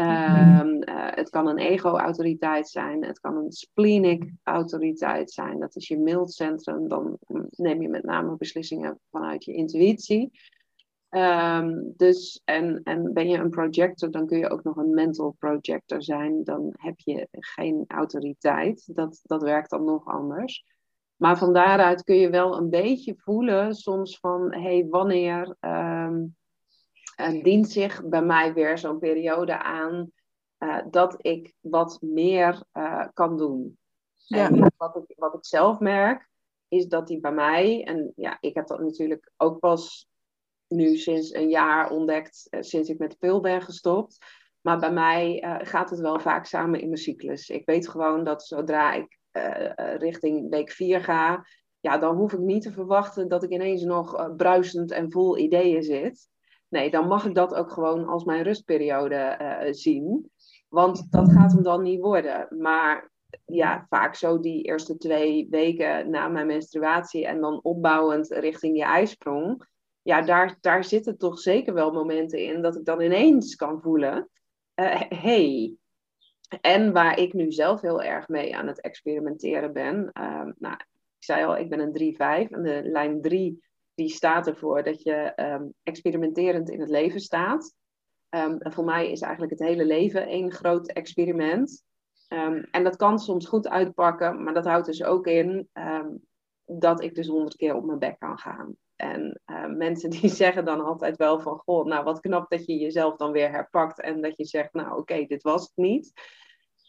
Um, 0.00 0.78
het 1.14 1.30
kan 1.30 1.48
een 1.48 1.58
ego-autoriteit 1.58 2.68
zijn, 2.68 3.04
het 3.04 3.20
kan 3.20 3.36
een 3.36 3.52
splenic-autoriteit 3.52 5.30
zijn. 5.30 5.58
Dat 5.58 5.76
is 5.76 5.88
je 5.88 5.98
mildcentrum. 5.98 6.88
Dan 6.88 7.18
neem 7.50 7.82
je 7.82 7.88
met 7.88 8.04
name 8.04 8.36
beslissingen 8.36 8.98
vanuit 9.10 9.44
je 9.44 9.52
intuïtie. 9.52 10.30
Um, 11.10 11.92
dus, 11.96 12.40
en, 12.44 12.80
en 12.82 13.12
ben 13.12 13.28
je 13.28 13.38
een 13.38 13.50
projector, 13.50 14.10
dan 14.10 14.26
kun 14.26 14.38
je 14.38 14.50
ook 14.50 14.62
nog 14.62 14.76
een 14.76 14.94
mental 14.94 15.36
projector 15.38 16.02
zijn. 16.02 16.44
Dan 16.44 16.74
heb 16.76 16.98
je 16.98 17.28
geen 17.30 17.84
autoriteit. 17.86 18.94
Dat, 18.94 19.20
dat 19.22 19.42
werkt 19.42 19.70
dan 19.70 19.84
nog 19.84 20.06
anders. 20.06 20.64
Maar 21.16 21.38
van 21.38 21.52
daaruit 21.52 22.04
kun 22.04 22.16
je 22.16 22.30
wel 22.30 22.56
een 22.56 22.70
beetje 22.70 23.14
voelen 23.16 23.74
soms 23.74 24.18
van, 24.18 24.52
hé, 24.52 24.60
hey, 24.60 24.86
wanneer 24.90 25.56
um, 25.60 26.36
uh, 27.20 27.42
dient 27.42 27.68
zich 27.68 28.04
bij 28.04 28.22
mij 28.22 28.54
weer 28.54 28.78
zo'n 28.78 28.98
periode 28.98 29.58
aan 29.58 30.10
uh, 30.58 30.80
dat 30.90 31.16
ik 31.18 31.54
wat 31.60 31.98
meer 32.00 32.62
uh, 32.72 33.06
kan 33.14 33.36
doen. 33.36 33.78
Ja. 34.14 34.48
En 34.48 34.72
wat 34.76 34.96
ik, 34.96 35.16
wat 35.16 35.34
ik 35.34 35.44
zelf 35.44 35.78
merk, 35.78 36.28
is 36.68 36.86
dat 36.86 37.06
die 37.06 37.20
bij 37.20 37.32
mij, 37.32 37.84
en 37.84 38.12
ja, 38.16 38.36
ik 38.40 38.54
heb 38.54 38.66
dat 38.66 38.80
natuurlijk 38.80 39.30
ook 39.36 39.58
pas 39.58 40.08
nu 40.68 40.96
sinds 40.96 41.34
een 41.34 41.48
jaar 41.48 41.90
ontdekt, 41.90 42.46
sinds 42.50 42.88
ik 42.88 42.98
met 42.98 43.10
de 43.10 43.16
pil 43.16 43.40
ben 43.40 43.62
gestopt. 43.62 44.18
Maar 44.60 44.78
bij 44.78 44.92
mij 44.92 45.44
gaat 45.62 45.90
het 45.90 46.00
wel 46.00 46.20
vaak 46.20 46.46
samen 46.46 46.80
in 46.80 46.86
mijn 46.86 47.00
cyclus. 47.00 47.48
Ik 47.48 47.66
weet 47.66 47.88
gewoon 47.88 48.24
dat 48.24 48.44
zodra 48.44 48.92
ik 48.92 49.18
uh, 49.36 49.96
richting 49.96 50.50
week 50.50 50.70
4 50.70 51.00
ga, 51.04 51.46
ja, 51.80 51.98
dan 51.98 52.16
hoef 52.16 52.32
ik 52.32 52.38
niet 52.38 52.62
te 52.62 52.72
verwachten 52.72 53.28
dat 53.28 53.42
ik 53.42 53.50
ineens 53.50 53.82
nog 53.82 54.34
bruisend 54.36 54.90
en 54.90 55.12
vol 55.12 55.38
ideeën 55.38 55.82
zit. 55.82 56.28
Nee, 56.68 56.90
dan 56.90 57.08
mag 57.08 57.24
ik 57.26 57.34
dat 57.34 57.54
ook 57.54 57.70
gewoon 57.70 58.06
als 58.06 58.24
mijn 58.24 58.42
rustperiode 58.42 59.36
zien. 59.70 60.30
Want 60.68 61.12
dat 61.12 61.32
gaat 61.32 61.52
hem 61.52 61.62
dan 61.62 61.82
niet 61.82 62.00
worden. 62.00 62.46
Maar 62.58 63.10
ja, 63.44 63.86
vaak 63.88 64.14
zo 64.14 64.40
die 64.40 64.62
eerste 64.62 64.96
twee 64.96 65.46
weken 65.50 66.10
na 66.10 66.28
mijn 66.28 66.46
menstruatie 66.46 67.26
en 67.26 67.40
dan 67.40 67.62
opbouwend 67.62 68.30
richting 68.30 68.76
je 68.76 68.84
ijsprong 68.84 69.66
ja, 70.04 70.22
daar, 70.22 70.58
daar 70.60 70.84
zitten 70.84 71.18
toch 71.18 71.38
zeker 71.38 71.74
wel 71.74 71.92
momenten 71.92 72.38
in 72.38 72.62
dat 72.62 72.76
ik 72.76 72.84
dan 72.84 73.00
ineens 73.00 73.54
kan 73.54 73.80
voelen, 73.80 74.28
uh, 74.74 75.00
hey. 75.08 75.74
En 76.60 76.92
waar 76.92 77.18
ik 77.18 77.32
nu 77.32 77.52
zelf 77.52 77.80
heel 77.80 78.02
erg 78.02 78.28
mee 78.28 78.56
aan 78.56 78.66
het 78.66 78.80
experimenteren 78.80 79.72
ben. 79.72 80.10
Uh, 80.20 80.48
nou, 80.58 80.74
ik 80.74 81.24
zei 81.24 81.44
al, 81.44 81.56
ik 81.56 81.68
ben 81.68 81.80
een 81.80 82.14
3-5 82.48 82.52
en 82.52 82.62
de 82.62 82.80
lijn 82.84 83.20
3 83.20 83.62
die 83.94 84.08
staat 84.08 84.46
ervoor 84.46 84.82
dat 84.82 85.02
je 85.02 85.32
um, 85.36 85.74
experimenterend 85.82 86.70
in 86.70 86.80
het 86.80 86.90
leven 86.90 87.20
staat. 87.20 87.74
Um, 88.30 88.58
en 88.58 88.72
voor 88.72 88.84
mij 88.84 89.10
is 89.10 89.20
eigenlijk 89.20 89.52
het 89.58 89.68
hele 89.68 89.84
leven 89.84 90.26
één 90.26 90.52
groot 90.52 90.88
experiment. 90.88 91.82
En 92.70 92.84
dat 92.84 92.96
kan 92.96 93.18
soms 93.18 93.46
goed 93.46 93.68
uitpakken, 93.68 94.42
maar 94.42 94.54
dat 94.54 94.64
houdt 94.64 94.86
dus 94.86 95.04
ook 95.04 95.26
in 95.26 95.68
dat 96.64 97.02
ik 97.02 97.14
dus 97.14 97.26
honderd 97.26 97.56
keer 97.56 97.74
op 97.74 97.84
mijn 97.84 97.98
bek 97.98 98.18
kan 98.18 98.38
gaan. 98.38 98.76
En 98.96 99.40
uh, 99.46 99.66
mensen 99.66 100.10
die 100.10 100.28
zeggen 100.44 100.64
dan 100.64 100.84
altijd 100.84 101.16
wel 101.16 101.40
van, 101.40 101.58
goh, 101.58 101.86
nou 101.86 102.04
wat 102.04 102.20
knap 102.20 102.50
dat 102.50 102.66
je 102.66 102.76
jezelf 102.76 103.16
dan 103.16 103.32
weer 103.32 103.50
herpakt 103.50 104.00
en 104.00 104.20
dat 104.20 104.36
je 104.36 104.44
zegt, 104.44 104.72
nou 104.72 104.98
oké, 104.98 105.24
dit 105.24 105.42
was 105.42 105.62
het 105.62 105.76
niet. 105.76 106.12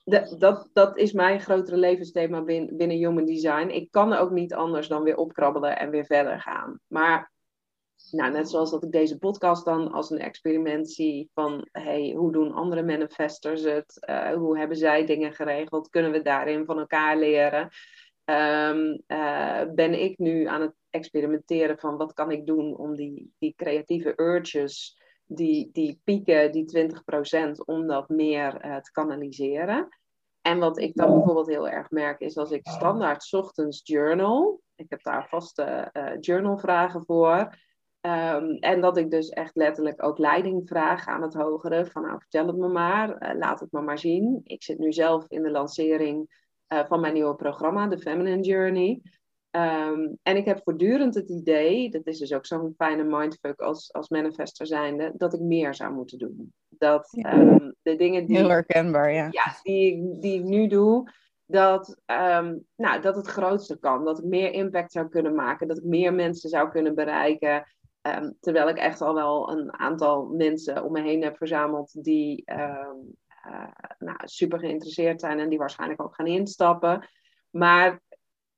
De, 0.04 0.36
dat, 0.38 0.70
dat 0.74 0.98
is 0.98 1.12
mijn 1.12 1.40
grotere 1.40 1.78
levensthema 1.78 2.44
binnen, 2.44 2.78
binnen 2.78 2.98
Human 2.98 3.26
Design. 3.26 3.68
Ik 3.70 3.92
kan 3.92 4.14
ook 4.14 4.32
niet 4.32 4.54
anders 4.54 4.88
dan 4.88 5.04
weer 5.04 5.18
opkrabbelen 5.18 5.78
en 5.78 5.90
weer 5.90 6.06
verder 6.06 6.42
gaan. 6.42 6.80
Maar 6.88 7.34
nou, 8.12 8.32
net 8.32 8.50
zoals 8.50 8.72
dat 8.72 8.84
ik 8.84 8.92
deze 8.92 9.18
podcast 9.18 9.66
dan 9.66 9.92
als 9.92 10.10
een 10.10 10.20
experiment 10.20 10.92
zie 10.92 11.30
van, 11.34 11.68
hey, 11.72 12.14
hoe 12.18 12.32
doen 12.32 12.54
andere 12.54 12.84
manifestors 12.84 13.62
het? 13.64 14.06
Uh, 14.10 14.34
hoe 14.34 14.58
hebben 14.58 14.78
zij 14.78 15.06
dingen 15.06 15.34
geregeld? 15.34 15.90
Kunnen 15.90 16.12
we 16.12 16.22
daarin 16.22 16.66
van 16.66 16.80
elkaar 16.80 17.18
leren? 17.18 17.70
Um, 18.26 19.04
uh, 19.08 19.62
ben 19.76 20.02
ik 20.02 20.18
nu 20.18 20.46
aan 20.46 20.62
het 20.62 20.74
experimenteren 20.96 21.78
van 21.78 21.98
wat 21.98 22.14
kan 22.14 22.32
ik 22.32 22.46
doen 22.46 22.78
om 22.78 22.96
die, 22.96 23.34
die 23.40 23.54
creatieve 23.56 24.14
urges, 24.16 24.98
die, 25.26 25.70
die 25.72 26.02
pieken, 26.04 26.52
die 26.52 26.66
20%, 26.66 27.52
om 27.66 27.88
dat 27.88 28.10
meer 28.10 28.66
uh, 28.66 28.78
te 28.78 28.92
kanaliseren. 28.92 29.88
En 30.42 30.60
wat 30.60 30.80
ik 30.80 30.96
dan 30.96 31.14
bijvoorbeeld 31.14 31.48
heel 31.48 31.70
erg 31.70 31.90
merk, 31.90 32.20
is 32.20 32.38
als 32.38 32.52
ik 32.52 32.68
standaard 32.68 33.34
ochtends 33.34 33.82
journal. 33.84 34.62
Ik 34.76 34.86
heb 34.90 35.04
daar 35.04 35.28
vaste 35.28 35.90
uh, 35.94 36.12
journalvragen 36.20 37.06
voor. 37.06 37.58
Um, 38.02 38.58
en 38.60 38.82
dat 38.82 38.98
ik 38.98 39.12
dus 39.12 39.30
echt 39.30 39.56
letterlijk 39.56 40.04
ook 40.04 40.18
leiding 40.18 40.68
vraag 40.68 41.08
aan 41.08 41.22
het 41.22 41.34
hogere. 41.34 41.86
Van 41.86 42.02
nou, 42.02 42.20
vertel 42.20 42.48
het 42.48 42.58
me 42.58 42.68
maar, 42.68 43.10
uh, 43.10 43.38
laat 43.40 43.60
het 43.60 43.72
me 43.72 43.82
maar 43.82 44.00
zien. 44.00 44.42
Ik 44.44 44.64
zit 44.64 44.78
nu 44.78 44.94
zelf 44.94 45.26
in 45.28 45.44
de 45.44 45.52
lancering 45.52 46.44
van 46.68 47.00
mijn 47.00 47.14
nieuwe 47.14 47.36
programma, 47.36 47.88
The 47.88 47.98
Feminine 47.98 48.42
Journey. 48.42 49.02
Um, 49.56 50.18
en 50.24 50.36
ik 50.36 50.46
heb 50.46 50.62
voortdurend 50.64 51.16
het 51.16 51.30
idee, 51.30 51.90
dat 51.90 52.08
is 52.08 52.18
dus 52.18 52.34
ook 52.34 52.46
zo'n 52.46 52.74
fijne 52.78 53.04
mindfuck 53.04 53.60
als, 53.60 53.94
als 53.94 54.10
manifester 54.10 54.68
zijnde, 54.68 55.12
dat 55.18 55.34
ik 55.34 55.40
meer 55.40 55.76
zou 55.76 55.94
moeten 55.94 56.18
doen. 56.18 56.54
Dat 56.70 57.18
um, 57.34 57.76
de 57.82 57.96
dingen 57.96 58.26
die, 58.26 58.38
Heel 58.38 58.50
herkenbaar, 58.50 59.14
ja. 59.14 59.28
ja 59.32 59.60
die, 59.62 60.18
die 60.20 60.40
ik 60.40 60.44
nu 60.44 60.68
doe, 60.68 61.12
dat, 61.46 62.02
um, 62.06 62.66
nou, 62.76 63.02
dat 63.02 63.16
het 63.16 63.28
grootste 63.28 63.80
kan. 63.80 64.06
Dat 64.06 64.20
ik 64.20 64.26
meer 64.26 64.52
impact 64.52 64.92
zou 64.92 65.10
kunnen 65.10 65.36
maken, 65.36 65.68
dat 65.68 65.78
ik 65.78 65.84
meer 65.84 66.14
mensen 66.14 66.50
zou 66.50 66.70
kunnen 66.70 66.96
bereiken. 66.96 67.76
terwijl 68.40 68.70
ik 68.70 68.78
echt 68.78 69.02
al 69.02 69.14
wel 69.14 69.52
een 69.52 69.74
aantal 69.74 70.26
mensen 70.26 70.84
om 70.84 70.92
me 70.92 71.02
heen 71.02 71.24
heb 71.24 71.38
verzameld 71.38 72.04
die 72.04 72.44
uh, 72.46 72.92
nou, 73.98 74.18
super 74.24 74.60
geïnteresseerd 74.60 75.20
zijn 75.20 75.40
en 75.40 75.50
die 75.50 75.58
waarschijnlijk 75.58 76.02
ook 76.02 76.16
gaan 76.16 76.28
instappen. 76.28 77.10
Maar 77.50 78.02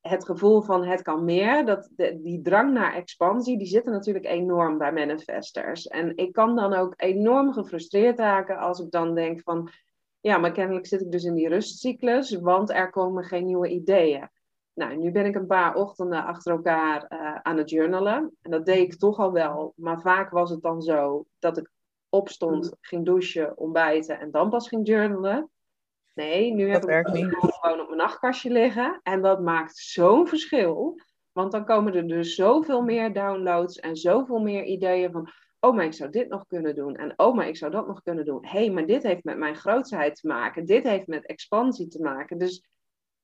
het 0.07 0.25
gevoel 0.25 0.61
van 0.61 0.85
het 0.85 1.01
kan 1.01 1.23
meer, 1.23 1.65
dat 1.65 1.89
de, 1.95 2.19
die 2.21 2.41
drang 2.41 2.73
naar 2.73 2.93
expansie, 2.93 3.57
die 3.57 3.67
zit 3.67 3.85
er 3.85 3.91
natuurlijk 3.91 4.25
enorm 4.25 4.77
bij 4.77 4.93
manifestors. 4.93 5.87
En 5.87 6.17
ik 6.17 6.31
kan 6.31 6.55
dan 6.55 6.73
ook 6.73 6.93
enorm 6.97 7.53
gefrustreerd 7.53 8.19
raken 8.19 8.57
als 8.57 8.79
ik 8.79 8.91
dan 8.91 9.15
denk 9.15 9.41
van, 9.41 9.69
ja, 10.19 10.37
maar 10.37 10.51
kennelijk 10.51 10.87
zit 10.87 11.01
ik 11.01 11.11
dus 11.11 11.23
in 11.23 11.33
die 11.33 11.49
rustcyclus, 11.49 12.39
want 12.39 12.69
er 12.69 12.89
komen 12.89 13.23
geen 13.23 13.45
nieuwe 13.45 13.69
ideeën. 13.69 14.29
Nou, 14.73 14.97
nu 14.97 15.11
ben 15.11 15.25
ik 15.25 15.35
een 15.35 15.47
paar 15.47 15.75
ochtenden 15.75 16.25
achter 16.25 16.51
elkaar 16.51 17.05
uh, 17.09 17.35
aan 17.41 17.57
het 17.57 17.69
journalen. 17.69 18.37
En 18.41 18.51
dat 18.51 18.65
deed 18.65 18.93
ik 18.93 18.99
toch 18.99 19.19
al 19.19 19.31
wel. 19.31 19.73
Maar 19.75 20.01
vaak 20.01 20.29
was 20.31 20.49
het 20.49 20.61
dan 20.61 20.81
zo 20.81 21.25
dat 21.39 21.57
ik 21.57 21.69
opstond, 22.09 22.75
ging 22.81 23.05
douchen, 23.05 23.57
ontbijten 23.57 24.19
en 24.19 24.31
dan 24.31 24.49
pas 24.49 24.67
ging 24.67 24.87
journalen. 24.87 25.49
Nee, 26.17 26.53
nu 26.53 26.69
heb 26.69 26.83
ik 26.83 27.07
het 27.07 27.53
gewoon 27.59 27.79
op 27.79 27.87
mijn 27.87 27.97
nachtkastje 27.97 28.49
liggen. 28.49 28.99
En 29.03 29.21
dat 29.21 29.41
maakt 29.41 29.77
zo'n 29.77 30.27
verschil. 30.27 30.99
Want 31.31 31.51
dan 31.51 31.65
komen 31.65 31.93
er 31.93 32.07
dus 32.07 32.35
zoveel 32.35 32.81
meer 32.81 33.13
downloads 33.13 33.79
en 33.79 33.95
zoveel 33.95 34.39
meer 34.39 34.63
ideeën 34.63 35.11
van... 35.11 35.29
Oh, 35.59 35.75
maar 35.75 35.85
ik 35.85 35.93
zou 35.93 36.09
dit 36.09 36.29
nog 36.29 36.45
kunnen 36.47 36.75
doen. 36.75 36.95
En 36.95 37.13
oh, 37.15 37.35
maar 37.35 37.47
ik 37.47 37.57
zou 37.57 37.71
dat 37.71 37.87
nog 37.87 38.01
kunnen 38.01 38.25
doen. 38.25 38.45
Hé, 38.45 38.59
hey, 38.59 38.69
maar 38.69 38.85
dit 38.85 39.03
heeft 39.03 39.23
met 39.23 39.37
mijn 39.37 39.55
grootheid 39.55 40.15
te 40.15 40.27
maken. 40.27 40.65
Dit 40.65 40.83
heeft 40.83 41.07
met 41.07 41.25
expansie 41.25 41.87
te 41.87 42.01
maken. 42.01 42.37
Dus 42.37 42.67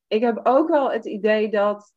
ik 0.08 0.22
heb 0.22 0.40
ook 0.44 0.70
wel 0.70 0.92
het 0.92 1.06
idee 1.06 1.50
dat 1.50 1.94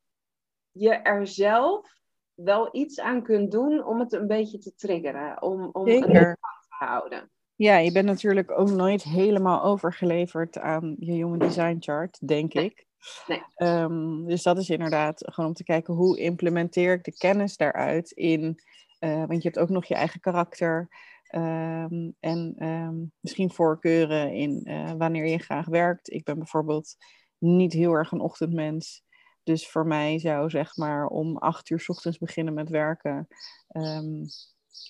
je 0.71 0.91
er 0.91 1.27
zelf 1.27 1.89
wel 2.35 2.69
iets 2.73 3.01
aan 3.01 3.23
kunt 3.23 3.51
doen 3.51 3.85
om 3.85 4.01
het 4.01 4.13
een 4.13 4.27
beetje 4.27 4.59
te 4.59 4.75
triggeren. 4.75 5.43
Om, 5.43 5.69
om 5.73 5.87
het 5.87 6.03
te 6.03 6.37
houden. 6.69 7.31
Ja, 7.57 7.77
je 7.77 7.93
bent 7.93 8.07
natuurlijk 8.07 8.59
ook 8.59 8.71
nooit 8.71 9.03
helemaal 9.03 9.63
overgeleverd 9.63 10.59
aan 10.59 10.97
je 10.99 11.13
Human 11.13 11.39
Design 11.39 11.77
Chart, 11.81 12.29
denk 12.29 12.55
nee. 12.55 12.65
ik. 12.65 12.87
Nee. 13.27 13.43
Um, 13.57 14.27
dus 14.27 14.43
dat 14.43 14.59
is 14.59 14.71
inderdaad 14.71 15.23
gewoon 15.25 15.49
om 15.49 15.55
te 15.55 15.65
kijken 15.65 15.95
hoe 15.95 16.19
implementeer 16.19 16.93
ik 16.93 17.05
de 17.05 17.17
kennis 17.17 17.57
daaruit 17.57 18.11
in, 18.11 18.63
uh, 19.01 19.25
want 19.27 19.43
je 19.43 19.49
hebt 19.49 19.59
ook 19.59 19.69
nog 19.69 19.85
je 19.85 19.95
eigen 19.95 20.21
karakter 20.21 20.89
um, 21.35 22.15
en 22.21 22.55
um, 22.59 23.13
misschien 23.21 23.51
voorkeuren 23.51 24.33
in 24.33 24.61
uh, 24.65 24.93
wanneer 24.93 25.27
je 25.27 25.39
graag 25.39 25.67
werkt. 25.67 26.13
Ik 26.13 26.25
ben 26.25 26.39
bijvoorbeeld 26.39 26.97
niet 27.39 27.73
heel 27.73 27.93
erg 27.93 28.13
een 28.13 28.21
ochtendmens. 28.21 29.05
Dus 29.43 29.69
voor 29.69 29.87
mij 29.87 30.19
zou 30.19 30.51
zeg 30.51 30.77
maar 30.77 31.07
om 31.07 31.37
acht 31.37 31.71
uur 31.71 31.81
's 31.81 31.89
ochtends 31.89 32.19
beginnen 32.19 32.55
met 32.55 32.69
werken. 32.69 33.29
ehm, 33.69 34.25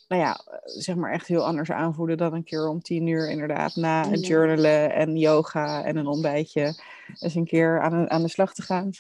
nou 0.08 0.22
ja, 0.22 0.40
zeg 0.64 0.96
maar 0.96 1.12
echt 1.12 1.26
heel 1.26 1.44
anders 1.46 1.70
aanvoelen 1.70 2.16
dan 2.16 2.34
een 2.34 2.44
keer 2.44 2.68
om 2.68 2.82
tien 2.82 3.06
uur 3.06 3.30
inderdaad 3.30 3.76
na 3.76 4.08
het 4.08 4.26
journalen 4.26 4.92
en 4.92 5.16
yoga 5.16 5.84
en 5.84 5.96
een 5.96 6.06
ontbijtje 6.06 6.74
eens 7.18 7.34
een 7.34 7.44
keer 7.44 7.80
aan, 7.80 8.02
de- 8.02 8.08
aan 8.08 8.22
de 8.22 8.28
slag 8.28 8.54
te 8.54 8.62
gaan. 8.62 8.90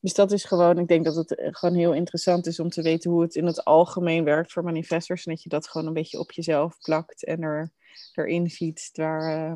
Dus 0.00 0.14
dat 0.14 0.32
is 0.32 0.44
gewoon, 0.44 0.78
ik 0.78 0.88
denk 0.88 1.04
dat 1.04 1.14
het 1.14 1.34
eh, 1.34 1.48
gewoon 1.50 1.74
heel 1.74 1.92
interessant 1.94 2.46
is 2.46 2.60
om 2.60 2.68
te 2.68 2.82
weten 2.82 3.10
hoe 3.10 3.22
het 3.22 3.34
in 3.34 3.46
het 3.46 3.64
algemeen 3.64 4.24
werkt 4.24 4.52
voor 4.52 4.64
manifestors. 4.64 5.24
En 5.26 5.32
dat 5.32 5.42
je 5.42 5.48
dat 5.48 5.68
gewoon 5.68 5.86
een 5.86 5.92
beetje 5.92 6.18
op 6.18 6.32
jezelf 6.32 6.78
plakt 6.80 7.24
en 7.24 7.42
er, 7.42 7.70
erin 8.14 8.50
fietst 8.50 8.96
waar, 8.96 9.46
eh, 9.50 9.52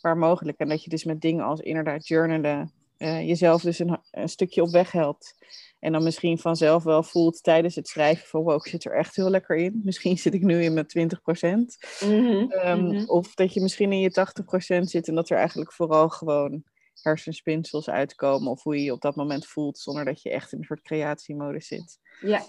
waar 0.00 0.16
mogelijk. 0.16 0.58
En 0.58 0.68
dat 0.68 0.84
je 0.84 0.90
dus 0.90 1.04
met 1.04 1.20
dingen 1.20 1.44
als 1.44 1.60
inderdaad 1.60 2.06
journalen 2.08 2.72
eh, 2.96 3.26
jezelf 3.26 3.62
dus 3.62 3.78
een, 3.78 3.98
een 4.10 4.28
stukje 4.28 4.62
op 4.62 4.70
weg 4.70 4.92
helpt. 4.92 5.34
En 5.78 5.92
dan 5.92 6.02
misschien 6.02 6.38
vanzelf 6.38 6.82
wel 6.82 7.02
voelt 7.02 7.42
tijdens 7.42 7.74
het 7.74 7.88
schrijven 7.88 8.26
van 8.26 8.42
wow, 8.42 8.54
ik 8.54 8.66
zit 8.66 8.84
er 8.84 8.96
echt 8.96 9.16
heel 9.16 9.30
lekker 9.30 9.56
in. 9.56 9.80
Misschien 9.84 10.18
zit 10.18 10.34
ik 10.34 10.42
nu 10.42 10.62
in 10.62 10.74
mijn 10.74 10.86
20%. 10.86 11.76
Mhm, 12.00 12.50
Ehm, 12.50 12.86
mhm. 12.86 13.04
Of 13.06 13.34
dat 13.34 13.54
je 13.54 13.60
misschien 13.60 13.92
in 13.92 14.00
je 14.00 14.10
80% 14.10 14.90
zit 14.90 15.08
en 15.08 15.14
dat 15.14 15.30
er 15.30 15.36
eigenlijk 15.36 15.72
vooral 15.72 16.08
gewoon 16.08 16.64
hersenspinsels 17.02 17.88
uitkomen. 17.88 18.50
Of 18.50 18.62
hoe 18.62 18.76
je 18.76 18.82
je 18.82 18.92
op 18.92 19.00
dat 19.00 19.16
moment 19.16 19.46
voelt 19.46 19.78
zonder 19.78 20.04
dat 20.04 20.22
je 20.22 20.30
echt 20.30 20.52
in 20.52 20.58
een 20.58 20.64
soort 20.64 20.82
creatiemodus 20.82 21.66
zit. 21.66 21.98
Ja, 22.20 22.42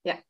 ja. 0.00 0.22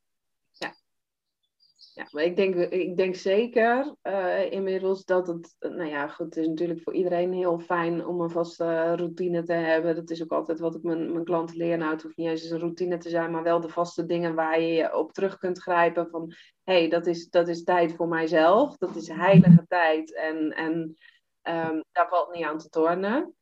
Ja, 1.97 2.07
maar 2.11 2.23
ik 2.23 2.37
denk, 2.37 2.55
ik 2.55 2.97
denk 2.97 3.15
zeker 3.15 3.95
eh, 4.03 4.51
inmiddels 4.51 5.05
dat 5.05 5.27
het, 5.27 5.57
nou 5.59 5.85
ja, 5.85 6.09
goed, 6.09 6.27
het 6.27 6.37
is 6.37 6.47
natuurlijk 6.47 6.83
voor 6.83 6.95
iedereen 6.95 7.33
heel 7.33 7.59
fijn 7.59 8.07
om 8.07 8.21
een 8.21 8.31
vaste 8.31 8.95
routine 8.95 9.43
te 9.43 9.53
hebben. 9.53 9.95
Dat 9.95 10.11
is 10.11 10.23
ook 10.23 10.33
altijd 10.33 10.59
wat 10.59 10.75
ik 10.75 10.83
mijn, 10.83 11.13
mijn 11.13 11.25
klanten 11.25 11.57
leer. 11.57 11.79
Nou, 11.79 11.93
het 11.93 12.03
hoeft 12.03 12.17
niet 12.17 12.29
eens 12.29 12.51
een 12.51 12.59
routine 12.59 12.99
te 12.99 13.09
zijn, 13.09 13.31
maar 13.31 13.43
wel 13.43 13.61
de 13.61 13.69
vaste 13.69 14.07
dingen 14.07 14.35
waar 14.35 14.61
je 14.61 14.97
op 14.97 15.13
terug 15.13 15.39
kunt 15.39 15.59
grijpen. 15.59 16.09
Van, 16.11 16.33
hé, 16.63 16.79
hey, 16.79 16.89
dat, 16.89 17.07
is, 17.07 17.29
dat 17.29 17.49
is 17.49 17.63
tijd 17.63 17.95
voor 17.95 18.09
mijzelf. 18.09 18.77
Dat 18.77 18.97
is 18.97 19.09
heilige 19.09 19.65
tijd 19.69 20.15
en, 20.15 20.51
en 20.51 20.97
ehm, 21.43 21.81
daar 21.93 22.09
valt 22.09 22.33
niet 22.35 22.45
aan 22.45 22.59
te 22.59 22.69
tornen. 22.69 23.35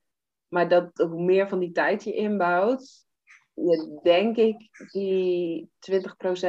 Maar 0.48 0.68
dat, 0.68 0.90
hoe 0.94 1.22
meer 1.22 1.48
van 1.48 1.58
die 1.58 1.72
tijd 1.72 2.04
je 2.04 2.14
inbouwt, 2.14 3.03
je 3.54 3.98
denk 4.02 4.36
ik 4.36 4.56
die 4.92 5.70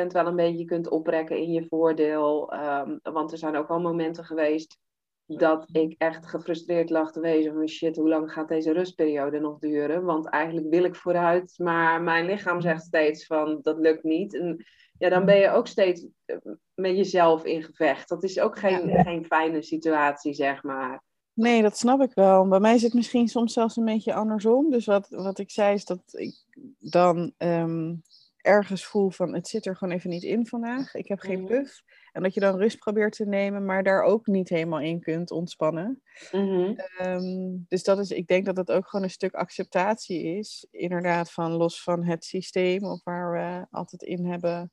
20% 0.03 0.07
wel 0.07 0.27
een 0.27 0.35
beetje 0.35 0.65
kunt 0.65 0.89
oprekken 0.89 1.37
in 1.37 1.51
je 1.51 1.65
voordeel. 1.67 2.51
Ehm, 2.51 2.97
want 3.03 3.31
er 3.31 3.37
zijn 3.37 3.55
ook 3.55 3.67
wel 3.67 3.81
momenten 3.81 4.25
geweest 4.25 4.77
dat 5.25 5.69
ik 5.71 5.95
echt 5.97 6.25
gefrustreerd 6.25 6.89
lag 6.89 7.11
te 7.11 7.19
wezen 7.19 7.53
van 7.53 7.67
shit, 7.67 7.95
hoe 7.95 8.09
lang 8.09 8.31
gaat 8.31 8.47
deze 8.47 8.71
rustperiode 8.71 9.39
nog 9.39 9.59
duren? 9.59 10.03
Want 10.03 10.29
eigenlijk 10.29 10.69
wil 10.69 10.83
ik 10.83 10.95
vooruit, 10.95 11.53
maar 11.57 12.01
mijn 12.01 12.25
lichaam 12.25 12.61
zegt 12.61 12.83
steeds 12.83 13.25
van 13.25 13.59
dat 13.61 13.79
lukt 13.79 14.03
niet. 14.03 14.35
En 14.35 14.65
ja, 14.97 15.09
dan 15.09 15.25
ben 15.25 15.37
je 15.37 15.49
ook 15.49 15.67
steeds 15.67 16.07
eh, 16.25 16.37
met 16.73 16.95
jezelf 16.95 17.45
in 17.45 17.63
gevecht. 17.63 18.09
Dat 18.09 18.23
is 18.23 18.39
ook 18.39 18.59
geen, 18.59 18.89
geen 18.89 19.25
fijne 19.25 19.61
situatie, 19.61 20.33
zeg 20.33 20.63
maar. 20.63 21.03
Nee, 21.35 21.61
dat 21.61 21.77
snap 21.77 22.01
ik 22.01 22.13
wel. 22.13 22.47
Bij 22.47 22.59
mij 22.59 22.75
is 22.75 22.81
het 22.81 22.93
misschien 22.93 23.27
soms 23.27 23.53
zelfs 23.53 23.75
een 23.77 23.85
beetje 23.85 24.13
andersom. 24.13 24.69
Dus 24.71 24.85
wat, 24.85 25.07
wat 25.09 25.39
ik 25.39 25.51
zei 25.51 25.73
is 25.73 25.85
dat 25.85 26.01
ik 26.11 26.35
dan 26.79 27.33
ehm, 27.37 27.93
ergens 28.37 28.85
voel 28.85 29.09
van 29.09 29.33
het 29.33 29.47
zit 29.47 29.65
er 29.65 29.75
gewoon 29.75 29.93
even 29.93 30.09
niet 30.09 30.23
in 30.23 30.47
vandaag. 30.47 30.93
Ik 30.93 31.07
heb 31.07 31.19
geen 31.19 31.39
Mhm. 31.41 31.47
puff. 31.47 31.81
En 32.11 32.23
dat 32.23 32.33
je 32.33 32.39
dan 32.39 32.57
rust 32.57 32.77
probeert 32.79 33.15
te 33.15 33.25
nemen, 33.25 33.65
maar 33.65 33.83
daar 33.83 34.01
ook 34.03 34.27
niet 34.27 34.49
helemaal 34.49 34.79
in 34.79 34.99
kunt 34.99 35.31
ontspannen. 35.31 36.01
Mhm. 36.31 36.73
Ehm, 36.97 37.57
dus 37.67 37.83
dat 37.83 37.99
is, 37.99 38.09
ik 38.11 38.27
denk 38.27 38.45
dat 38.45 38.57
het 38.57 38.71
ook 38.71 38.87
gewoon 38.87 39.05
een 39.05 39.11
stuk 39.11 39.33
acceptatie 39.33 40.23
is. 40.37 40.67
Inderdaad, 40.71 41.31
van 41.31 41.51
los 41.51 41.83
van 41.83 42.03
het 42.03 42.25
systeem 42.25 42.83
of 42.83 43.03
waar 43.03 43.31
we 43.31 43.65
altijd 43.71 44.01
in 44.01 44.25
hebben 44.25 44.71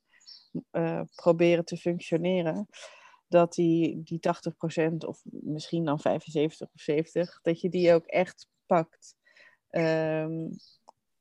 eh, 0.71 1.01
proberen 1.15 1.65
te 1.65 1.77
functioneren. 1.77 2.67
Dat 3.33 3.55
die, 3.55 4.03
die 4.03 4.21
80% 4.91 4.95
of 4.97 5.23
misschien 5.31 5.85
dan 5.85 6.01
75 6.01 6.69
of 6.75 6.81
70, 6.81 7.41
dat 7.43 7.61
je 7.61 7.69
die 7.69 7.93
ook 7.93 8.07
echt 8.07 8.47
pakt. 8.67 9.15
Ehm, 9.69 10.51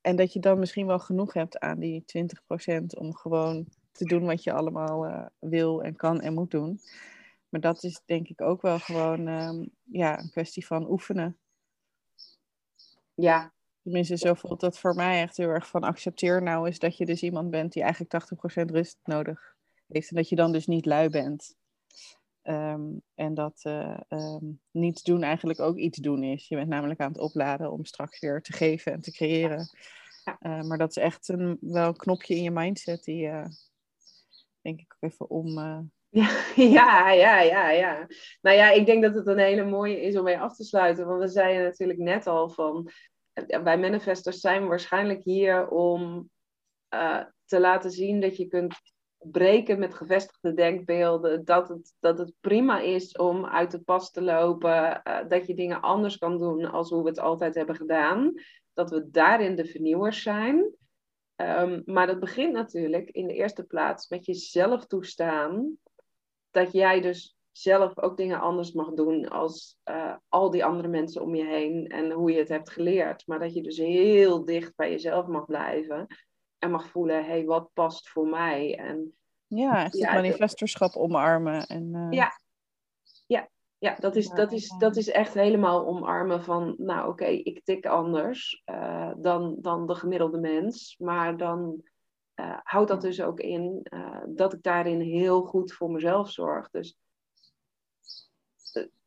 en 0.00 0.16
dat 0.16 0.32
je 0.32 0.40
dan 0.40 0.58
misschien 0.58 0.86
wel 0.86 0.98
genoeg 0.98 1.32
hebt 1.32 1.58
aan 1.58 1.78
die 1.78 2.04
20% 2.04 2.96
om 2.98 3.14
gewoon 3.14 3.66
te 3.92 4.04
doen 4.04 4.24
wat 4.24 4.42
je 4.42 4.52
allemaal 4.52 5.06
eh, 5.06 5.26
wil 5.38 5.82
en 5.82 5.96
kan 5.96 6.20
en 6.20 6.34
moet 6.34 6.50
doen. 6.50 6.80
Maar 7.48 7.60
dat 7.60 7.82
is 7.82 8.02
denk 8.04 8.28
ik 8.28 8.40
ook 8.40 8.62
wel 8.62 8.78
gewoon 8.78 9.28
ehm, 9.28 9.66
ja, 9.82 10.20
een 10.20 10.30
kwestie 10.30 10.66
van 10.66 10.90
oefenen. 10.90 11.38
Ja, 13.14 13.52
Tenminste, 13.82 14.16
zo 14.16 14.34
voelt 14.34 14.60
dat 14.60 14.78
voor 14.78 14.94
mij 14.94 15.22
echt 15.22 15.36
heel 15.36 15.48
erg 15.48 15.68
van 15.68 15.82
accepteer 15.82 16.42
nou 16.42 16.66
eens 16.66 16.78
dat 16.78 16.96
je 16.96 17.06
dus 17.06 17.22
iemand 17.22 17.50
bent 17.50 17.72
die 17.72 17.82
eigenlijk 17.82 18.12
80% 18.12 18.70
rust 18.70 18.98
nodig 19.04 19.56
heeft. 19.86 20.10
En 20.10 20.16
dat 20.16 20.28
je 20.28 20.36
dan 20.36 20.52
dus 20.52 20.66
niet 20.66 20.86
lui 20.86 21.08
bent. 21.08 21.56
Ehm, 22.42 22.90
en 23.14 23.34
dat 23.34 23.60
eh, 23.62 24.00
ehm, 24.08 24.44
niets 24.70 25.02
doen 25.02 25.22
eigenlijk 25.22 25.60
ook 25.60 25.76
iets 25.76 25.98
doen 25.98 26.22
is. 26.22 26.48
Je 26.48 26.56
bent 26.56 26.68
namelijk 26.68 27.00
aan 27.00 27.12
het 27.12 27.20
opladen 27.20 27.72
om 27.72 27.84
straks 27.84 28.20
weer 28.20 28.42
te 28.42 28.52
geven 28.52 28.92
en 28.92 29.00
te 29.00 29.12
creëren. 29.12 29.68
Ja. 30.24 30.36
Eh, 30.40 30.62
maar 30.62 30.78
dat 30.78 30.90
is 30.90 30.96
echt 30.96 31.28
een, 31.28 31.58
wel 31.60 31.88
een 31.88 31.96
knopje 31.96 32.34
in 32.34 32.42
je 32.42 32.50
mindset 32.50 33.04
die 33.04 33.28
eh, 33.28 33.46
denk 34.60 34.80
ik 34.80 34.94
ook 34.98 35.10
even 35.10 35.30
om... 35.30 35.48
Ja, 36.08 36.30
ja, 36.56 37.10
ja, 37.10 37.40
ja, 37.40 37.70
ja. 37.70 38.06
Nou 38.40 38.56
ja, 38.56 38.70
ik 38.70 38.86
denk 38.86 39.02
dat 39.02 39.14
het 39.14 39.26
een 39.26 39.38
hele 39.38 39.64
mooie 39.64 40.00
is 40.00 40.16
om 40.16 40.24
mee 40.24 40.38
af 40.38 40.56
te 40.56 40.64
sluiten. 40.64 41.06
Want 41.06 41.20
we 41.20 41.28
zeiden 41.28 41.62
natuurlijk 41.62 41.98
net 41.98 42.26
al 42.26 42.48
van... 42.48 42.90
Wij 43.62 43.78
manifestors 43.78 44.40
zijn 44.40 44.66
waarschijnlijk 44.66 45.22
hier 45.22 45.68
om 45.68 46.30
te 47.44 47.60
laten 47.60 47.90
zien 47.90 48.20
dat 48.20 48.36
je 48.36 48.46
kunt 48.46 48.74
breken 49.22 49.78
met 49.78 49.94
gevestigde 49.94 50.54
denkbeelden. 50.54 51.44
Dat 51.44 51.68
het, 51.68 51.94
dat 52.00 52.18
het 52.18 52.32
prima 52.40 52.80
is 52.80 53.16
om 53.16 53.46
uit 53.46 53.70
de 53.70 53.80
pas 53.80 54.10
te 54.10 54.22
lopen. 54.22 55.02
eh, 55.02 55.28
dat 55.28 55.46
je 55.46 55.54
dingen 55.54 55.80
anders 55.80 56.18
kan 56.18 56.38
doen 56.38 56.64
als 56.64 56.90
hoe 56.90 57.02
we 57.02 57.08
het 57.08 57.18
altijd 57.18 57.54
hebben 57.54 57.76
gedaan. 57.76 58.32
Dat 58.72 58.90
we 58.90 59.10
daarin 59.10 59.56
de 59.56 59.64
vernieuwers 59.64 60.22
zijn. 60.22 60.74
Ehm, 61.36 61.82
maar 61.84 62.06
dat 62.06 62.20
begint 62.20 62.52
natuurlijk 62.52 63.10
in 63.10 63.26
de 63.26 63.34
eerste 63.34 63.64
plaats 63.64 64.08
met 64.08 64.26
jezelf 64.26 64.86
toestaan 64.86 65.76
dat 66.50 66.72
jij 66.72 67.00
dus 67.00 67.36
zelf 67.50 67.98
ook 67.98 68.16
dingen 68.16 68.40
anders 68.40 68.72
mag 68.72 68.92
doen 68.92 69.28
als 69.28 69.76
eh, 69.82 70.16
al 70.28 70.50
die 70.50 70.64
andere 70.64 70.88
mensen 70.88 71.22
om 71.22 71.34
je 71.34 71.44
heen 71.44 71.86
en 71.86 72.10
hoe 72.10 72.32
je 72.32 72.38
het 72.38 72.48
hebt 72.48 72.70
geleerd. 72.70 73.26
Maar 73.26 73.38
dat 73.38 73.54
je 73.54 73.62
dus 73.62 73.78
heel 73.78 74.44
dicht 74.44 74.76
bij 74.76 74.90
jezelf 74.90 75.26
mag 75.26 75.44
blijven 75.44 76.06
en 76.62 76.70
mag 76.70 76.88
voelen, 76.88 77.16
hé, 77.16 77.30
hey, 77.30 77.44
wat 77.44 77.70
past 77.72 78.08
voor 78.08 78.26
mij? 78.26 78.78
En 78.78 79.14
ja, 79.46 79.84
echt 79.84 79.96
Ja, 79.96 80.06
het 80.06 80.22
manifestorschap 80.22 80.96
omarmen. 80.96 81.66
En, 81.66 81.94
eh, 81.94 82.18
Ja. 83.26 83.48
ja, 83.78 83.96
dat 83.98 84.16
is, 84.16 84.28
dat, 84.28 84.52
is, 84.52 84.74
dat 84.78 84.96
is 84.96 85.08
echt 85.08 85.34
helemaal 85.34 85.86
omarmen 85.86 86.44
van, 86.44 86.74
nou 86.78 87.08
oké, 87.08 87.24
ik 87.24 87.64
tik 87.64 87.86
anders 87.86 88.62
eh, 88.64 89.12
dan, 89.16 89.56
dan 89.60 89.86
de 89.86 89.94
gemiddelde 89.94 90.38
mens. 90.38 90.96
Maar 90.98 91.36
dan 91.36 91.82
eh 92.34 92.58
houdt 92.62 92.88
dat 92.88 93.00
dus 93.00 93.22
ook 93.22 93.40
in 93.40 93.86
dat 94.26 94.52
ik 94.52 94.62
daarin 94.62 95.00
heel 95.00 95.42
goed 95.42 95.72
voor 95.72 95.90
mezelf 95.90 96.30
zorg. 96.30 96.70
Dus 96.70 96.96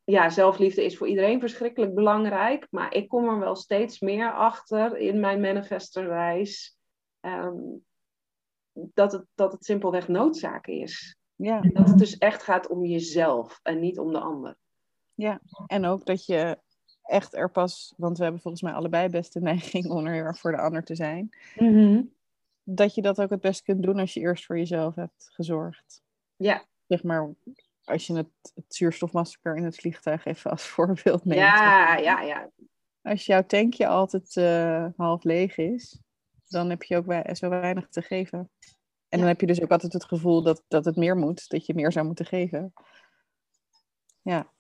ja, 0.03 0.29
zelfliefde 0.29 0.83
is 0.85 0.97
voor 0.97 1.07
iedereen 1.07 1.39
verschrikkelijk 1.39 1.93
belangrijk. 1.93 2.67
Maar 2.69 2.93
ik 2.93 3.07
kom 3.07 3.29
er 3.29 3.39
wel 3.39 3.55
steeds 3.55 3.99
meer 3.99 4.33
achter 4.33 4.97
in 4.97 5.19
mijn 5.19 5.41
manifestorreis. 5.41 6.74
Ehm, 7.25 7.61
dat, 8.93 9.11
het, 9.11 9.25
dat 9.35 9.51
het 9.51 9.65
simpelweg 9.65 10.07
noodzaak 10.07 10.67
is. 10.67 11.17
ja. 11.35 11.61
En 11.61 11.73
dat 11.73 11.87
het 11.87 11.97
dus 11.97 12.17
echt 12.17 12.43
gaat 12.43 12.67
om 12.67 12.85
jezelf 12.85 13.59
en 13.63 13.79
niet 13.79 13.99
om 13.99 14.11
de 14.11 14.19
ander. 14.19 14.57
En 15.67 15.85
ook 15.85 16.05
dat 16.05 16.25
je 16.25 16.59
echt 17.03 17.33
er 17.33 17.51
pas, 17.51 17.93
want 17.97 18.17
we 18.17 18.23
hebben 18.23 18.41
volgens 18.41 18.63
mij 18.63 18.73
allebei 18.73 19.09
best 19.09 19.33
de 19.33 19.41
neiging 19.41 19.89
om 19.89 20.05
er 20.05 20.13
heel 20.13 20.23
erg 20.23 20.39
voor 20.39 20.51
de 20.51 20.61
ander 20.61 20.83
te 20.83 20.95
zijn. 20.95 21.29
Dat 22.63 22.95
je 22.95 23.01
dat 23.01 23.21
ook 23.21 23.29
het 23.29 23.41
best 23.41 23.61
kunt 23.61 23.83
doen 23.83 23.99
als 23.99 24.13
je 24.13 24.19
eerst 24.19 24.45
voor 24.45 24.57
jezelf 24.57 24.95
hebt 24.95 25.29
gezorgd. 25.31 26.03
Ja, 26.35 26.65
Zeg 26.87 27.03
maar, 27.03 27.33
als 27.83 28.07
je 28.07 28.13
het, 28.13 28.51
het 28.55 28.75
zuurstofmasker 28.75 29.55
in 29.55 29.63
het 29.63 29.75
vliegtuig 29.75 30.25
even 30.25 30.51
als 30.51 30.67
voorbeeld 30.75 31.25
neemt. 31.25 31.41
ja, 31.41 31.97
ja, 31.97 32.21
ja. 32.21 32.49
Als 33.01 33.25
jouw 33.25 33.45
tankje 33.45 33.87
altijd 33.87 34.37
eh, 34.37 34.87
half 34.97 35.23
leeg 35.23 35.57
is, 35.57 35.99
dan 36.55 36.69
heb 36.69 36.83
je 36.83 36.97
ook 36.97 37.05
wei- 37.05 37.35
zo 37.35 37.49
weinig 37.49 37.89
te 37.89 38.01
geven. 38.01 38.39
En 39.09 39.19
dan 39.19 39.19
Ja. 39.19 39.25
heb 39.27 39.41
je 39.41 39.47
dus 39.47 39.61
ook 39.61 39.71
altijd 39.71 39.93
het 39.93 40.05
gevoel 40.05 40.43
dat, 40.43 40.63
dat 40.67 40.85
het 40.85 40.95
meer 40.95 41.17
moet, 41.17 41.49
dat 41.49 41.65
je 41.65 41.73
meer 41.73 41.91
zou 41.91 42.05
moeten 42.05 42.25
geven. 42.25 42.73
Ja, 44.21 44.53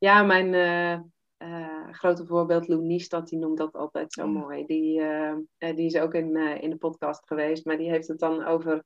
Ja, 0.00 0.22
mijn 0.22 0.54
eh, 0.54 0.92
eh, 1.36 1.88
grote 1.92 2.26
voorbeeld, 2.26 2.68
Lou 2.68 2.82
Niestad, 2.82 3.28
die 3.28 3.38
noemt 3.38 3.58
dat 3.58 3.72
altijd 3.72 4.12
zo 4.12 4.22
Ja. 4.22 4.28
mooi. 4.28 4.66
Die, 4.66 5.00
eh, 5.00 5.36
die 5.58 5.86
is 5.86 5.96
ook 5.96 6.14
in, 6.14 6.36
in 6.36 6.70
de 6.70 6.76
podcast 6.76 7.26
geweest, 7.26 7.64
maar 7.64 7.76
die 7.76 7.90
heeft 7.90 8.08
het 8.08 8.18
dan 8.18 8.44
over... 8.44 8.82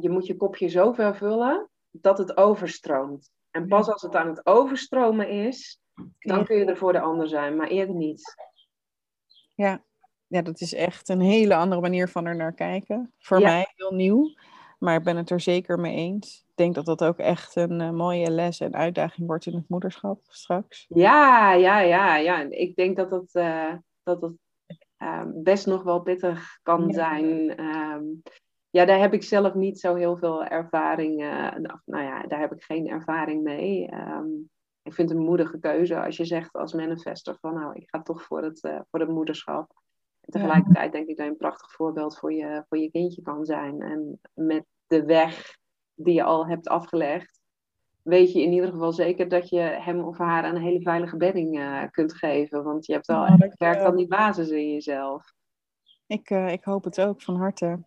je 0.00 0.10
moet 0.10 0.26
je 0.26 0.36
kopje 0.36 0.68
zo 0.68 0.92
ver 0.92 1.16
vullen 1.16 1.68
dat 1.90 2.18
het 2.18 2.36
overstroomt. 2.36 3.30
En 3.50 3.68
pas 3.68 3.88
als 3.88 4.02
het 4.02 4.14
aan 4.14 4.28
het 4.28 4.46
overstromen 4.46 5.28
is, 5.28 5.80
dan 6.18 6.38
Ja. 6.38 6.42
kun 6.44 6.56
je 6.56 6.64
er 6.64 6.76
voor 6.76 6.92
de 6.92 7.00
ander 7.00 7.28
zijn, 7.28 7.56
maar 7.56 7.68
eerder 7.68 7.94
niet. 7.94 8.34
ja, 9.54 9.82
ja, 10.34 10.42
dat 10.42 10.60
is 10.60 10.74
echt 10.74 11.08
een 11.08 11.20
hele 11.20 11.54
andere 11.54 11.80
manier 11.80 12.08
van 12.08 12.26
er 12.26 12.36
naar 12.36 12.52
kijken. 12.54 13.12
Voor 13.18 13.38
Ja. 13.40 13.48
mij 13.48 13.72
heel 13.76 13.92
nieuw, 13.94 14.34
maar 14.78 14.96
ik 14.96 15.04
ben 15.04 15.16
het 15.16 15.30
er 15.30 15.40
zeker 15.40 15.80
mee 15.80 15.94
eens. 15.96 16.44
Ik 16.48 16.56
denk 16.56 16.74
dat 16.74 16.84
dat 16.86 17.04
ook 17.04 17.18
echt 17.18 17.56
een 17.56 17.80
eh, 17.80 17.90
mooie 17.90 18.30
les 18.30 18.60
en 18.60 18.74
uitdaging 18.74 19.26
wordt 19.26 19.46
in 19.46 19.54
het 19.54 19.68
moederschap 19.68 20.20
straks. 20.28 20.86
Ja, 20.88 21.52
ja, 21.52 21.80
ja, 21.80 22.16
ja. 22.16 22.40
Ik 22.40 22.76
denk 22.76 22.96
dat 22.96 23.10
het, 23.10 23.34
eh, 23.34 23.72
dat 24.02 24.20
het 24.22 24.32
ehm, 24.96 25.28
best 25.42 25.66
nog 25.66 25.82
wel 25.82 26.00
pittig 26.00 26.58
kan 26.62 26.86
Ja. 26.86 26.92
zijn. 26.92 27.56
Ehm, 27.56 28.02
ja, 28.70 28.84
daar 28.84 28.98
heb 28.98 29.12
ik 29.12 29.22
zelf 29.22 29.54
niet 29.54 29.80
zo 29.80 29.94
heel 29.94 30.16
veel 30.16 30.44
ervaring. 30.44 31.22
eh, 31.22 31.52
of, 31.74 31.80
nou 31.84 32.04
ja, 32.04 32.22
daar 32.22 32.40
heb 32.40 32.52
ik 32.52 32.62
geen 32.62 32.88
ervaring 32.88 33.42
mee. 33.42 33.88
Ehm, 33.88 34.26
ik 34.82 34.94
vind 34.94 35.08
het 35.08 35.18
een 35.18 35.24
moedige 35.24 35.58
keuze 35.58 36.02
als 36.02 36.16
je 36.16 36.24
zegt 36.24 36.52
als 36.52 36.72
manifester 36.72 37.36
van 37.40 37.54
nou, 37.54 37.74
ik 37.74 37.88
ga 37.90 38.02
toch 38.02 38.22
voor 38.22 38.42
het, 38.42 38.60
voor 38.90 39.00
het 39.00 39.08
moederschap. 39.08 39.82
En 40.24 40.32
tegelijkertijd 40.32 40.92
denk 40.92 41.08
ik 41.08 41.16
dat 41.16 41.24
je 41.24 41.30
een 41.30 41.38
prachtig 41.38 41.72
voorbeeld 41.72 42.18
voor 42.18 42.32
je, 42.32 42.64
voor 42.68 42.78
je 42.78 42.90
kindje 42.90 43.22
kan 43.22 43.44
zijn. 43.44 43.82
En 43.82 44.20
met 44.34 44.64
de 44.86 45.04
weg 45.04 45.56
die 45.94 46.14
je 46.14 46.22
al 46.22 46.46
hebt 46.46 46.68
afgelegd, 46.68 47.40
weet 48.02 48.32
je 48.32 48.42
in 48.42 48.52
ieder 48.52 48.70
geval 48.70 48.92
zeker 48.92 49.28
dat 49.28 49.48
je 49.48 49.60
hem 49.60 50.00
of 50.00 50.18
haar 50.18 50.44
een 50.44 50.62
hele 50.62 50.82
veilige 50.82 51.16
bedding 51.16 51.58
eh, 51.58 51.82
kunt 51.90 52.14
geven. 52.14 52.64
Want 52.64 52.86
je 52.86 52.92
hebt 52.92 53.08
echt 53.08 53.18
dankjewel. 53.18 53.50
gewerkt 53.50 53.82
aan 53.82 53.96
die 53.96 54.06
basis 54.06 54.48
in 54.48 54.72
jezelf. 54.72 55.32
Ik, 56.06 56.30
eh, 56.30 56.52
ik 56.52 56.64
hoop 56.64 56.84
het 56.84 57.00
ook 57.00 57.22
van 57.22 57.36
harte. 57.36 57.84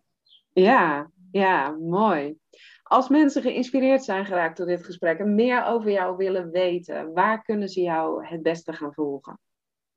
Ja, 0.52 1.10
ja, 1.30 1.70
mooi. 1.70 2.38
Als 2.82 3.08
mensen 3.08 3.42
geïnspireerd 3.42 4.04
zijn 4.04 4.26
geraakt 4.26 4.56
door 4.56 4.66
dit 4.66 4.84
gesprek 4.84 5.18
en 5.18 5.34
meer 5.34 5.64
over 5.64 5.90
jou 5.90 6.16
willen 6.16 6.50
weten, 6.50 7.12
waar 7.12 7.42
kunnen 7.42 7.68
ze 7.68 7.80
jou 7.80 8.26
het 8.26 8.42
beste 8.42 8.72
gaan 8.72 8.94
volgen? 8.94 9.38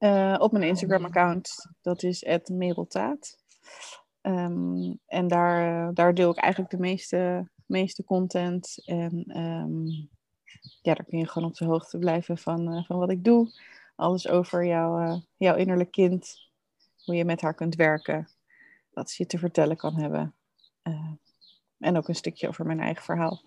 Eh, 0.02 0.36
op 0.40 0.52
mijn 0.52 0.64
Instagram-account, 0.64 1.68
dat 1.82 2.04
is 2.04 2.26
@mereltaat. 2.52 3.38
Ehm, 4.22 4.94
en 5.06 5.28
daar, 5.28 5.88
eh, 5.88 5.94
daar 5.94 6.14
deel 6.14 6.30
ik 6.32 6.38
eigenlijk 6.38 6.72
de 6.72 6.80
meeste, 6.80 7.50
meeste 7.66 8.04
content. 8.04 8.82
En 8.86 9.24
ehm, 9.28 9.86
ja, 10.82 10.94
daar 10.94 11.06
kun 11.06 11.18
je 11.18 11.28
gewoon 11.28 11.50
op 11.50 11.56
de 11.56 11.66
hoogte 11.66 11.98
blijven 11.98 12.38
van, 12.38 12.74
eh, 12.74 12.84
van 12.84 12.98
wat 12.98 13.10
ik 13.10 13.24
doe. 13.24 13.52
Alles 13.96 14.28
over 14.28 14.66
jouw, 14.66 15.00
eh, 15.00 15.18
jouw 15.38 15.56
innerlijk 15.56 15.92
kind. 15.92 16.50
Hoe 17.06 17.16
je 17.16 17.26
met 17.26 17.42
haar 17.42 17.54
kunt 17.54 17.76
werken. 17.76 18.28
Wat 18.94 19.10
ze 19.10 19.24
je 19.24 19.30
te 19.30 19.38
vertellen 19.38 19.78
kan 19.78 19.96
hebben. 19.96 20.36
Eh, 20.82 21.12
en 21.78 21.98
ook 21.98 22.08
een 22.08 22.16
stukje 22.16 22.48
over 22.48 22.66
mijn 22.66 22.80
eigen 22.80 23.04
verhaal. 23.04 23.42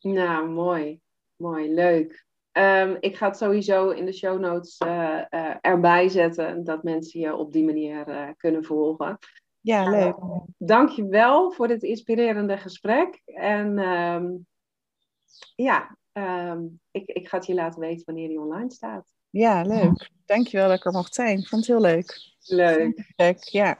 Nou, 0.00 0.48
mooi. 0.48 1.00
Mooi, 1.36 1.74
leuk. 1.74 2.25
Ehm, 2.56 2.96
ik 3.00 3.16
ga 3.16 3.26
het 3.26 3.36
sowieso 3.36 3.90
in 3.90 4.04
de 4.04 4.12
show 4.12 4.40
notes 4.40 4.76
eh, 4.78 5.32
eh, 5.32 5.56
erbij 5.60 6.08
zetten, 6.08 6.64
dat 6.64 6.82
mensen 6.82 7.20
je 7.20 7.36
op 7.36 7.52
die 7.52 7.64
manier 7.64 8.08
eh, 8.08 8.28
kunnen 8.36 8.64
volgen. 8.64 9.18
Ja, 9.60 9.90
leuk. 9.90 10.16
Dank 10.58 10.88
je 10.88 11.06
wel 11.06 11.52
voor 11.52 11.68
dit 11.68 11.82
inspirerende 11.82 12.56
gesprek. 12.56 13.22
En 13.24 13.78
ehm, 13.78 14.26
ja, 15.54 15.96
ehm, 16.12 16.64
ik, 16.90 17.08
ik 17.08 17.28
ga 17.28 17.36
het 17.36 17.46
je 17.46 17.54
laten 17.54 17.80
weten 17.80 18.04
wanneer 18.04 18.28
die 18.28 18.40
online 18.40 18.70
staat. 18.70 19.14
Ja, 19.30 19.62
leuk. 19.62 20.10
Dankjewel 20.24 20.68
dat 20.68 20.78
ik 20.78 20.84
er 20.84 20.92
mocht 20.92 21.14
zijn. 21.14 21.38
Ik 21.38 21.48
vond 21.48 21.66
het 21.66 21.76
heel 21.76 21.86
leuk. 21.90 22.34
Leuk. 22.40 23.12
Leuk, 23.16 23.38
ja. 23.38 23.78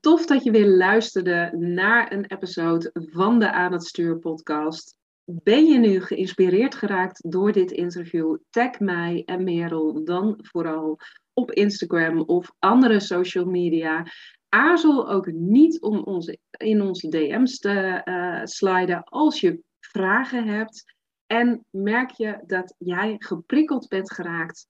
Tof 0.00 0.26
dat 0.26 0.44
je 0.44 0.50
weer 0.50 0.68
luisterde 0.68 1.56
naar 1.56 2.12
een 2.12 2.24
episode 2.24 2.90
van 2.92 3.38
de 3.38 3.52
Aan 3.52 3.72
het 3.72 3.84
Stuur 3.84 4.18
podcast. 4.18 5.02
Ben 5.24 5.64
je 5.64 5.78
nu 5.78 6.00
geïnspireerd 6.00 6.74
geraakt 6.74 7.30
door 7.30 7.52
dit 7.52 7.70
interview? 7.70 8.36
Tag 8.50 8.78
mij 8.78 9.22
en 9.24 9.44
Merel 9.44 10.04
dan 10.04 10.38
vooral 10.42 10.98
op 11.32 11.50
Instagram 11.50 12.20
of 12.20 12.52
andere 12.58 13.00
social 13.00 13.44
media. 13.44 14.06
Aarzel 14.48 15.10
ook 15.10 15.32
niet 15.32 15.80
om 15.80 15.98
onze, 15.98 16.38
in 16.50 16.82
onze 16.82 17.08
DM's 17.08 17.58
te 17.58 18.00
eh, 18.04 18.40
sliden 18.44 19.04
als 19.04 19.40
je 19.40 19.62
vragen 19.80 20.46
hebt. 20.46 20.94
En 21.26 21.64
merk 21.70 22.10
je 22.10 22.42
dat 22.46 22.74
jij 22.78 23.14
geprikkeld 23.18 23.88
bent 23.88 24.12
geraakt 24.12 24.66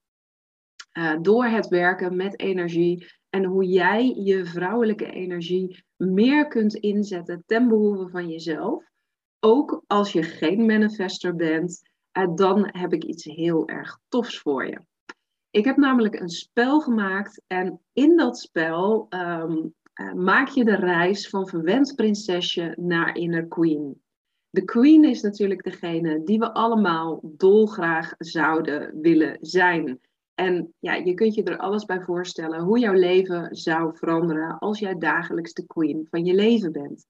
eh, 0.93 1.17
door 1.21 1.45
het 1.45 1.69
werken 1.69 2.17
met 2.17 2.41
energie 2.41 3.07
en 3.31 3.45
hoe 3.45 3.65
jij 3.65 4.09
je 4.09 4.45
vrouwelijke 4.45 5.11
energie 5.11 5.85
meer 5.97 6.49
kunt 6.49 6.75
inzetten 6.75 7.43
ten 7.47 7.69
behoeve 7.69 8.09
van 8.09 8.29
jezelf. 8.29 8.93
Ook 9.45 9.83
als 9.87 10.13
je 10.13 10.23
geen 10.23 10.67
manifester 10.67 11.35
bent, 11.35 11.83
eh, 12.13 12.35
dan 12.35 12.69
heb 12.73 12.93
ik 12.93 13.05
iets 13.05 13.25
heel 13.25 13.69
erg 13.69 13.99
tofs 14.09 14.39
voor 14.39 14.67
je. 14.67 14.81
Ik 15.51 15.65
heb 15.65 15.77
namelijk 15.77 16.21
een 16.21 16.29
spel 16.29 16.81
gemaakt 16.81 17.43
en 17.47 17.81
in 17.93 18.17
dat 18.17 18.39
spel 18.39 19.07
ehm, 19.09 19.57
eh, 19.93 20.13
maak 20.13 20.49
je 20.49 20.65
de 20.65 20.75
reis 20.75 21.29
van 21.29 21.49
verwend 21.49 21.95
prinsesje 21.95 22.75
naar 22.77 23.17
inner 23.17 23.47
queen. 23.47 24.03
De 24.51 24.65
queen 24.65 25.05
is 25.05 25.23
natuurlijk 25.23 25.63
degene 25.63 26.23
die 26.23 26.39
we 26.39 26.53
allemaal 26.53 27.21
dolgraag 27.23 28.15
zouden 28.19 29.01
willen 29.01 29.39
zijn. 29.41 30.01
En 30.35 30.75
ja, 30.79 30.95
je 30.95 31.15
kunt 31.15 31.35
je 31.35 31.43
er 31.43 31.59
alles 31.59 31.85
bij 31.85 32.01
voorstellen 32.01 32.61
hoe 32.61 32.79
jouw 32.79 32.95
leven 32.95 33.57
zou 33.57 33.97
veranderen 33.97 34.59
als 34.59 34.79
jij 34.79 34.95
dagelijks 34.95 35.53
de 35.53 35.67
queen 35.67 36.07
van 36.11 36.25
je 36.25 36.35
leven 36.35 36.73
bent. 36.73 37.07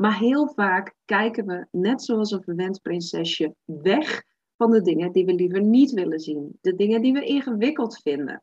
Maar 0.00 0.18
heel 0.18 0.48
vaak 0.48 0.94
kijken 1.04 1.46
we, 1.46 1.66
net 1.70 2.02
zoals 2.02 2.30
een 2.30 2.42
verwend 2.42 2.82
prinsesje, 2.82 3.54
weg 3.64 4.22
van 4.56 4.70
de 4.70 4.82
dingen 4.82 5.12
die 5.12 5.24
we 5.24 5.34
liever 5.34 5.62
niet 5.62 5.90
willen 5.90 6.20
zien. 6.20 6.58
De 6.60 6.74
dingen 6.74 7.02
die 7.02 7.12
we 7.12 7.24
ingewikkeld 7.24 8.00
vinden. 8.02 8.42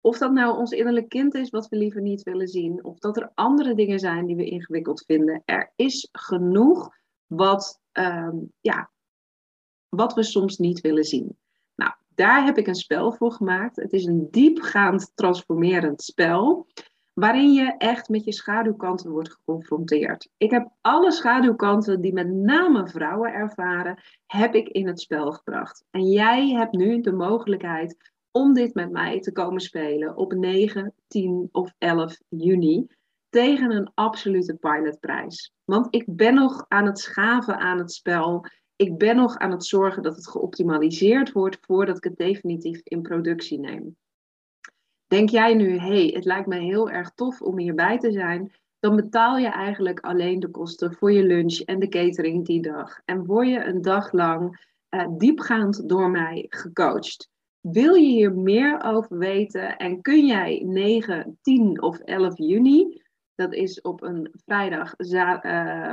Of 0.00 0.18
dat 0.18 0.32
nou 0.32 0.56
ons 0.56 0.70
innerlijk 0.70 1.08
kind 1.08 1.34
is 1.34 1.50
wat 1.50 1.68
we 1.68 1.76
liever 1.76 2.00
niet 2.00 2.22
willen 2.22 2.48
zien, 2.48 2.84
of 2.84 2.98
dat 2.98 3.16
er 3.16 3.30
andere 3.34 3.74
dingen 3.74 3.98
zijn 3.98 4.26
die 4.26 4.36
we 4.36 4.44
ingewikkeld 4.44 5.04
vinden. 5.06 5.42
Er 5.44 5.72
is 5.76 6.08
genoeg 6.12 6.88
wat, 7.26 7.80
ehm, 7.92 8.36
ja, 8.60 8.90
wat 9.88 10.14
we 10.14 10.22
soms 10.22 10.58
niet 10.58 10.80
willen 10.80 11.04
zien. 11.04 11.38
Nou, 11.74 11.92
daar 12.08 12.44
heb 12.44 12.58
ik 12.58 12.66
een 12.66 12.74
spel 12.74 13.12
voor 13.12 13.32
gemaakt. 13.32 13.76
Het 13.76 13.92
is 13.92 14.04
een 14.04 14.28
diepgaand 14.30 15.12
transformerend 15.14 16.02
spel. 16.02 16.66
Waarin 17.14 17.52
je 17.52 17.74
echt 17.78 18.08
met 18.08 18.24
je 18.24 18.32
schaduwkanten 18.32 19.10
wordt 19.10 19.32
geconfronteerd. 19.32 20.28
Ik 20.36 20.50
heb 20.50 20.68
alle 20.80 21.12
schaduwkanten 21.12 22.00
die 22.00 22.12
met 22.12 22.32
name 22.32 22.88
vrouwen 22.88 23.32
ervaren, 23.32 24.02
heb 24.26 24.54
ik 24.54 24.68
in 24.68 24.86
het 24.86 25.00
spel 25.00 25.32
gebracht. 25.32 25.84
En 25.90 26.10
jij 26.10 26.48
hebt 26.48 26.72
nu 26.72 27.00
de 27.00 27.12
mogelijkheid 27.12 28.12
om 28.30 28.54
dit 28.54 28.74
met 28.74 28.90
mij 28.90 29.20
te 29.20 29.32
komen 29.32 29.60
spelen 29.60 30.16
op 30.16 30.32
9, 30.32 30.94
10 31.06 31.48
of 31.52 31.74
11 31.78 32.20
juni 32.28 32.86
tegen 33.28 33.70
een 33.70 33.90
absolute 33.94 34.54
pilotprijs. 34.54 35.52
Want 35.64 35.86
ik 35.90 36.04
ben 36.06 36.34
nog 36.34 36.64
aan 36.68 36.86
het 36.86 36.98
schaven 36.98 37.58
aan 37.58 37.78
het 37.78 37.92
spel. 37.92 38.46
Ik 38.76 38.98
ben 38.98 39.16
nog 39.16 39.38
aan 39.38 39.50
het 39.50 39.64
zorgen 39.64 40.02
dat 40.02 40.16
het 40.16 40.28
geoptimaliseerd 40.28 41.32
wordt 41.32 41.58
voordat 41.60 41.96
ik 41.96 42.04
het 42.04 42.16
definitief 42.16 42.80
in 42.84 43.02
productie 43.02 43.58
neem. 43.58 43.96
Denk 45.14 45.30
jij 45.30 45.54
nu, 45.54 45.78
hey, 45.78 46.10
het 46.14 46.24
lijkt 46.24 46.46
me 46.46 46.58
heel 46.58 46.90
erg 46.90 47.10
tof 47.14 47.42
om 47.42 47.58
hierbij 47.58 47.98
te 47.98 48.12
zijn, 48.12 48.52
dan 48.80 48.96
betaal 48.96 49.36
je 49.36 49.48
eigenlijk 49.48 50.00
alleen 50.00 50.40
de 50.40 50.50
kosten 50.50 50.94
voor 50.94 51.12
je 51.12 51.24
lunch 51.24 51.58
en 51.58 51.78
de 51.78 51.88
catering 51.88 52.46
die 52.46 52.62
dag. 52.62 53.00
En 53.04 53.26
word 53.26 53.48
je 53.48 53.64
een 53.64 53.82
dag 53.82 54.12
lang 54.12 54.66
uh, 54.90 55.06
diepgaand 55.18 55.88
door 55.88 56.10
mij 56.10 56.46
gecoacht. 56.48 57.30
Wil 57.60 57.94
je 57.94 58.06
hier 58.06 58.32
meer 58.32 58.82
over 58.84 59.18
weten 59.18 59.76
en 59.76 60.00
kun 60.02 60.26
jij 60.26 60.62
9, 60.66 61.38
10 61.42 61.82
of 61.82 61.98
11 61.98 62.38
juni, 62.38 63.02
dat 63.34 63.52
is 63.52 63.80
op 63.80 64.02
een 64.02 64.30
vrijdag, 64.44 64.94
uh, 64.98 65.92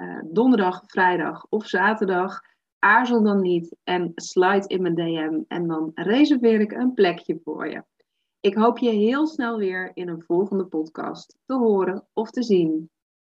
uh, 0.00 0.18
donderdag, 0.24 0.82
vrijdag 0.86 1.46
of 1.48 1.66
zaterdag, 1.66 2.40
aarzel 2.78 3.22
dan 3.22 3.40
niet 3.40 3.76
en 3.84 4.12
slide 4.14 4.66
in 4.66 4.82
mijn 4.82 4.94
DM 4.94 5.40
en 5.48 5.66
dan 5.66 5.90
reserveer 5.94 6.60
ik 6.60 6.72
een 6.72 6.94
plekje 6.94 7.40
voor 7.44 7.68
je. 7.68 7.82
Ik 8.40 8.54
hoop 8.54 8.78
je 8.78 8.90
heel 8.90 9.26
snel 9.26 9.58
weer 9.58 9.90
in 9.94 10.08
een 10.08 10.22
volgende 10.22 10.66
podcast 10.66 11.36
te 11.46 11.54
horen 11.54 12.06
of 12.12 12.30
te 12.30 12.42
zien. 12.42 12.90